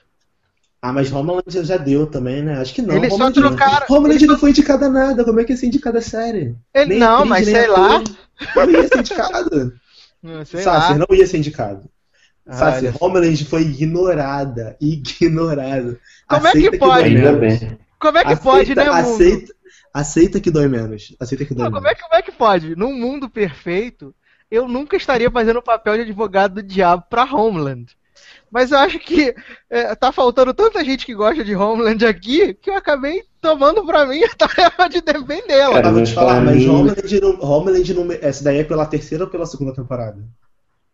Ah, 0.83 0.93
mas 0.95 1.13
Homeland 1.13 1.45
já- 1.63 1.77
deu 1.77 2.07
também, 2.07 2.43
né? 2.43 2.59
Acho 2.59 2.73
que 2.75 2.81
não. 2.83 2.97
Eles 2.97 3.11
só 3.11 3.17
Homeland 3.17 3.39
não- 3.41 3.49
trocaram- 3.55 3.87
Homeland 3.91 4.17
eles 4.25 4.29
não 4.29 4.39
foi 4.39 4.51
indicada 4.51 4.87
a 4.87 4.89
nada. 4.89 5.25
Como 5.25 5.39
é 5.39 5.45
que 5.45 5.53
ia 5.53 5.57
ser 5.57 5.67
indicada 5.67 5.99
a 5.99 6.03
série? 6.03 6.57
Ele, 6.75 6.91
Nem 6.91 6.99
não, 6.99 7.17
atriz, 7.19 7.29
mas 7.29 7.47
nem 7.47 7.55
sei 7.55 7.65
ator. 7.67 7.79
lá. 7.79 8.03
Não 8.57 8.71
ia 8.71 8.89
ser 8.89 8.99
indicado. 8.99 9.73
Hum, 10.23 10.45
Sei 10.45 10.61
Sácer, 10.61 10.99
lá. 10.99 11.07
não 11.09 11.17
ia 11.17 11.27
ser 11.27 11.39
indicado. 11.39 11.89
Ah, 12.47 12.73
só. 12.79 13.05
Homeland 13.07 13.43
foi 13.47 13.63
ignorada. 13.63 14.77
Ignorada. 14.79 15.99
Como 16.29 16.47
é 16.47 16.53
que 16.53 16.59
Aceita 16.59 16.79
pode? 16.79 17.15
bem. 17.39 17.79
Como 17.99 18.19
é 18.19 18.21
que 18.25 18.33
Aceita- 18.33 18.43
pode, 18.43 18.75
né, 18.75 18.85
mundo? 18.85 18.95
aceita, 18.95 19.55
aceita 19.93 20.41
que 20.41 20.51
dói 20.51 20.69
menos. 20.69 21.15
Aceita 21.21 21.45
que 21.45 21.55
dói 21.55 21.65
Não, 21.65 21.71
menos. 21.71 21.79
como, 21.81 21.89
é 21.89 21.95
que, 21.95 22.03
como 22.03 22.15
é 22.15 22.23
que 22.23 22.33
pode? 22.33 22.77
Num 22.77 22.93
mundo 22.93 23.29
perfeito, 23.29 24.15
eu 24.51 24.69
nunca 24.69 24.97
estaria 24.97 25.31
fazendo 25.31 25.59
o 25.59 25.63
papel 25.63 25.95
de 25.97 26.03
advogado 26.03 26.55
do 26.55 26.63
diabo 26.63 27.05
pra 27.09 27.25
Homeland. 27.25 27.87
Mas 28.51 28.73
eu 28.73 28.79
acho 28.79 28.99
que 28.99 29.35
é, 29.71 29.95
tá 29.95 30.11
faltando 30.13 30.53
tanta 30.53 30.85
gente 30.85 31.07
que 31.07 31.15
gosta 31.15 31.45
de 31.45 31.55
Homeland 31.55 32.05
aqui 32.05 32.53
que 32.55 32.69
eu 32.69 32.75
acabei 32.75 33.23
tomando 33.41 33.87
pra 33.87 34.05
mim 34.05 34.23
a 34.25 34.35
tarefa 34.35 34.89
de 34.89 35.01
defendê-la. 35.01 35.67
Eu 35.69 35.73
Cara, 35.73 35.93
vou 35.93 36.03
te 36.03 36.13
falar, 36.13 36.41
mas 36.41 36.67
Homeland, 36.67 37.21
não, 37.21 37.41
Homeland 37.41 37.95
não, 37.95 38.13
essa 38.21 38.43
daí 38.45 38.59
é 38.59 38.65
pela 38.65 38.85
terceira 38.87 39.25
ou 39.25 39.31
pela 39.31 39.47
segunda 39.47 39.73
temporada? 39.73 40.19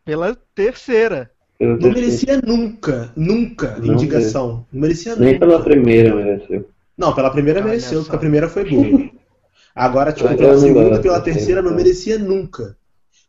Pela 0.04 0.36
terceira. 0.54 1.30
Não 1.58 1.90
merecia 1.90 2.38
nunca, 2.44 3.10
nunca 3.16 3.76
Não 3.78 3.94
indicação. 3.94 4.66
Não 4.70 4.82
merecia 4.82 5.16
Nem 5.16 5.32
nunca. 5.32 5.46
pela 5.46 5.62
primeira 5.64 6.14
mereceu. 6.14 6.68
Não, 6.96 7.14
pela 7.14 7.30
primeira 7.30 7.60
Olha 7.60 7.68
mereceu, 7.68 7.98
só. 7.98 8.04
porque 8.04 8.16
a 8.16 8.20
primeira 8.20 8.48
foi 8.48 8.68
boa. 8.68 9.10
Agora, 9.74 10.12
tipo, 10.12 10.34
pela 10.34 10.58
segunda 10.58 10.84
gosto 10.84 11.00
e 11.00 11.02
pela 11.02 11.20
terceira 11.20 11.60
não 11.60 11.74
merecia 11.74 12.18
nunca. 12.18 12.78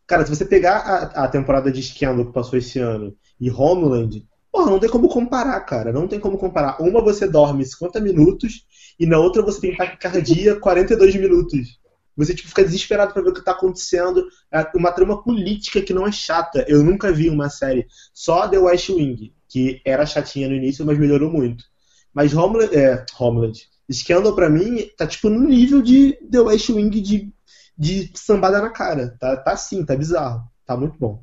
Cara, 0.06 0.24
se 0.24 0.34
você 0.34 0.46
pegar 0.46 0.78
a, 0.78 1.24
a 1.24 1.28
temporada 1.28 1.70
de 1.70 1.82
Scandal 1.82 2.24
que 2.24 2.32
passou 2.32 2.58
esse 2.58 2.78
ano 2.78 3.14
e 3.38 3.50
Homeland, 3.50 4.26
porra, 4.50 4.70
não 4.70 4.78
tem 4.78 4.88
como 4.88 5.08
comparar, 5.08 5.60
cara. 5.60 5.92
Não 5.92 6.08
tem 6.08 6.18
como 6.18 6.38
comparar. 6.38 6.80
Uma 6.80 7.02
você 7.02 7.28
dorme 7.28 7.66
50 7.66 8.00
minutos 8.00 8.64
e 8.98 9.04
na 9.04 9.18
outra 9.18 9.42
você 9.42 9.60
tem 9.60 9.76
taquicardia 9.76 10.56
42 10.58 11.16
minutos. 11.16 11.78
Você 12.16 12.34
tipo, 12.34 12.48
fica 12.48 12.64
desesperado 12.64 13.12
pra 13.12 13.22
ver 13.22 13.28
o 13.28 13.34
que 13.34 13.44
tá 13.44 13.52
acontecendo. 13.52 14.26
É 14.50 14.66
uma 14.74 14.90
trama 14.90 15.22
política 15.22 15.82
que 15.82 15.92
não 15.92 16.06
é 16.06 16.10
chata. 16.10 16.64
Eu 16.66 16.82
nunca 16.82 17.12
vi 17.12 17.28
uma 17.28 17.50
série 17.50 17.86
só 18.14 18.48
The 18.48 18.58
West 18.58 18.88
Wing, 18.88 19.34
que 19.46 19.82
era 19.84 20.06
chatinha 20.06 20.48
no 20.48 20.54
início, 20.54 20.86
mas 20.86 20.98
melhorou 20.98 21.30
muito. 21.30 21.64
Mas 22.12 22.34
Homeland, 22.34 22.74
é, 22.74 23.04
Homeland. 23.18 23.68
Scandal 23.90 24.34
pra 24.34 24.50
mim 24.50 24.90
tá 24.96 25.06
tipo 25.06 25.30
no 25.30 25.48
nível 25.48 25.80
de 25.80 26.12
The 26.30 26.40
West 26.40 26.68
Wing 26.68 26.90
de, 26.90 27.32
de 27.76 28.12
sambada 28.14 28.60
na 28.60 28.70
cara. 28.70 29.16
Tá, 29.18 29.36
tá 29.36 29.56
sim, 29.56 29.84
tá 29.84 29.96
bizarro. 29.96 30.42
Tá 30.66 30.76
muito 30.76 30.98
bom. 30.98 31.22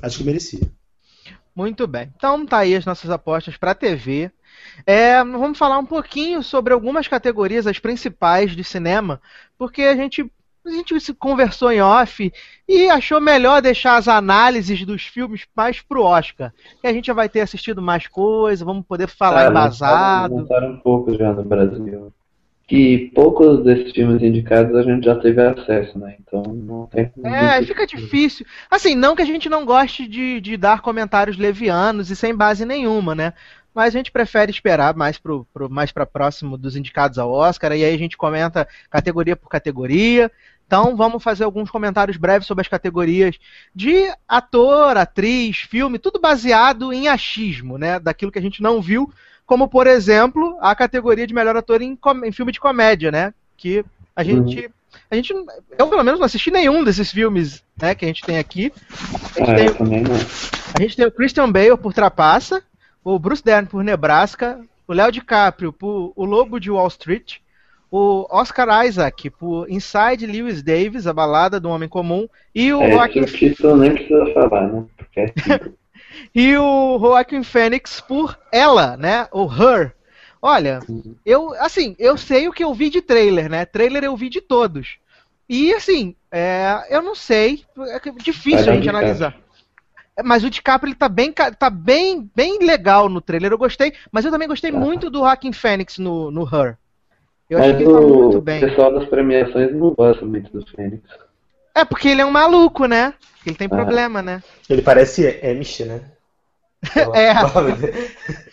Acho 0.00 0.18
que 0.18 0.24
merecia. 0.24 0.60
Muito 1.58 1.88
bem. 1.88 2.12
Então 2.14 2.46
tá 2.46 2.58
aí 2.58 2.76
as 2.76 2.86
nossas 2.86 3.10
apostas 3.10 3.56
pra 3.56 3.74
TV. 3.74 4.30
É, 4.86 5.18
vamos 5.24 5.58
falar 5.58 5.78
um 5.78 5.86
pouquinho 5.86 6.40
sobre 6.40 6.72
algumas 6.72 7.08
categorias, 7.08 7.66
as 7.66 7.80
principais 7.80 8.54
de 8.54 8.62
cinema, 8.62 9.20
porque 9.56 9.82
a 9.82 9.96
gente, 9.96 10.30
a 10.68 10.72
gente 10.72 11.00
se 11.00 11.14
conversou 11.14 11.72
em 11.72 11.80
off 11.80 12.32
e 12.68 12.88
achou 12.90 13.20
melhor 13.20 13.62
deixar 13.62 13.96
as 13.96 14.06
análises 14.08 14.84
dos 14.84 15.02
filmes 15.02 15.46
mais 15.56 15.80
pro 15.80 16.02
Oscar. 16.02 16.52
Que 16.80 16.86
a 16.86 16.92
gente 16.92 17.06
já 17.06 17.14
vai 17.14 17.28
ter 17.28 17.40
assistido 17.40 17.80
mais 17.80 18.06
coisa, 18.06 18.64
vamos 18.64 18.84
poder 18.86 19.08
falar 19.08 19.46
Ah, 19.46 19.50
embasado. 19.50 20.36
Lançaram 20.36 20.72
um 20.72 20.78
pouco 20.78 21.14
já 21.16 21.32
no 21.32 21.42
Brasil. 21.42 22.12
Que 22.66 23.10
poucos 23.14 23.64
desses 23.64 23.92
filmes 23.92 24.22
indicados 24.22 24.76
a 24.76 24.82
gente 24.82 25.02
já 25.02 25.14
teve 25.16 25.40
acesso, 25.40 25.98
né? 25.98 26.16
Então 26.20 26.42
não 26.42 26.86
tem. 26.86 27.10
É, 27.24 27.62
fica 27.62 27.86
difícil. 27.86 28.44
Assim, 28.70 28.94
não 28.94 29.16
que 29.16 29.22
a 29.22 29.24
gente 29.24 29.48
não 29.48 29.64
goste 29.64 30.06
de, 30.06 30.38
de 30.38 30.54
dar 30.58 30.82
comentários 30.82 31.38
levianos 31.38 32.10
e 32.10 32.16
sem 32.16 32.34
base 32.34 32.66
nenhuma, 32.66 33.14
né? 33.14 33.32
Mas 33.74 33.94
a 33.94 33.98
gente 33.98 34.10
prefere 34.10 34.50
esperar 34.50 34.94
mais 34.94 35.16
pro, 35.18 35.46
pro 35.54 35.70
mais 35.70 35.92
para 35.92 36.04
próximo 36.04 36.58
dos 36.58 36.76
indicados 36.76 37.18
ao 37.18 37.30
Oscar, 37.30 37.72
e 37.72 37.84
aí 37.84 37.94
a 37.94 37.98
gente 37.98 38.18
comenta 38.18 38.68
categoria 38.90 39.36
por 39.36 39.48
categoria. 39.48 40.30
Então 40.68 40.94
vamos 40.94 41.22
fazer 41.22 41.44
alguns 41.44 41.70
comentários 41.70 42.18
breves 42.18 42.46
sobre 42.46 42.60
as 42.60 42.68
categorias 42.68 43.36
de 43.74 44.12
ator, 44.28 44.98
atriz, 44.98 45.56
filme, 45.60 45.98
tudo 45.98 46.20
baseado 46.20 46.92
em 46.92 47.08
achismo, 47.08 47.78
né? 47.78 47.98
Daquilo 47.98 48.30
que 48.30 48.38
a 48.38 48.42
gente 48.42 48.62
não 48.62 48.80
viu, 48.80 49.10
como 49.46 49.66
por 49.66 49.86
exemplo 49.86 50.58
a 50.60 50.74
categoria 50.76 51.26
de 51.26 51.32
melhor 51.32 51.56
ator 51.56 51.80
em, 51.80 51.98
em 52.22 52.32
filme 52.32 52.52
de 52.52 52.60
comédia, 52.60 53.10
né? 53.10 53.32
Que 53.56 53.82
a 54.14 54.22
gente 54.22 54.70
a 55.10 55.14
gente, 55.14 55.32
eu 55.78 55.88
pelo 55.88 56.04
menos 56.04 56.20
não 56.20 56.26
assisti 56.26 56.50
nenhum 56.50 56.84
desses 56.84 57.10
filmes 57.10 57.62
né, 57.80 57.94
que 57.94 58.04
a 58.04 58.08
gente 58.08 58.22
tem 58.22 58.38
aqui. 58.38 58.70
A 59.36 59.38
gente, 59.38 59.50
Ah, 59.50 59.54
tem, 59.54 59.74
também 59.74 60.02
não. 60.02 60.14
a 60.14 60.82
gente 60.82 60.96
tem 60.96 61.06
o 61.06 61.10
Christian 61.10 61.50
Bale 61.50 61.78
por 61.78 61.94
Trapaça, 61.94 62.62
o 63.02 63.18
Bruce 63.18 63.42
Dern 63.42 63.66
por 63.66 63.82
Nebraska, 63.82 64.60
o 64.86 64.92
Léo 64.92 65.10
DiCaprio 65.10 65.72
por 65.72 66.12
O 66.14 66.24
Lobo 66.26 66.60
de 66.60 66.70
Wall 66.70 66.88
Street, 66.88 67.36
o 67.90 68.26
Oscar 68.30 68.84
Isaac 68.86 69.30
por 69.30 69.70
Inside 69.70 70.26
Lewis 70.26 70.62
Davis, 70.62 71.06
a 71.06 71.12
balada 71.12 71.58
do 71.58 71.68
homem 71.68 71.88
comum, 71.88 72.28
e 72.54 72.72
o 72.72 72.82
É, 72.82 72.90
Joaquin, 72.92 73.24
título 73.24 73.76
nem 73.76 73.94
precisa 73.94 74.26
falar, 74.34 74.68
né? 74.68 74.84
Porque 74.96 75.20
é 75.20 75.32
e 76.34 76.56
o 76.56 76.98
Joaquin 76.98 77.42
Phoenix 77.42 78.00
por 78.00 78.38
Ela, 78.52 78.96
né? 78.96 79.26
O 79.32 79.44
Her. 79.46 79.92
Olha, 80.40 80.80
eu 81.26 81.52
assim, 81.60 81.96
eu 81.98 82.16
sei 82.16 82.46
o 82.48 82.52
que 82.52 82.62
eu 82.62 82.72
vi 82.72 82.90
de 82.90 83.02
trailer, 83.02 83.50
né? 83.50 83.64
Trailer 83.64 84.04
eu 84.04 84.16
vi 84.16 84.28
de 84.28 84.40
todos. 84.40 84.96
E 85.48 85.72
assim, 85.74 86.14
é, 86.30 86.86
eu 86.90 87.02
não 87.02 87.14
sei, 87.14 87.64
é 87.78 87.98
difícil 88.22 88.70
a 88.70 88.74
gente 88.74 88.88
analisar. 88.88 89.34
Mas 90.24 90.42
o 90.44 90.50
DiCaprio 90.50 90.88
ele 90.90 90.96
tá 90.96 91.08
bem, 91.08 91.32
tá 91.32 91.70
bem, 91.70 92.28
bem 92.34 92.58
legal 92.58 93.08
no 93.08 93.20
trailer. 93.20 93.52
Eu 93.52 93.58
gostei, 93.58 93.92
mas 94.12 94.24
eu 94.24 94.30
também 94.32 94.48
gostei 94.48 94.70
Tá. 94.72 94.78
muito 94.78 95.08
do 95.10 95.20
Joaquin 95.20 95.52
Phoenix 95.52 95.96
no, 95.98 96.30
no 96.30 96.42
Her. 96.42 96.76
Eu 97.48 97.58
acho 97.58 97.68
Mas 97.68 97.76
que 97.78 97.82
ele 97.82 97.92
tá 97.92 98.00
muito 98.00 98.38
o 98.38 98.42
bem. 98.42 98.60
pessoal 98.60 98.92
das 98.92 99.08
premiações 99.08 99.72
não 99.74 99.90
gosta 99.94 100.24
muito 100.24 100.50
do 100.52 100.66
Fênix. 100.66 101.02
É 101.74 101.84
porque 101.84 102.08
ele 102.08 102.20
é 102.20 102.26
um 102.26 102.30
maluco, 102.30 102.86
né? 102.86 103.14
Ele 103.46 103.56
tem 103.56 103.66
Ah. 103.66 103.70
problema, 103.70 104.20
né? 104.22 104.42
Ele 104.68 104.82
parece 104.82 105.26
Amish, 105.42 105.80
né? 105.80 106.02
É. 107.14 107.32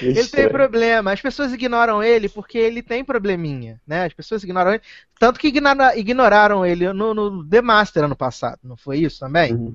Ele 0.00 0.24
tem 0.28 0.48
problema. 0.48 1.12
As 1.12 1.20
pessoas 1.20 1.52
ignoram 1.52 2.02
ele 2.02 2.26
porque 2.28 2.56
ele 2.56 2.80
tem 2.82 3.04
probleminha, 3.04 3.78
né? 3.86 4.06
As 4.06 4.14
pessoas 4.14 4.42
ignoram 4.42 4.72
ele. 4.72 4.82
Tanto 5.18 5.38
que 5.38 5.48
ignora- 5.48 5.94
ignoraram 5.96 6.64
ele 6.64 6.90
no, 6.94 7.12
no 7.12 7.44
The 7.44 7.60
Master 7.60 8.04
ano 8.04 8.16
passado, 8.16 8.58
não 8.64 8.78
foi 8.78 8.98
isso 9.00 9.20
também? 9.20 9.52
Uhum. 9.52 9.74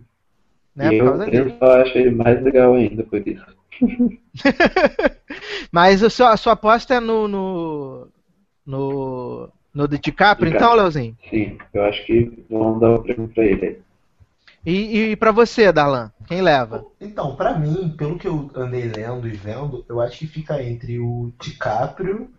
Né? 0.75 0.95
e 0.95 0.97
Por 0.99 1.31
eu, 1.31 1.45
eu 1.49 1.57
só 1.59 1.81
acho 1.81 1.95
ele 1.95 2.09
mais 2.09 2.41
legal 2.41 2.73
ainda 2.73 3.03
por 3.03 3.21
isso. 3.27 3.45
Mas 5.71 6.01
o 6.01 6.09
seu- 6.09 6.27
a 6.27 6.37
sua 6.37 6.53
aposta 6.53 6.95
é 6.95 6.99
no. 6.99 7.27
no. 7.27 8.07
No, 8.65 9.49
no 9.73 9.87
de 9.87 9.97
DiCaprio, 9.97 10.51
DiCaprio. 10.51 10.55
então, 10.55 10.73
Leozinho? 10.75 11.17
Sim, 11.29 11.57
eu 11.73 11.83
acho 11.83 12.05
que 12.05 12.45
vão 12.49 12.79
dar 12.79 12.95
o 12.95 13.03
prêmio 13.03 13.27
pra 13.27 13.43
ele 13.43 13.65
aí. 13.65 13.77
E, 14.65 15.11
e 15.11 15.15
pra 15.17 15.31
você, 15.31 15.71
Darlan? 15.73 16.09
Quem 16.25 16.41
leva? 16.41 16.85
Então, 16.99 17.35
pra 17.35 17.57
mim, 17.57 17.93
pelo 17.97 18.17
que 18.17 18.27
eu 18.27 18.49
andei 18.55 18.83
lendo 18.83 19.27
e 19.27 19.31
vendo, 19.31 19.83
eu 19.89 19.99
acho 19.99 20.19
que 20.19 20.27
fica 20.27 20.63
entre 20.63 20.99
o 20.99 21.33
DiCaprio, 21.41 22.29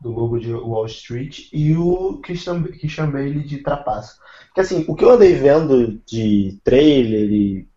do 0.00 0.10
Lobo 0.10 0.38
de 0.38 0.52
Wall 0.52 0.86
Street, 0.86 1.48
e 1.52 1.76
o 1.76 2.20
Christian, 2.22 2.62
Christian 2.62 3.10
Bale 3.10 3.40
de 3.40 3.58
Trapaça. 3.58 4.16
Porque 4.46 4.60
assim, 4.60 4.84
o 4.86 4.94
que 4.94 5.04
eu 5.04 5.10
andei 5.10 5.34
vendo 5.34 6.00
de 6.06 6.58
trailer 6.62 7.30
e. 7.30 7.68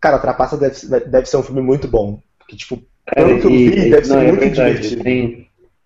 Cara, 0.00 0.18
Trapaça 0.18 0.56
deve, 0.56 1.00
deve 1.06 1.26
ser 1.26 1.36
um 1.36 1.42
filme 1.42 1.60
muito 1.62 1.86
bom. 1.88 2.20
Porque, 2.38 2.56
tipo, 2.56 2.82
Pelo 3.14 3.40
que 3.40 3.46
eu 3.46 3.50
vi, 3.50 3.90
deve 3.90 4.04
ser 4.04 4.14
não, 4.14 4.20
é 4.20 4.26
muito 4.26 4.40
verdade, 4.40 4.74
divertido. 4.74 5.02
Tem, 5.04 5.41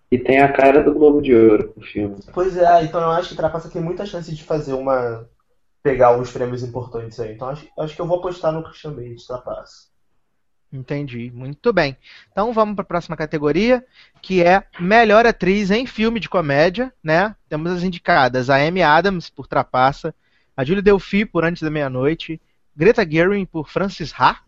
e 0.09 0.17
tem 0.17 0.39
a 0.39 0.51
cara 0.51 0.83
do 0.83 0.93
Globo 0.93 1.21
de 1.21 1.35
Ouro 1.35 1.73
o 1.75 1.81
filme. 1.81 2.17
Pois 2.33 2.55
é, 2.57 2.83
então 2.83 3.01
eu 3.01 3.11
acho 3.11 3.29
que 3.29 3.35
Trapaça 3.35 3.69
tem 3.69 3.81
muita 3.81 4.05
chance 4.05 4.33
de 4.33 4.43
fazer 4.43 4.73
uma. 4.73 5.27
pegar 5.83 6.07
alguns 6.07 6.31
prêmios 6.31 6.63
importantes 6.63 7.19
aí. 7.19 7.33
Então 7.33 7.49
acho, 7.49 7.67
acho 7.77 7.95
que 7.95 8.01
eu 8.01 8.07
vou 8.07 8.19
apostar 8.19 8.51
no 8.51 8.63
Christian 8.63 8.93
Bale 8.93 9.15
de 9.15 9.27
Trapaça. 9.27 9.87
Entendi, 10.71 11.31
muito 11.33 11.71
bem. 11.71 11.95
Então 12.31 12.51
vamos 12.51 12.75
para 12.75 12.83
a 12.83 12.87
próxima 12.87 13.15
categoria, 13.15 13.85
que 14.21 14.43
é 14.43 14.65
melhor 14.79 15.25
atriz 15.25 15.71
em 15.71 15.85
filme 15.85 16.19
de 16.19 16.27
comédia, 16.27 16.93
né? 17.01 17.35
Temos 17.47 17.71
as 17.71 17.83
indicadas 17.83 18.49
a 18.49 18.57
Amy 18.57 18.81
Adams 18.81 19.29
por 19.29 19.47
Trapaça, 19.47 20.13
a 20.55 20.65
Julie 20.65 20.81
Delphi 20.81 21.25
por 21.25 21.45
Antes 21.45 21.61
da 21.61 21.69
Meia-Noite, 21.69 22.41
Greta 22.75 23.09
Gerwig 23.09 23.45
por 23.45 23.69
Francis 23.69 24.13
Ha, 24.19 24.39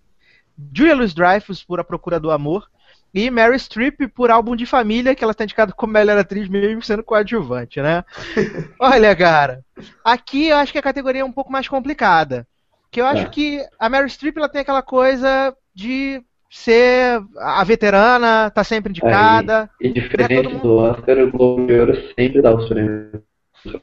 Julia 0.74 0.96
Louis-Dreyfus 0.96 1.64
por 1.64 1.80
A 1.80 1.86
Procura 1.86 2.20
do 2.20 2.32
Amor 2.32 2.70
e 3.14 3.30
Mary 3.32 3.58
Streep 3.60 4.08
por 4.14 4.30
Álbum 4.32 4.56
de 4.56 4.66
Família, 4.66 5.16
que 5.16 5.24
ela 5.24 5.32
está 5.32 5.44
indicada 5.44 5.72
como 5.74 5.94
melhor 5.94 6.18
atriz 6.18 6.48
mesmo 6.48 6.82
sendo 6.82 7.04
coadjuvante, 7.04 7.82
né? 7.82 8.04
Olha, 8.80 9.16
cara, 9.16 9.64
aqui 10.04 10.48
eu 10.50 10.58
acho 10.58 10.72
que 10.72 10.78
a 10.78 10.84
categoria 10.84 11.22
é 11.22 11.26
um 11.26 11.32
pouco 11.32 11.52
mais 11.52 11.68
complicada. 11.68 12.48
Que 12.92 13.02
eu 13.02 13.06
acho 13.06 13.24
É. 13.24 13.30
que 13.30 13.62
a 13.80 13.90
Mary 13.90 14.10
Streep 14.10 14.38
ela 14.38 14.50
tem 14.50 14.62
aquela 14.62 14.82
coisa 14.82 15.56
de 15.74 16.22
ser 16.50 17.22
a 17.38 17.64
veterana, 17.64 18.50
tá 18.50 18.64
sempre 18.64 18.90
indicada. 18.90 19.70
E 19.80 19.90
Não 19.90 19.92
é 19.92 19.94
diferente 20.00 20.44
todo 20.50 20.60
do 20.62 20.76
Oscar, 20.78 21.18
o 21.20 21.32
Globo 21.32 21.68
de 21.68 21.74
Ouro 21.80 21.94
sempre 22.18 22.42
dá 22.42 22.56
os 22.56 22.68
prêmios. 22.68 23.22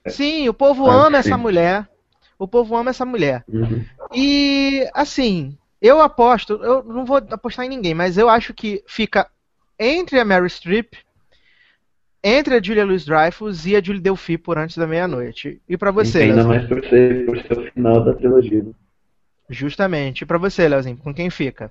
Sim, 0.09 0.49
o 0.49 0.55
povo 0.55 0.89
Ah, 0.91 1.07
ama 1.07 1.23
sim. 1.23 1.29
essa 1.29 1.39
mulher. 1.39 1.89
O 2.39 2.49
povo 2.49 2.77
ama 2.77 2.91
essa 2.91 3.05
mulher. 3.07 3.45
Uhum. 3.49 3.85
E 4.15 4.87
assim, 4.93 5.57
eu 5.81 6.01
aposto, 6.01 6.55
eu 6.63 6.83
não 6.85 7.05
vou 7.05 7.17
apostar 7.19 7.65
em 7.67 7.69
ninguém, 7.69 7.95
mas 7.95 8.17
eu 8.19 8.29
acho 8.29 8.53
que 8.55 8.83
fica 8.87 9.27
entre 9.79 10.19
a 10.19 10.25
Mary 10.25 10.49
Streep, 10.49 10.95
entre 12.25 12.55
a 12.57 12.63
Julia 12.63 12.85
Louis-Dreyfus 12.85 13.67
e 13.67 13.77
a 13.77 13.83
Julie 13.83 14.01
Delphi 14.01 14.37
por 14.39 14.59
Antes 14.59 14.77
da 14.77 14.87
Meia-Noite. 14.87 15.61
E 15.69 15.77
pra 15.77 15.91
você, 15.91 16.23
Ainda 16.23 16.35
Leozinho? 16.47 16.55
mais 16.57 16.67
por 16.69 16.85
ser, 16.89 17.27
por 17.27 17.39
ser 17.43 17.59
o 17.59 17.71
final 17.73 18.05
da 18.05 18.15
trilogia. 18.15 18.63
né? 18.65 18.73
Justamente. 19.49 20.23
E 20.23 20.27
pra 20.27 20.39
você, 20.39 20.67
Leozinho, 20.67 20.97
com 20.97 21.15
quem 21.15 21.31
fica? 21.31 21.71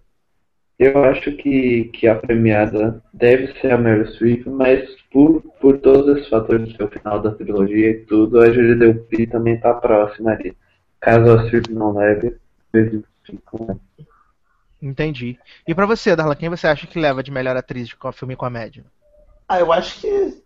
Eu 0.78 1.04
acho 1.06 1.32
que, 1.38 1.86
que 1.94 2.08
a 2.08 2.16
premiada 2.16 3.02
deve 3.14 3.54
ser 3.60 3.72
a 3.72 3.78
Meryl 3.78 4.08
Streep, 4.14 4.46
mas 4.46 4.88
por, 5.12 5.42
por 5.60 5.78
todos 5.80 6.18
esses 6.18 6.30
fatores 6.30 6.72
do 6.74 6.88
final 6.90 7.22
da 7.22 7.32
trilogia 7.32 7.92
e 7.92 8.06
tudo, 8.06 8.40
a 8.42 8.52
Julia 8.52 8.76
Delphi 8.76 9.26
também 9.28 9.58
tá 9.60 9.74
próxima 9.74 10.32
ali. 10.32 10.56
Caso 11.00 11.32
a 11.32 11.46
Streep 11.46 11.70
não 11.70 11.94
leve, 11.94 12.36
ela. 13.54 13.80
Entendi. 14.82 15.40
E 15.68 15.74
pra 15.74 15.86
você, 15.86 16.16
Darla, 16.16 16.36
quem 16.36 16.50
você 16.50 16.68
acha 16.68 16.86
que 16.86 17.00
leva 17.00 17.24
de 17.24 17.32
melhor 17.32 17.56
atriz 17.58 17.88
de 17.88 17.96
filme 18.14 18.36
comédia? 18.36 18.86
Ah, 19.48 19.60
eu 19.60 19.72
acho 19.72 20.02
que 20.02 20.44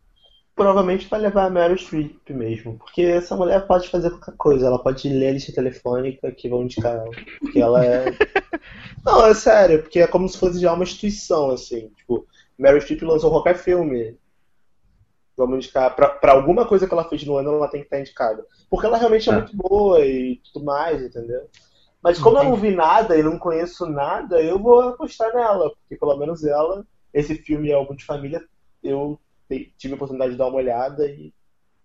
provavelmente 0.56 1.08
vai 1.08 1.20
levar 1.22 1.46
a 1.46 1.50
Meryl 1.50 1.78
Streep 1.78 2.30
mesmo. 2.30 2.78
Porque 2.78 3.02
essa 3.02 3.36
mulher 3.36 3.66
pode 3.66 3.90
fazer 3.90 4.10
qualquer 4.12 4.36
coisa. 4.38 4.68
Ela 4.68 4.80
pode 4.82 5.08
ler 5.10 5.30
a 5.30 5.32
lista 5.34 5.54
telefônica 5.54 6.32
que 6.32 6.50
vão 6.50 6.64
indicar 6.64 6.96
ela. 6.96 7.10
Porque 7.40 7.60
ela 7.60 7.84
é. 7.84 8.06
Não, 9.06 9.26
é 9.26 9.34
sério, 9.34 9.82
porque 9.82 10.00
é 10.00 10.08
como 10.08 10.28
se 10.28 10.38
fosse 10.38 10.60
já 10.60 10.74
uma 10.74 10.84
instituição, 10.84 11.50
assim. 11.52 11.90
Tipo, 11.98 12.28
Meryl 12.58 12.82
Streep 12.82 13.02
lançou 13.04 13.32
qualquer 13.32 13.56
filme. 13.58 14.18
Vamos 15.38 15.58
indicar. 15.58 15.96
Pra, 15.96 16.10
pra 16.10 16.34
alguma 16.34 16.66
coisa 16.68 16.86
que 16.88 16.94
ela 16.94 17.08
fez 17.08 17.24
no 17.26 17.38
ano, 17.38 17.54
ela 17.54 17.70
tem 17.70 17.80
que 17.82 17.88
estar 17.88 18.00
indicada. 18.00 18.46
Porque 18.70 18.86
ela 18.86 18.98
realmente 18.98 19.30
é 19.30 19.34
Ah. 19.34 19.38
muito 19.38 19.56
boa 19.56 20.06
e 20.06 20.42
tudo 20.52 20.66
mais, 20.66 21.02
entendeu? 21.02 21.50
Mas 22.02 22.18
como 22.18 22.38
eu 22.38 22.46
não 22.46 22.56
vi 22.56 22.72
nada 22.72 23.18
e 23.18 23.24
não 23.24 23.38
conheço 23.38 23.86
nada, 23.86 24.42
eu 24.42 24.58
vou 24.58 24.80
apostar 24.82 25.34
nela. 25.34 25.70
Porque 25.70 25.98
pelo 25.98 26.18
menos 26.18 26.44
ela, 26.44 26.86
esse 27.14 27.36
filme 27.36 27.70
é 27.70 27.74
algo 27.74 27.96
de 27.96 28.06
família, 28.06 28.42
eu 28.82 29.20
tive 29.78 29.94
a 29.94 29.96
oportunidade 29.96 30.32
de 30.32 30.38
dar 30.38 30.48
uma 30.48 30.58
olhada 30.58 31.06
e. 31.06 31.34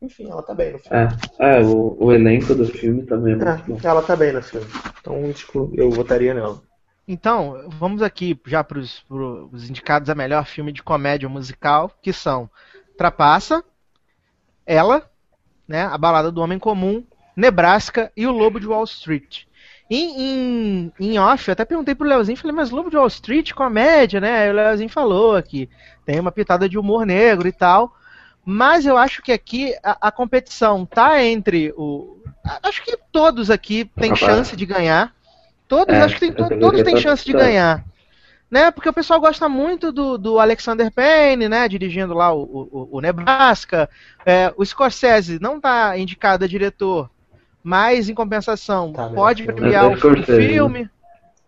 Enfim, 0.02 0.30
ela 0.30 0.42
tá 0.42 0.54
bem 0.54 0.72
no 0.72 0.78
filme. 0.78 1.08
É, 1.38 1.56
é 1.56 1.60
o, 1.62 1.96
o 1.98 2.12
elenco 2.12 2.54
do 2.54 2.66
filme 2.66 3.04
também 3.06 3.32
é 3.32 3.36
muito 3.36 3.64
bom. 3.64 3.78
É, 3.82 3.86
ela 3.86 4.02
tá 4.02 4.14
bem 4.14 4.32
no 4.32 4.42
filme. 4.42 4.66
Então, 5.00 5.32
tipo, 5.32 5.72
eu 5.74 5.90
votaria 5.90 6.34
nela. 6.34 6.60
Então, 7.06 7.68
vamos 7.68 8.02
aqui 8.02 8.38
já 8.46 8.62
para 8.62 8.78
os 8.78 9.68
indicados 9.68 10.10
a 10.10 10.14
melhor 10.14 10.46
filme 10.46 10.72
de 10.72 10.82
comédia 10.82 11.28
musical, 11.28 11.90
que 12.02 12.12
são 12.12 12.50
Trapaça, 12.96 13.64
Ela, 14.66 15.10
né, 15.66 15.84
A 15.84 15.98
Balada 15.98 16.30
do 16.30 16.40
Homem 16.40 16.58
Comum, 16.58 17.04
Nebraska 17.36 18.12
e 18.16 18.26
O 18.26 18.32
Lobo 18.32 18.60
de 18.60 18.66
Wall 18.66 18.84
Street. 18.84 19.44
Em, 19.90 20.20
em, 20.88 20.92
em 20.98 21.18
off, 21.18 21.46
eu 21.48 21.52
até 21.52 21.64
perguntei 21.64 21.94
pro 21.94 22.08
Leozinho, 22.08 22.38
falei, 22.38 22.56
mas 22.56 22.70
Lobo 22.70 22.88
de 22.90 22.96
Wall 22.96 23.06
Street, 23.06 23.52
comédia, 23.52 24.20
né? 24.20 24.44
Aí 24.44 24.50
o 24.50 24.54
Leozinho 24.54 24.88
falou 24.88 25.40
que 25.42 25.68
tem 26.06 26.18
uma 26.18 26.32
pitada 26.32 26.68
de 26.68 26.78
humor 26.78 27.04
negro 27.04 27.46
e 27.46 27.52
tal. 27.52 27.94
Mas 28.44 28.84
eu 28.86 28.96
acho 28.96 29.22
que 29.22 29.32
aqui 29.32 29.74
a, 29.82 30.08
a 30.08 30.12
competição 30.12 30.84
tá 30.84 31.22
entre 31.22 31.72
o. 31.76 32.18
Acho 32.62 32.82
que 32.84 32.96
todos 33.12 33.50
aqui 33.50 33.84
têm 33.98 34.14
chance 34.14 34.54
de 34.56 34.66
ganhar. 34.66 35.14
Todos, 35.66 35.94
É, 35.94 36.02
acho 36.02 36.14
que 36.14 36.20
tem, 36.20 36.32
to- 36.32 36.58
todos 36.58 36.82
têm 36.82 36.96
chance 36.96 37.24
de 37.24 37.32
ganhar. 37.32 37.84
Né? 38.50 38.70
Porque 38.70 38.88
o 38.88 38.92
pessoal 38.92 39.18
gosta 39.20 39.48
muito 39.48 39.90
do, 39.90 40.16
do 40.18 40.38
Alexander 40.38 40.90
Payne, 40.92 41.48
né? 41.48 41.66
Dirigindo 41.68 42.14
lá 42.14 42.32
o, 42.32 42.42
o, 42.42 42.88
o 42.92 43.00
Nebraska. 43.00 43.88
É, 44.24 44.52
o 44.56 44.64
Scorsese 44.64 45.38
não 45.40 45.60
tá 45.60 45.96
indicado 45.98 46.44
a 46.44 46.48
diretor, 46.48 47.10
mas 47.64 48.10
em 48.10 48.14
compensação 48.14 48.92
Tá, 48.92 49.08
né? 49.08 49.14
pode 49.14 49.42
Filme. 49.42 49.58
premiar 49.60 49.90
o, 49.90 49.96
filme. 50.22 50.90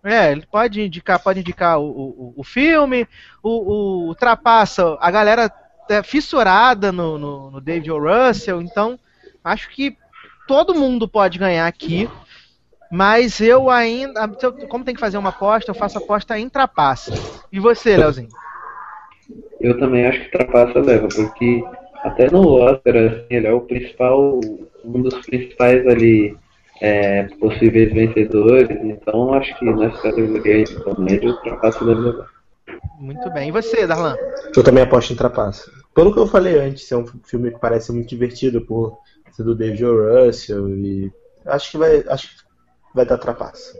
É, 0.02 0.32
ele 0.32 0.46
pode 0.50 0.80
indicar, 0.80 1.18
pode 1.22 1.40
indicar 1.40 1.78
o, 1.78 1.84
o, 1.84 2.34
o 2.36 2.44
filme, 2.44 3.06
o, 3.42 4.08
o 4.08 4.14
Trapaça, 4.14 4.96
a 5.00 5.10
galera 5.10 5.52
é 5.88 6.02
fissurada 6.02 6.90
no, 6.90 7.18
no, 7.18 7.50
no 7.50 7.60
David 7.60 7.90
O. 7.90 7.98
Russell, 7.98 8.62
então 8.62 8.98
acho 9.44 9.68
que 9.70 9.96
todo 10.48 10.74
mundo 10.74 11.06
pode 11.08 11.38
ganhar 11.38 11.66
aqui, 11.66 12.08
mas 12.90 13.40
eu 13.40 13.68
ainda, 13.68 14.28
como 14.68 14.84
tem 14.84 14.94
que 14.94 15.00
fazer 15.00 15.18
uma 15.18 15.30
aposta, 15.30 15.70
eu 15.70 15.74
faço 15.74 15.98
aposta 15.98 16.38
em 16.38 16.48
Trapaça. 16.48 17.12
E 17.52 17.58
você, 17.60 17.96
Leozinho? 17.96 18.28
Eu 19.60 19.78
também 19.78 20.06
acho 20.06 20.20
que 20.20 20.30
Trapaça 20.30 20.78
leva, 20.80 21.08
porque 21.08 21.64
até 22.02 22.30
no 22.30 22.48
Oscar, 22.48 22.96
assim, 22.96 23.26
ele 23.30 23.46
é 23.46 23.52
o 23.52 23.60
principal, 23.60 24.40
um 24.84 25.02
dos 25.02 25.14
principais 25.26 25.86
ali 25.86 26.36
é, 26.80 27.24
possíveis 27.38 27.92
vencedores, 27.92 28.78
então 28.82 29.32
acho 29.34 29.58
que 29.58 29.64
nessa 29.64 30.02
categoria 30.02 30.64
de 30.64 30.74
comédia 30.82 31.30
o 31.30 31.40
Trapaça 31.42 31.84
deve 31.84 32.00
levar. 32.00 32.28
Muito 32.98 33.30
bem. 33.30 33.48
E 33.48 33.52
você, 33.52 33.86
Darlan? 33.86 34.16
Eu 34.54 34.62
também 34.62 34.82
aposto 34.82 35.12
em 35.12 35.16
Trapaça. 35.16 35.70
Pelo 35.94 36.12
que 36.12 36.18
eu 36.18 36.26
falei 36.26 36.58
antes, 36.58 36.90
é 36.90 36.96
um 36.96 37.06
filme 37.06 37.50
que 37.50 37.58
parece 37.58 37.92
muito 37.92 38.08
divertido 38.08 38.60
por 38.60 38.98
ser 39.32 39.44
do 39.44 39.54
David 39.54 39.84
O. 39.84 40.26
Russell 40.26 40.68
e 40.70 41.12
acho 41.44 41.70
que 41.70 41.78
vai, 41.78 42.04
acho 42.08 42.28
que 42.28 42.42
vai 42.94 43.04
dar 43.04 43.18
Trapaça. 43.18 43.78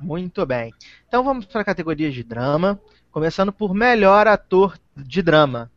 Muito 0.00 0.44
bem. 0.44 0.72
Então 1.06 1.22
vamos 1.22 1.46
para 1.46 1.60
a 1.60 1.64
categoria 1.64 2.10
de 2.10 2.22
drama, 2.22 2.80
começando 3.10 3.52
por 3.52 3.74
melhor 3.74 4.26
ator 4.26 4.78
de 4.96 5.22
drama. 5.22 5.70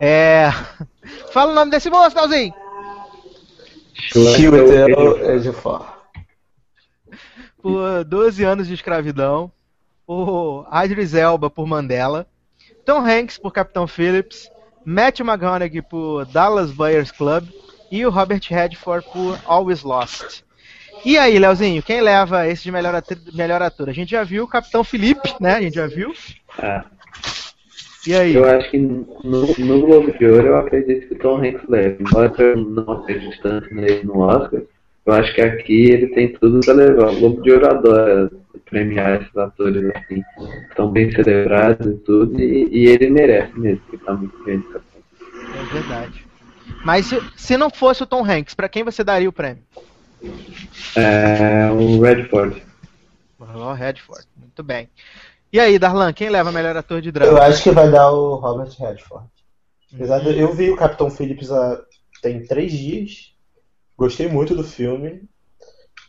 É... 0.00 0.50
Fala 1.30 1.52
o 1.52 1.54
nome 1.54 1.70
desse 1.70 1.90
moço, 1.90 2.16
Leozinho! 2.16 2.54
Chiwetel 3.94 5.30
Ejiofor. 5.30 5.86
por 7.62 8.02
12 8.04 8.42
anos 8.42 8.66
de 8.66 8.74
escravidão, 8.74 9.52
o 10.06 10.64
Idris 10.84 11.14
Elba 11.14 11.50
por 11.50 11.66
Mandela, 11.66 12.26
Tom 12.84 13.06
Hanks 13.06 13.38
por 13.38 13.52
Capitão 13.52 13.86
Phillips, 13.86 14.50
Matthew 14.84 15.26
McConaughey 15.26 15.82
por 15.82 16.24
Dallas 16.24 16.72
Buyers 16.72 17.12
Club 17.12 17.46
e 17.90 18.04
o 18.06 18.10
Robert 18.10 18.42
Redford 18.48 19.06
por 19.12 19.38
Always 19.44 19.82
Lost. 19.82 20.42
E 21.04 21.16
aí, 21.16 21.38
Leozinho, 21.38 21.82
quem 21.82 22.00
leva 22.00 22.46
esse 22.48 22.64
de 22.64 22.72
melhor, 22.72 23.62
ator? 23.62 23.88
A 23.88 23.92
gente 23.92 24.10
já 24.10 24.22
viu 24.24 24.44
o 24.44 24.48
Capitão 24.48 24.82
Felipe, 24.82 25.34
né? 25.40 25.56
A 25.56 25.62
gente 25.62 25.74
já 25.74 25.86
viu. 25.86 26.12
Ah, 26.58 26.84
E 28.06 28.14
aí? 28.14 28.34
eu 28.34 28.44
acho 28.44 28.70
que 28.70 28.78
no, 28.78 29.06
no 29.58 29.80
Globo 29.80 30.10
de 30.16 30.26
Ouro 30.26 30.46
eu 30.46 30.56
acredito 30.56 31.08
que 31.08 31.14
o 31.14 31.18
Tom 31.18 31.36
Hanks 31.36 31.68
leva, 31.68 31.96
embora 32.00 32.32
eu 32.38 32.56
não 32.56 32.92
acredite 32.92 33.40
tanto 33.42 33.74
nele 33.74 34.04
no 34.04 34.20
Oscar, 34.20 34.62
eu 35.06 35.12
acho 35.12 35.34
que 35.34 35.40
aqui 35.40 35.90
ele 35.90 36.06
tem 36.08 36.32
tudo 36.32 36.60
pra 36.60 36.74
levar. 36.74 37.10
O 37.10 37.20
Globo 37.20 37.42
de 37.42 37.50
Ouro 37.52 37.66
adora 37.68 38.30
premiar 38.70 39.20
esses 39.20 39.36
atores 39.36 39.84
assim, 39.96 40.22
estão 40.68 40.90
bem 40.90 41.10
celebrados 41.10 41.86
e 41.86 41.98
tudo, 41.98 42.40
e, 42.40 42.68
e 42.70 42.86
ele 42.86 43.10
merece 43.10 43.58
mesmo, 43.58 43.80
porque 43.80 44.04
tá 44.04 44.14
muito 44.14 44.44
bem. 44.44 44.64
É 44.74 45.74
verdade. 45.74 46.24
Mas 46.84 47.06
se, 47.06 47.20
se 47.36 47.56
não 47.56 47.68
fosse 47.68 48.02
o 48.02 48.06
Tom 48.06 48.24
Hanks, 48.24 48.54
pra 48.54 48.68
quem 48.68 48.84
você 48.84 49.02
daria 49.02 49.28
o 49.28 49.32
prêmio? 49.32 49.62
É, 50.96 51.70
o 51.70 52.00
Redford. 52.00 52.62
O 53.38 53.72
Redford. 53.72 54.26
Muito 54.36 54.62
bem. 54.62 54.88
E 55.52 55.58
aí, 55.58 55.78
Darlan, 55.78 56.12
quem 56.12 56.28
leva 56.30 56.52
melhor 56.52 56.76
ator 56.76 57.00
de 57.00 57.08
Eu 57.08 57.12
drama? 57.12 57.40
acho 57.40 57.62
que 57.62 57.70
vai 57.70 57.90
dar 57.90 58.10
o 58.12 58.36
Robert 58.36 58.70
Redford. 58.78 59.28
Apesar 59.92 60.20
de 60.20 60.38
eu 60.38 60.52
vi 60.54 60.70
o 60.70 60.76
Capitão 60.76 61.10
Phillips 61.10 61.50
há 61.50 61.82
tem 62.22 62.44
três 62.44 62.72
dias. 62.72 63.34
Gostei 63.96 64.28
muito 64.28 64.54
do 64.54 64.62
filme. 64.62 65.28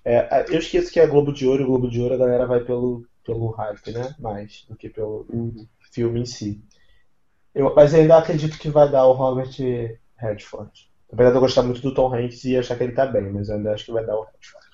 É, 0.05 0.45
eu 0.49 0.59
esqueço 0.59 0.91
que 0.91 0.99
é 0.99 1.07
Globo 1.07 1.33
de 1.33 1.47
Ouro 1.47 1.61
e 1.61 1.65
o 1.65 1.67
Globo 1.67 1.89
de 1.89 2.01
Ouro 2.01 2.13
a 2.15 2.17
galera 2.17 2.45
vai 2.45 2.59
pelo, 2.61 3.05
pelo 3.25 3.49
hype, 3.51 3.91
né? 3.91 4.15
Mais 4.19 4.65
do 4.67 4.75
que 4.75 4.89
pelo 4.89 5.25
filme 5.91 6.21
em 6.21 6.25
si. 6.25 6.63
Eu, 7.53 7.73
mas 7.75 7.93
eu 7.93 8.01
ainda 8.01 8.17
acredito 8.17 8.57
que 8.57 8.69
vai 8.69 8.89
dar 8.89 9.05
o 9.05 9.13
Robert 9.13 9.51
Redford. 10.17 10.71
Apesar 11.11 11.31
de 11.31 11.35
eu 11.35 11.41
gostar 11.41 11.63
muito 11.63 11.81
do 11.81 11.93
Tom 11.93 12.13
Hanks 12.13 12.45
e 12.45 12.57
achar 12.57 12.77
que 12.77 12.83
ele 12.83 12.93
tá 12.93 13.05
bem, 13.05 13.29
mas 13.31 13.49
eu 13.49 13.55
ainda 13.55 13.73
acho 13.73 13.85
que 13.85 13.91
vai 13.91 14.05
dar 14.05 14.15
o 14.15 14.23
Redford. 14.23 14.67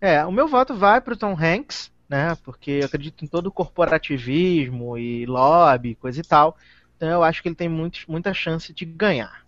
É, 0.00 0.24
o 0.24 0.30
meu 0.30 0.46
voto 0.46 0.76
vai 0.76 1.00
pro 1.00 1.16
Tom 1.16 1.36
Hanks, 1.36 1.90
né? 2.08 2.36
Porque 2.42 2.70
eu 2.70 2.86
acredito 2.86 3.24
em 3.24 3.28
todo 3.28 3.48
o 3.48 3.52
corporativismo 3.52 4.96
e 4.96 5.26
lobby, 5.26 5.94
coisa 5.94 6.20
e 6.20 6.24
tal. 6.24 6.56
Então 6.96 7.08
eu 7.08 7.22
acho 7.22 7.42
que 7.42 7.48
ele 7.48 7.54
tem 7.54 7.68
muito, 7.68 8.00
muita 8.08 8.32
chance 8.32 8.72
de 8.72 8.84
ganhar. 8.84 9.42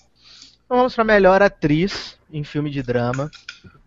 Então 0.64 0.76
vamos 0.76 0.94
para 0.94 1.04
melhor 1.04 1.42
atriz 1.42 2.18
em 2.32 2.44
filme 2.44 2.70
de 2.70 2.82
drama. 2.82 3.32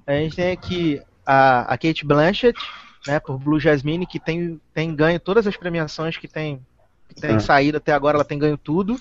A 0.06 0.14
gente 0.14 0.36
tem 0.36 0.52
aqui 0.52 1.02
a, 1.26 1.62
a 1.74 1.78
Kate 1.78 2.06
Blanchett, 2.06 2.60
né, 3.08 3.20
por 3.20 3.38
Blue 3.38 3.60
Jasmine, 3.60 4.06
que 4.06 4.20
tem, 4.20 4.60
tem 4.74 4.94
ganho 4.94 5.20
todas 5.20 5.48
as 5.48 5.56
premiações 5.56 6.18
que 6.18 6.28
tem, 6.28 6.60
que 7.08 7.16
tem 7.16 7.36
Ah. 7.36 7.40
saído 7.40 7.78
até 7.78 7.94
agora, 7.94 8.18
ela 8.18 8.26
tem 8.26 8.38
ganho 8.38 8.58
tudo. 8.58 9.00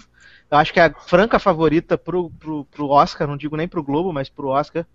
Eu 0.51 0.59
acho 0.59 0.73
que 0.73 0.79
é 0.79 0.85
a 0.85 0.95
franca 0.95 1.39
favorita 1.39 1.97
pro, 1.97 2.31
pro, 2.31 2.65
pro 2.67 2.89
Oscar, 2.89 3.27
não 3.27 3.37
digo 3.37 3.57
nem 3.57 3.67
pro 3.67 3.83
Globo, 3.83 4.13
mas 4.13 4.29
pro 4.29 4.49
Oscar. 4.49 4.87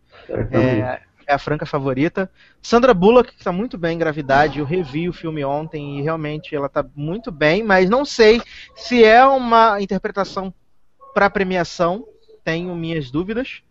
É, 0.51 1.01
é 1.27 1.33
a 1.33 1.37
franca 1.39 1.65
favorita. 1.65 2.31
Sandra 2.61 2.93
Bullock, 2.93 3.31
que 3.33 3.37
está 3.39 3.51
muito 3.51 3.77
bem 3.77 3.95
em 3.95 3.99
Gravidade, 3.99 4.59
eu 4.59 4.65
revi 4.65 5.09
o 5.09 5.13
filme 5.13 5.43
ontem 5.43 5.99
e 5.99 6.01
realmente 6.01 6.55
ela 6.55 6.67
está 6.67 6.83
muito 6.95 7.31
bem, 7.31 7.63
mas 7.63 7.89
não 7.89 8.05
sei 8.05 8.41
se 8.75 9.03
é 9.03 9.25
uma 9.25 9.81
interpretação 9.81 10.53
para 11.13 11.29
premiação, 11.29 12.05
tenho 12.45 12.73
minhas 12.75 13.11
dúvidas. 13.11 13.61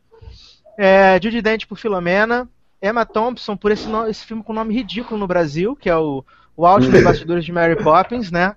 É, 0.79 1.19
Judy 1.23 1.41
Dent 1.41 1.67
por 1.67 1.79
Filomena, 1.79 2.47
Emma 2.83 3.07
Thompson 3.07 3.57
por 3.57 3.73
esse, 3.73 3.89
no- 3.89 4.07
esse 4.07 4.25
filme 4.27 4.43
com 4.43 4.53
nome 4.53 4.75
ridículo 4.75 5.19
no 5.19 5.27
Brasil, 5.27 5.75
que 5.75 5.89
é 5.89 5.97
o, 5.97 6.23
o 6.55 6.67
Auge 6.67 6.91
dos 6.91 7.01
Bastidores 7.03 7.45
de 7.45 7.53
Mary 7.53 7.77
Poppins, 7.83 8.31
né? 8.31 8.55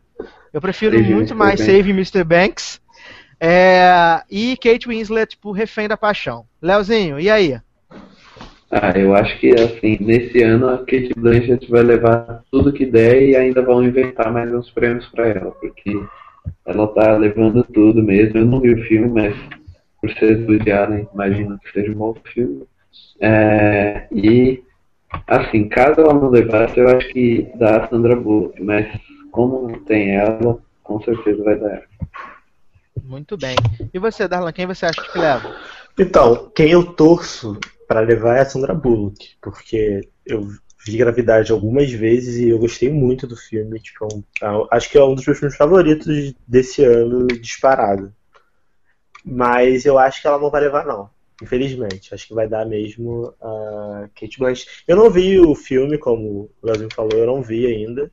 Eu 0.51 0.59
prefiro 0.59 0.97
Save 0.97 1.13
muito 1.13 1.33
Mr. 1.33 1.35
mais 1.35 1.59
Banks. 1.61 1.65
Save 1.65 1.89
Mr. 1.91 2.23
Banks. 2.25 2.81
É, 3.39 4.21
e 4.29 4.57
Kate 4.57 4.87
Winslet, 4.89 5.29
tipo, 5.31 5.51
refém 5.53 5.87
da 5.87 5.95
paixão. 5.95 6.45
Leozinho, 6.61 7.17
e 7.19 7.29
aí? 7.29 7.61
Ah, 8.71 8.91
eu 8.95 9.15
acho 9.15 9.39
que 9.39 9.49
assim, 9.59 9.97
nesse 9.99 10.43
ano 10.43 10.69
a 10.69 10.77
Kate 10.79 11.11
Blanchett 11.17 11.69
vai 11.71 11.81
levar 11.81 12.43
tudo 12.51 12.71
que 12.71 12.85
der 12.85 13.21
e 13.21 13.35
ainda 13.35 13.63
vão 13.63 13.83
inventar 13.83 14.31
mais 14.31 14.53
uns 14.53 14.69
prêmios 14.69 15.07
pra 15.07 15.27
ela, 15.27 15.51
porque 15.51 15.99
ela 16.65 16.87
tá 16.87 17.17
levando 17.17 17.63
tudo 17.63 18.03
mesmo. 18.03 18.37
Eu 18.37 18.45
não 18.45 18.59
vi 18.59 18.73
o 18.73 18.83
filme, 18.83 19.09
mas 19.09 19.35
por 19.99 20.11
ser 20.11 20.45
do 20.45 20.53
Allen, 20.71 21.07
imagino 21.13 21.59
que 21.59 21.71
seja 21.71 21.91
um 21.91 21.95
bom 21.95 22.15
filme. 22.31 22.63
É, 23.19 24.07
e 24.11 24.63
assim, 25.27 25.67
caso 25.67 26.01
ela 26.01 26.13
não 26.13 26.29
levasse, 26.29 26.79
eu 26.79 26.87
acho 26.89 27.09
que 27.09 27.51
dá 27.55 27.77
a 27.77 27.87
Sandra 27.89 28.15
Bullock, 28.15 28.61
mas 28.61 28.87
como 29.31 29.67
não 29.67 29.79
tem 29.79 30.15
ela, 30.15 30.59
com 30.83 31.01
certeza 31.01 31.43
vai 31.43 31.57
dar 31.57 31.71
ela. 31.71 31.83
Muito 33.03 33.35
bem. 33.35 33.55
E 33.91 33.97
você, 33.97 34.27
Darlan, 34.27 34.51
quem 34.51 34.67
você 34.67 34.85
acha 34.85 35.01
que 35.01 35.17
leva? 35.17 35.55
Então, 35.97 36.51
quem 36.55 36.71
eu 36.71 36.83
torço 36.83 37.59
pra 37.89 38.01
levar 38.01 38.37
é 38.37 38.41
a 38.41 38.45
Sandra 38.45 38.75
Bullock, 38.75 39.35
porque 39.41 40.07
eu 40.23 40.47
vi 40.85 40.97
Gravidade 40.97 41.51
algumas 41.51 41.91
vezes 41.91 42.37
e 42.37 42.49
eu 42.49 42.59
gostei 42.59 42.87
muito 42.87 43.25
do 43.25 43.35
filme. 43.35 43.79
Tipo, 43.79 44.07
é 44.41 44.45
é 44.45 44.67
acho 44.71 44.89
que 44.91 44.97
é 44.97 45.03
um 45.03 45.15
dos 45.15 45.25
meus 45.25 45.39
filmes 45.39 45.57
favoritos 45.57 46.35
desse 46.47 46.83
ano, 46.83 47.25
disparado. 47.27 48.13
Mas 49.25 49.85
eu 49.85 49.97
acho 49.97 50.21
que 50.21 50.27
ela 50.27 50.37
não 50.37 50.51
vai 50.51 50.61
levar, 50.61 50.85
não. 50.85 51.09
Infelizmente. 51.41 52.13
Acho 52.13 52.27
que 52.27 52.33
vai 52.35 52.47
dar 52.47 52.63
mesmo 52.63 53.33
a 53.41 54.07
Kate 54.13 54.37
Blanchett. 54.37 54.83
Eu 54.87 54.95
não 54.95 55.09
vi 55.09 55.39
o 55.39 55.55
filme, 55.55 55.97
como 55.97 56.51
o 56.61 56.65
Leozinho 56.67 56.93
falou, 56.93 57.13
eu 57.13 57.25
não 57.25 57.41
vi 57.41 57.65
ainda. 57.65 58.11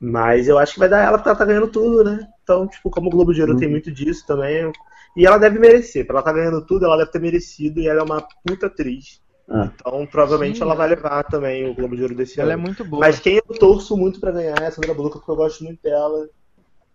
Mas 0.00 0.48
eu 0.48 0.58
acho 0.58 0.74
que 0.74 0.80
vai 0.80 0.88
dar 0.88 1.04
ela 1.04 1.16
porque 1.16 1.28
ela 1.28 1.38
tá 1.38 1.44
ganhando 1.44 1.68
tudo, 1.68 2.02
né? 2.02 2.26
Então, 2.42 2.66
tipo, 2.66 2.90
como 2.90 3.06
o 3.06 3.10
Globo 3.10 3.32
de 3.32 3.40
Ouro 3.40 3.56
tem 3.56 3.68
muito 3.68 3.92
disso 3.92 4.26
também. 4.26 4.72
E 5.16 5.26
ela 5.26 5.38
deve 5.38 5.58
merecer. 5.58 6.06
Pra 6.06 6.16
ela 6.16 6.24
tá 6.24 6.32
ganhando 6.32 6.64
tudo, 6.64 6.84
ela 6.84 6.96
deve 6.96 7.10
ter 7.10 7.20
merecido. 7.20 7.80
E 7.80 7.88
ela 7.88 8.00
é 8.00 8.04
uma 8.04 8.20
puta 8.46 8.66
atriz. 8.66 9.20
Ah, 9.48 9.70
Então, 9.74 10.06
provavelmente 10.06 10.58
Sim. 10.58 10.62
ela 10.64 10.74
vai 10.74 10.88
levar 10.88 11.24
também 11.24 11.68
o 11.68 11.74
Globo 11.74 11.96
de 11.96 12.02
Ouro 12.02 12.14
desse 12.14 12.40
Ela 12.40 12.52
é 12.52 12.54
ano. 12.54 12.62
muito 12.62 12.84
boa. 12.84 13.00
Mas 13.00 13.18
quem 13.18 13.36
eu 13.36 13.58
torço 13.58 13.96
muito 13.96 14.20
pra 14.20 14.30
ganhar 14.30 14.56
é 14.62 14.66
a 14.66 14.70
Sandra 14.70 14.94
Bullock, 14.94 15.18
porque 15.18 15.30
eu 15.30 15.36
gosto 15.36 15.64
muito 15.64 15.82
dela. 15.82 16.28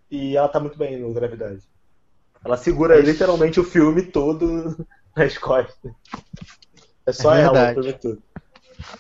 E 0.09 0.37
ela 0.37 0.47
tá 0.47 0.59
muito 0.59 0.77
bem 0.77 0.97
no 0.99 1.13
Gravidade. 1.13 1.61
Ela 2.43 2.55
segura 2.57 2.99
literalmente 3.01 3.59
o 3.59 3.63
filme 3.63 4.03
todo 4.03 4.77
nas 5.15 5.37
costas. 5.37 5.91
É 7.05 7.11
só 7.11 7.35
É 7.35 7.41
ela 7.41 7.51
o 7.51 7.53
verdade. 7.55 7.73
filme 7.81 7.93
todo. 7.99 8.23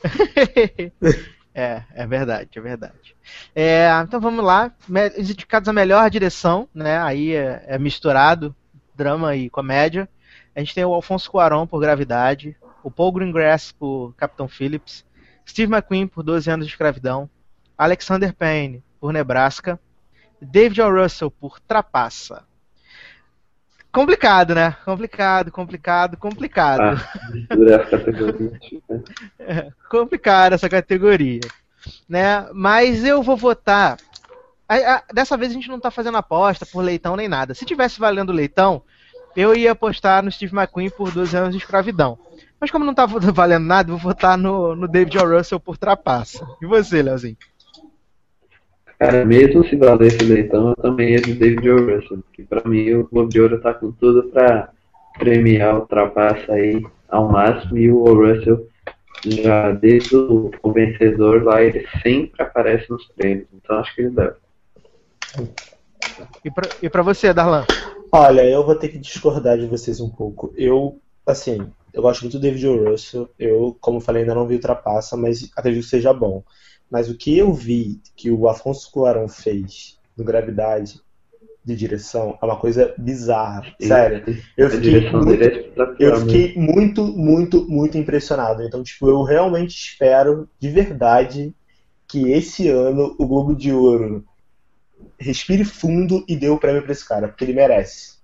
é, 1.53 1.83
é 1.93 2.07
verdade, 2.07 2.49
é 2.55 2.61
verdade. 2.61 3.15
É, 3.55 3.87
então 4.03 4.19
vamos 4.19 4.43
lá. 4.43 4.73
Os 5.17 5.29
indicados 5.29 5.69
a 5.69 5.73
melhor 5.73 6.09
direção, 6.09 6.67
né? 6.73 6.97
Aí 6.99 7.33
é, 7.33 7.63
é 7.67 7.79
misturado 7.79 8.55
drama 8.95 9.35
e 9.35 9.49
comédia. 9.49 10.09
A 10.55 10.59
gente 10.59 10.73
tem 10.73 10.85
o 10.85 10.93
Alfonso 10.93 11.29
Cuarón 11.29 11.67
por 11.67 11.79
Gravidade, 11.79 12.55
o 12.83 12.89
Paul 12.89 13.11
Greengrass 13.11 13.71
por 13.71 14.13
Capitão 14.15 14.47
Phillips, 14.47 15.05
Steve 15.47 15.71
McQueen 15.71 16.07
por 16.07 16.23
12 16.23 16.49
anos 16.49 16.65
de 16.65 16.71
escravidão, 16.71 17.29
Alexander 17.77 18.33
Payne 18.33 18.83
por 18.99 19.11
Nebraska, 19.11 19.79
David 20.41 20.81
O. 20.81 21.01
Russell 21.01 21.31
por 21.31 21.59
Trapaça. 21.59 22.43
Complicado, 23.91 24.53
né? 24.53 24.75
Complicado, 24.83 25.51
complicado, 25.51 26.17
complicado. 26.17 26.81
ah, 26.81 26.95
né? 27.55 27.77
complicada 29.89 30.55
essa 30.55 30.67
categoria, 30.67 31.39
né? 32.07 32.47
Mas 32.53 33.05
eu 33.05 33.23
vou 33.23 33.37
votar. 33.37 33.97
A- 34.67 34.95
a- 34.95 35.03
dessa 35.13 35.37
vez 35.37 35.51
a 35.51 35.53
gente 35.55 35.69
não 35.69 35.79
tá 35.79 35.91
fazendo 35.91 36.17
aposta 36.17 36.65
por 36.65 36.83
leitão 36.83 37.15
nem 37.15 37.27
nada. 37.27 37.53
Se 37.53 37.65
tivesse 37.65 37.99
valendo 37.99 38.31
leitão, 38.31 38.81
eu 39.35 39.55
ia 39.55 39.71
apostar 39.71 40.23
no 40.23 40.31
Steve 40.31 40.55
McQueen 40.55 40.89
por 40.89 41.11
12 41.11 41.35
anos 41.35 41.51
de 41.51 41.57
escravidão. 41.57 42.17
Mas 42.59 42.71
como 42.71 42.85
não 42.85 42.93
tá 42.93 43.05
valendo 43.33 43.65
nada, 43.65 43.89
vou 43.89 43.99
votar 43.99 44.37
no, 44.37 44.75
no 44.75 44.87
David 44.87 45.17
O. 45.17 45.37
Russell 45.37 45.59
por 45.59 45.77
trapaça. 45.77 46.45
E 46.61 46.65
você, 46.65 47.01
Leozinho? 47.01 47.37
Cara, 48.97 49.25
mesmo 49.25 49.65
se 49.67 49.75
valesse 49.75 50.23
leitão, 50.23 50.69
eu 50.69 50.75
também 50.75 51.11
ia 51.11 51.21
de 51.21 51.33
David 51.33 51.69
O. 51.69 51.95
Russell, 51.95 52.23
que 52.33 52.43
pra 52.43 52.67
mim 52.67 52.93
o 52.93 53.07
Globo 53.07 53.29
de 53.29 53.41
Ouro 53.41 53.59
tá 53.61 53.73
com 53.73 53.91
tudo 53.91 54.23
pra 54.29 54.69
premiar 55.19 55.77
o 55.77 55.85
trapaça 55.85 56.53
aí 56.53 56.81
ao 57.09 57.29
máximo 57.29 57.77
e 57.77 57.91
o 57.91 57.97
O. 57.97 58.13
Russell 58.13 58.67
já 59.25 59.71
desde 59.71 60.15
o, 60.15 60.51
o 60.61 60.71
vencedor 60.71 61.43
lá, 61.43 61.61
ele 61.61 61.85
sempre 62.03 62.41
aparece 62.41 62.89
nos 62.89 63.05
prêmios, 63.07 63.47
então 63.53 63.79
acho 63.79 63.93
que 63.95 64.01
ele 64.01 64.11
deve. 64.11 64.35
E 66.43 66.51
pra, 66.51 66.69
e 66.81 66.89
pra 66.89 67.03
você, 67.03 67.33
Darlan? 67.33 67.65
Olha, 68.11 68.43
eu 68.45 68.65
vou 68.65 68.75
ter 68.75 68.89
que 68.89 68.97
discordar 68.97 69.57
de 69.57 69.67
vocês 69.67 69.99
um 69.99 70.09
pouco. 70.09 70.53
Eu, 70.55 70.99
assim, 71.25 71.67
eu 71.93 72.01
gosto 72.01 72.21
muito 72.21 72.37
do 72.37 72.41
David 72.41 72.67
O. 72.67 72.91
Russell. 72.91 73.29
Eu, 73.37 73.77
como 73.79 73.99
falei, 73.99 74.21
ainda 74.21 74.35
não 74.35 74.47
vi 74.47 74.55
o 74.55 74.61
Trapaça, 74.61 75.17
mas 75.17 75.49
acredito 75.55 75.83
que 75.83 75.89
seja 75.89 76.13
bom. 76.13 76.43
Mas 76.89 77.09
o 77.09 77.17
que 77.17 77.37
eu 77.37 77.53
vi 77.53 77.99
que 78.15 78.31
o 78.31 78.47
Afonso 78.47 78.91
Cuarón 78.91 79.27
fez 79.27 79.97
no 80.15 80.23
Gravidade 80.23 81.01
de 81.65 81.75
direção 81.75 82.37
é 82.39 82.45
uma 82.45 82.57
coisa 82.57 82.93
bizarra. 82.97 83.63
Sério. 83.81 84.23
Eu 84.55 84.67
a 84.67 84.69
fiquei 84.69 84.91
direção 84.91 85.21
muito, 85.21 85.43
é 85.43 85.95
eu 85.99 86.19
fiquei 86.21 86.53
muito, 86.55 87.03
muito, 87.03 87.67
muito 87.67 87.97
impressionado. 87.97 88.61
Então, 88.61 88.83
tipo, 88.83 89.09
eu 89.09 89.23
realmente 89.23 89.75
espero, 89.75 90.47
de 90.59 90.69
verdade, 90.69 91.55
que 92.07 92.31
esse 92.31 92.69
ano 92.69 93.15
o 93.17 93.25
Globo 93.25 93.55
de 93.55 93.73
Ouro 93.73 94.23
respire 95.19 95.63
fundo 95.65 96.23
e 96.27 96.35
dê 96.35 96.49
o 96.49 96.57
prêmio 96.57 96.81
pra 96.83 96.91
esse 96.91 97.07
cara, 97.07 97.27
porque 97.27 97.43
ele 97.43 97.53
merece. 97.53 98.15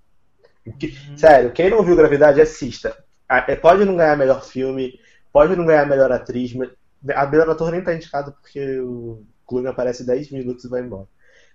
Porque- 0.63 0.93
Sério, 1.15 1.51
quem 1.51 1.69
não 1.69 1.83
viu 1.83 1.95
Gravidade, 1.95 2.41
assista. 2.41 2.95
Ah, 3.27 3.45
é, 3.47 3.55
Pode 3.55 3.85
não 3.85 3.95
ganhar 3.95 4.17
melhor 4.17 4.43
filme, 4.43 4.99
pode 5.31 5.55
não 5.55 5.65
ganhar 5.65 5.85
melhor 5.87 6.11
atriz, 6.11 6.53
mas 6.53 6.69
a 7.15 7.25
melhor 7.25 7.49
ator 7.49 7.71
nem 7.71 7.81
tá 7.81 7.93
indicado 7.95 8.31
porque 8.33 8.79
o 8.79 9.23
Clooney 9.47 9.69
aparece 9.71 10.05
10 10.05 10.29
minutos 10.31 10.65
e 10.65 10.69
vai 10.69 10.81
embora. 10.81 11.07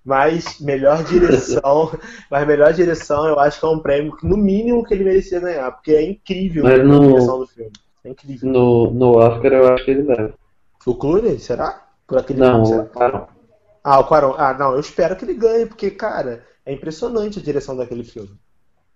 Mas 0.05 0.61
melhor 0.61 1.03
direção, 1.05 1.91
mas 2.30 2.47
melhor 2.47 2.72
direção 2.72 3.26
eu 3.26 3.39
acho 3.39 3.59
que 3.61 3.66
é 3.66 3.68
um 3.68 3.78
prêmio 3.80 4.16
que, 4.16 4.26
no 4.26 4.37
mínimo 4.37 4.84
que 4.84 4.95
ele 4.95 5.05
merecia 5.05 5.41
ganhar, 5.41 5.70
porque 5.72 5.93
é 5.93 6.03
incrível 6.03 6.64
Mas 6.64 6.80
a 6.80 6.84
no- 6.84 7.09
direção 7.09 7.39
do 7.41 7.47
filme. 7.47 7.72
É 8.05 8.11
incrível. 8.11 8.49
No, 8.51 8.91
no 8.93 9.16
Oscar 9.18 9.53
eu 9.53 9.72
acho 9.74 9.84
que 9.84 9.91
ele 9.91 10.03
deve. 10.05 10.32
O 10.87 10.95
Clooney, 10.95 11.39
será? 11.41 11.84
Por 12.07 12.18
aquele 12.18 12.39
Não, 12.39 12.64
filme, 12.64 12.68
será? 12.68 12.82
o 12.84 12.89
Carol. 12.99 13.28
Ah, 13.89 14.01
o 14.01 14.05
Quaron. 14.09 14.34
Ah, 14.37 14.53
não, 14.53 14.72
eu 14.72 14.80
espero 14.80 15.14
que 15.16 15.24
ele 15.24 15.34
ganhe, 15.34 15.66
porque, 15.66 15.91
cara, 15.91 16.45
é 16.64 16.72
impressionante 16.72 17.39
a 17.39 17.43
direção 17.43 17.76
daquele 17.76 18.03
filme. 18.03 18.37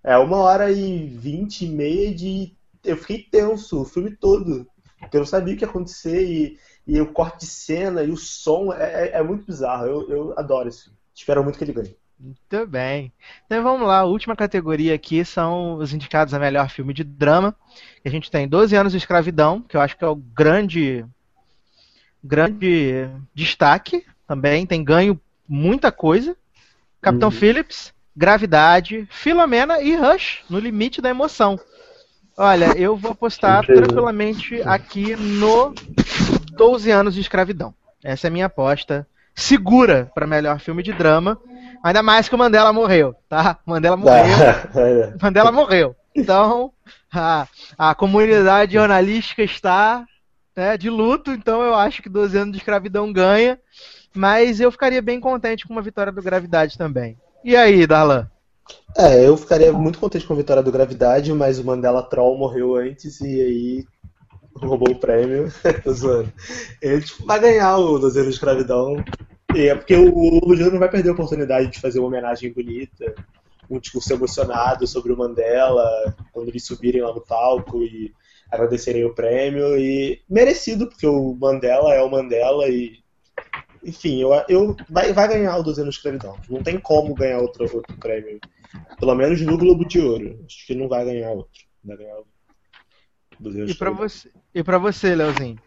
É 0.05 0.17
uma 0.19 0.39
hora 0.39 0.71
e 0.73 1.07
vinte 1.09 1.63
e 1.65 1.69
meia 1.69 2.15
de. 2.15 2.55
Eu 2.85 2.97
fiquei 2.97 3.23
tenso 3.31 3.83
o 3.83 3.85
filme 3.85 4.17
todo. 4.17 4.67
Porque 5.01 5.17
eu 5.17 5.21
não 5.21 5.27
sabia 5.27 5.55
o 5.55 5.57
que 5.59 5.65
ia 5.65 5.69
acontecer 5.71 6.23
e, 6.27 6.59
e 6.87 7.01
o 7.01 7.13
corte 7.13 7.41
de 7.41 7.47
cena 7.47 8.03
e 8.05 8.11
o 8.11 8.17
som 8.17 8.73
é, 8.73 9.09
é- 9.09 9.19
é 9.19 9.23
muito 9.23 9.47
bizarro. 9.47 9.87
Eu, 9.87 10.11
eu 10.11 10.35
adoro 10.39 10.69
esse 10.69 10.85
filme. 10.85 10.99
Espero 11.15 11.45
muito 11.45 11.59
que 11.59 11.65
ele 11.65 11.73
ganhe. 11.75 11.97
Muito 12.19 12.67
bem. 12.67 13.13
Então 13.47 13.63
vamos 13.63 13.87
lá, 13.89 14.01
a 14.01 14.05
última 14.05 14.37
categoria 14.37 14.95
aqui 14.95 15.25
são 15.25 15.77
os 15.77 15.95
indicados 15.95 16.35
a 16.35 16.39
melhor 16.39 16.69
filme 16.71 16.95
de 16.95 17.05
drama. 17.05 17.57
A 18.05 18.11
gente 18.11 18.31
tem 18.31 18.49
12 18.49 18.77
anos 18.77 18.93
de 18.93 18.99
escravidão, 18.99 19.63
que 19.63 19.77
eu 19.77 19.81
acho 19.81 19.97
que 19.97 20.05
é 20.05 20.09
o 20.09 20.17
grande 20.17 21.05
grande 22.23 23.09
destaque 23.35 24.05
também, 24.31 24.65
tem 24.65 24.85
ganho 24.85 25.21
muita 25.49 25.91
coisa. 25.91 26.37
Capitão 27.03 27.31
Uhum. 27.31 27.35
Phillips, 27.35 27.93
Gravidade, 28.17 29.09
Filomena 29.11 29.83
e 29.83 29.97
Rush, 29.97 30.45
no 30.49 30.61
limite 30.61 31.03
da 31.03 31.09
emoção. 31.09 31.59
Olha, 32.39 32.79
eu 32.79 32.97
vou 32.97 33.11
apostar 33.11 33.67
tranquilamente 33.67 34.63
aqui 34.63 35.17
no 35.17 35.75
12 36.53 36.93
anos 36.93 37.15
de 37.15 37.21
escravidão. 37.21 37.75
Essa 38.05 38.29
é 38.29 38.29
a 38.29 38.31
minha 38.31 38.47
aposta 38.47 39.05
segura 39.35 40.09
para 40.15 40.29
melhor 40.29 40.61
filme 40.61 40.85
de 40.85 40.93
drama. 40.93 41.37
Ainda 41.83 42.01
mais 42.01 42.29
que 42.29 42.35
o 42.37 42.39
Mandela 42.39 42.73
morreu, 42.73 43.17
tá? 43.29 43.59
Mandela 43.67 43.97
morreu. 43.97 44.15
É. 44.77 45.13
Mandela 45.21 45.51
morreu. 45.51 45.97
Então, 46.15 46.73
a, 47.13 47.49
a 47.77 47.97
comunidade 47.97 48.75
jornalística 48.75 49.43
está 49.43 50.07
né, 50.57 50.77
de 50.77 50.89
luto, 50.89 51.33
então 51.33 51.63
eu 51.63 51.75
acho 51.75 52.01
que 52.01 52.09
12 52.09 52.39
anos 52.39 52.53
de 52.53 52.59
escravidão 52.59 53.13
ganha. 53.13 53.59
Mas 54.15 54.61
eu 54.61 54.71
ficaria 54.73 55.01
bem 55.01 55.21
contente 55.21 55.67
com 55.67 55.73
uma 55.73 55.83
vitória 55.83 56.13
do 56.13 56.23
Gravidade 56.23 56.77
também. 56.77 57.17
E 57.45 57.57
aí, 57.57 57.87
Darlan? 57.87 58.29
É, 58.97 59.27
eu 59.27 59.37
ficaria 59.37 59.73
muito 59.73 59.99
contente 59.99 60.27
com 60.27 60.35
a 60.35 60.37
vitória 60.37 60.63
do 60.63 60.73
Gravidade, 60.73 61.33
mas 61.33 61.59
o 61.59 61.65
Mandela 61.65 62.03
Troll 62.03 62.37
morreu 62.37 62.77
antes 62.77 63.21
e 63.21 63.41
aí 63.41 63.87
roubou 64.55 64.91
o 64.91 64.99
prêmio. 64.99 65.53
Tô 65.85 65.93
zoando. 65.93 66.33
Ele 66.83 67.01
tipo, 67.01 67.25
vai 67.25 67.41
ganhar 67.41 67.77
o 67.79 67.99
12 67.99 68.19
anos 68.19 68.31
de 68.31 68.35
escravidão. 68.35 69.03
E 69.55 69.69
é 69.69 69.75
porque 69.75 69.95
o 69.95 70.09
o 70.09 70.41
Globo 70.41 70.57
de 70.57 70.63
Ouro 70.63 70.73
não 70.73 70.81
vai 70.81 70.91
perder 70.91 71.11
a 71.11 71.13
oportunidade 71.13 71.71
de 71.71 71.81
fazer 71.81 71.99
uma 71.99 72.09
homenagem 72.09 72.53
bonita, 72.53 73.15
um 73.69 73.79
discurso 73.79 74.13
emocionado 74.13 74.87
sobre 74.87 75.13
o 75.13 75.17
Mandela, 75.17 76.15
quando 76.33 76.49
eles 76.49 76.65
subirem 76.65 77.03
lá 77.03 77.13
no 77.13 77.21
palco 77.21 77.83
e 77.83 78.13
agradecerem 78.51 79.05
o 79.05 79.15
prêmio. 79.15 79.79
E 79.79 80.21
merecido, 80.29 80.89
porque 80.89 81.07
o 81.07 81.35
Mandela 81.35 81.95
é 81.95 82.03
o 82.03 82.11
Mandela 82.11 82.69
e 82.69 83.00
enfim, 83.83 84.21
eu, 84.21 84.31
eu 84.49 84.77
vai, 84.89 85.13
vai 85.13 85.29
ganhar 85.29 85.57
o 85.57 85.63
200 85.63 85.79
anos 85.79 85.95
de 85.95 85.99
escravidão. 85.99 86.37
Não 86.49 86.63
tem 86.63 86.79
como 86.79 87.15
ganhar 87.15 87.39
outro, 87.39 87.65
outro 87.75 87.97
prêmio. 87.97 88.39
Pelo 88.99 89.15
menos 89.15 89.41
no 89.41 89.59
Globo 89.59 89.87
de 89.87 90.01
Ouro. 90.01 90.39
Acho 90.47 90.67
que 90.67 90.75
não 90.75 90.89
vai 90.89 91.05
ganhar 91.05 91.31
outro. 91.31 91.63
Vai 91.85 91.97
ganhar 91.97 92.19
o 92.19 92.27
200 93.39 93.57
anos 93.57 93.69
E 93.69 93.73
escravidão. 93.73 94.09
você, 94.09 94.31
e 94.55 94.63
pra 94.63 94.79
você 94.79 95.15
Leozinho? 95.15 95.59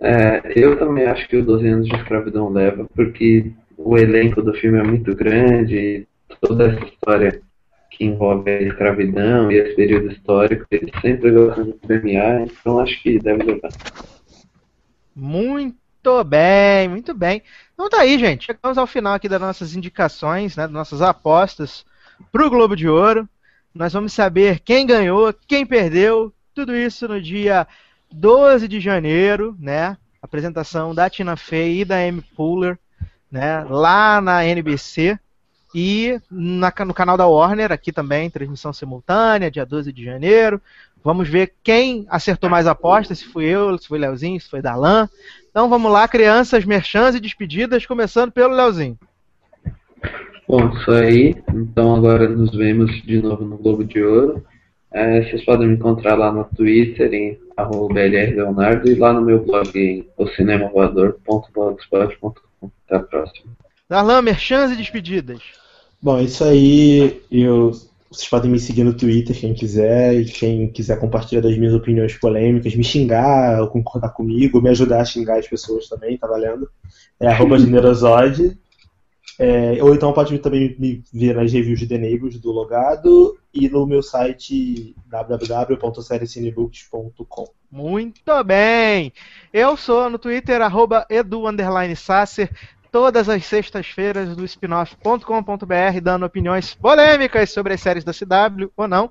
É, 0.00 0.52
eu 0.54 0.78
também 0.78 1.06
acho 1.06 1.28
que 1.28 1.36
o 1.36 1.44
12 1.44 1.66
anos 1.66 1.86
de 1.88 1.96
escravidão 1.96 2.48
leva, 2.50 2.86
porque 2.94 3.52
o 3.76 3.96
elenco 3.96 4.42
do 4.42 4.52
filme 4.54 4.78
é 4.78 4.82
muito 4.82 5.14
grande, 5.14 5.76
e 5.76 6.08
toda 6.40 6.68
essa 6.72 6.84
história 6.84 7.42
que 7.90 8.04
envolve 8.04 8.48
a 8.50 8.62
escravidão 8.62 9.50
e 9.50 9.56
esse 9.56 9.74
período 9.74 10.12
histórico, 10.12 10.64
eles 10.70 10.90
sempre 11.00 11.32
gostam 11.32 11.64
de 11.64 11.72
premiar, 11.72 12.42
então 12.42 12.78
acho 12.78 13.02
que 13.02 13.18
deve 13.18 13.42
levar. 13.42 13.70
Muito 15.16 15.76
bem, 16.24 16.88
muito 16.88 17.14
bem. 17.14 17.42
Então 17.74 17.88
tá 17.88 18.00
aí, 18.00 18.18
gente. 18.18 18.46
Chegamos 18.46 18.78
ao 18.78 18.86
final 18.86 19.14
aqui 19.14 19.28
das 19.28 19.40
nossas 19.40 19.74
indicações, 19.74 20.56
né, 20.56 20.64
das 20.64 20.72
nossas 20.72 21.02
apostas 21.02 21.84
pro 22.32 22.50
Globo 22.50 22.74
de 22.74 22.88
Ouro. 22.88 23.28
Nós 23.74 23.92
vamos 23.92 24.12
saber 24.12 24.60
quem 24.60 24.86
ganhou, 24.86 25.32
quem 25.46 25.64
perdeu, 25.64 26.32
tudo 26.54 26.74
isso 26.74 27.06
no 27.06 27.20
dia 27.20 27.66
12 28.10 28.66
de 28.66 28.80
janeiro, 28.80 29.56
né? 29.60 29.96
Apresentação 30.20 30.94
da 30.94 31.08
Tina 31.08 31.36
Fey 31.36 31.82
e 31.82 31.84
da 31.84 31.96
Amy 31.96 32.22
Poehler, 32.36 32.78
né? 33.30 33.64
Lá 33.68 34.20
na 34.20 34.44
NBC 34.44 35.18
e 35.74 36.20
na- 36.30 36.72
no 36.84 36.94
canal 36.94 37.16
da 37.16 37.26
Warner, 37.26 37.70
aqui 37.70 37.92
também, 37.92 38.30
transmissão 38.30 38.72
simultânea, 38.72 39.50
dia 39.50 39.66
12 39.66 39.92
de 39.92 40.04
janeiro. 40.04 40.60
Vamos 41.04 41.28
ver 41.28 41.54
quem 41.62 42.06
acertou 42.08 42.50
mais 42.50 42.66
apostas, 42.66 43.20
se 43.20 43.26
fui 43.26 43.44
eu, 43.44 43.78
se 43.78 43.86
foi 43.86 43.98
Leozinho, 43.98 44.40
se 44.40 44.48
foi 44.48 44.60
Darlan. 44.60 45.08
Então 45.58 45.68
vamos 45.68 45.90
lá, 45.90 46.06
crianças, 46.06 46.64
merchans 46.64 47.16
e 47.16 47.20
despedidas, 47.20 47.84
começando 47.84 48.30
pelo 48.30 48.54
Leozinho. 48.54 48.96
Bom, 50.46 50.68
isso 50.68 50.88
aí. 50.92 51.34
Então 51.52 51.96
agora 51.96 52.28
nos 52.28 52.54
vemos 52.54 53.02
de 53.02 53.20
novo 53.20 53.44
no 53.44 53.58
Globo 53.58 53.84
de 53.84 54.00
Ouro. 54.00 54.44
É, 54.92 55.24
vocês 55.24 55.44
podem 55.44 55.66
me 55.66 55.74
encontrar 55.74 56.14
lá 56.14 56.30
no 56.30 56.44
Twitter 56.44 57.12
em 57.12 57.36
arroba 57.56 57.92
blrleonardo 57.92 58.88
e 58.88 58.94
lá 58.94 59.12
no 59.12 59.20
meu 59.20 59.44
blog 59.44 59.76
em 59.76 60.06
ocinemavoador.blogspot.com. 60.16 62.70
Até 62.86 62.96
a 62.96 63.00
próxima. 63.00 63.50
Darlan, 63.88 64.22
merchans 64.22 64.70
e 64.70 64.76
despedidas. 64.76 65.40
Bom, 66.00 66.18
é 66.18 66.22
isso 66.22 66.44
aí. 66.44 67.20
Eu, 67.32 67.72
vocês 68.10 68.28
podem 68.28 68.50
me 68.50 68.58
seguir 68.58 68.84
no 68.84 68.94
Twitter, 68.94 69.38
quem 69.38 69.54
quiser. 69.54 70.14
E 70.14 70.24
quem 70.24 70.72
quiser 70.72 70.98
compartilhar 70.98 71.42
das 71.42 71.56
minhas 71.58 71.74
opiniões 71.74 72.14
polêmicas, 72.14 72.74
me 72.74 72.82
xingar, 72.82 73.60
ou 73.60 73.68
concordar 73.68 74.08
comigo, 74.10 74.62
me 74.62 74.70
ajudar 74.70 75.00
a 75.00 75.04
xingar 75.04 75.38
as 75.38 75.46
pessoas 75.46 75.86
também, 75.88 76.16
tá 76.16 76.26
valendo? 76.26 76.70
É 77.20 77.28
arroba 77.28 77.58
generosode. 77.60 78.58
É, 79.40 79.80
ou 79.82 79.94
então 79.94 80.12
pode 80.12 80.36
também 80.40 80.74
me 80.80 81.04
ver 81.12 81.36
nas 81.36 81.52
reviews 81.52 81.78
de 81.78 81.86
The 81.86 81.96
Neighbors 81.96 82.40
do 82.40 82.50
Logado 82.50 83.38
e 83.54 83.68
no 83.68 83.86
meu 83.86 84.02
site 84.02 84.96
www.seriecinebooks.com. 85.06 87.44
Muito 87.70 88.44
bem! 88.44 89.12
Eu 89.52 89.76
sou 89.76 90.10
no 90.10 90.18
Twitter, 90.18 90.60
arroba 90.60 91.06
edu 91.08 91.46
underline 91.46 91.94
Sasser, 91.94 92.50
todas 92.90 93.28
as 93.28 93.44
sextas-feiras 93.44 94.36
do 94.36 94.44
spinoff.com.br, 94.44 96.00
dando 96.02 96.26
opiniões 96.26 96.74
polêmicas 96.74 97.50
sobre 97.50 97.74
as 97.74 97.80
séries 97.80 98.04
da 98.04 98.12
CW 98.12 98.70
ou 98.76 98.88
não. 98.88 99.10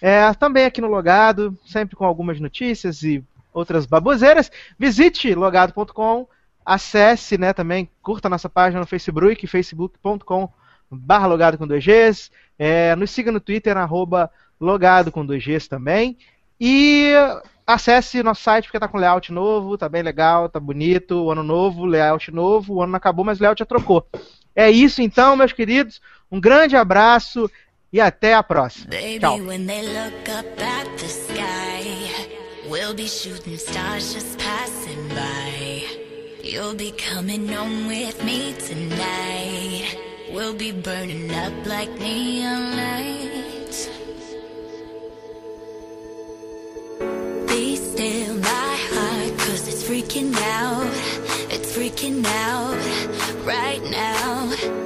É, 0.00 0.32
também 0.34 0.64
aqui 0.64 0.80
no 0.80 0.88
Logado, 0.88 1.56
sempre 1.66 1.96
com 1.96 2.04
algumas 2.04 2.40
notícias 2.40 3.02
e 3.02 3.22
outras 3.52 3.86
baboseiras. 3.86 4.50
Visite 4.78 5.34
logado.com, 5.34 6.26
acesse 6.64 7.36
né, 7.36 7.52
também, 7.52 7.88
curta 8.02 8.28
nossa 8.28 8.48
página 8.48 8.80
no 8.80 8.86
Facebook, 8.86 9.46
facebook.com 9.46 10.50
barra 10.90 11.26
logado 11.26 11.58
com 11.58 11.66
2Gs. 11.66 12.30
É, 12.58 12.96
nos 12.96 13.10
siga 13.10 13.30
no 13.30 13.40
Twitter, 13.40 13.76
arroba 13.76 14.30
logado 14.60 15.12
com 15.12 15.26
2Gs 15.26 15.68
também. 15.68 16.16
E 16.60 17.12
acesse 17.68 18.22
nosso 18.22 18.42
site 18.42 18.64
porque 18.64 18.80
tá 18.80 18.88
com 18.88 18.96
layout 18.96 19.30
novo, 19.30 19.76
tá 19.76 19.88
bem 19.90 20.02
legal, 20.02 20.48
tá 20.48 20.58
bonito, 20.58 21.24
o 21.24 21.30
ano 21.30 21.42
novo, 21.42 21.84
layout 21.84 22.30
novo, 22.30 22.74
o 22.74 22.82
ano 22.82 22.92
não 22.92 22.96
acabou, 22.96 23.24
mas 23.24 23.38
o 23.38 23.42
layout 23.42 23.58
já 23.58 23.66
trocou. 23.66 24.06
É 24.56 24.70
isso 24.70 25.02
então, 25.02 25.36
meus 25.36 25.52
queridos. 25.52 26.00
Um 26.32 26.40
grande 26.40 26.76
abraço 26.76 27.48
e 27.92 28.00
até 28.00 28.32
a 28.34 28.42
próxima. 28.42 28.86
Baby, 28.90 29.20
Ciao. 29.20 29.36
when 29.36 29.66
they 29.66 29.82
look 29.82 30.30
up 30.30 30.62
at 30.62 30.88
the 30.96 31.08
sky, 31.08 32.28
we'll 32.70 32.94
be 32.94 33.06
shooting 33.06 33.56
stars 33.58 34.14
just 34.14 34.38
passing 34.38 35.08
by. 35.10 35.84
You'll 36.42 36.74
be 36.74 36.92
coming 36.92 37.46
home 37.46 37.86
with 37.86 38.24
me 38.24 38.54
tonight. 38.54 39.98
We'll 40.32 40.54
be 40.54 40.72
burning 40.72 41.30
up 41.34 41.66
like 41.66 41.90
neon 42.00 42.76
lights. 42.76 43.37
Freaking 52.08 52.24
out 52.26 53.46
right 53.46 53.82
now. 53.90 54.77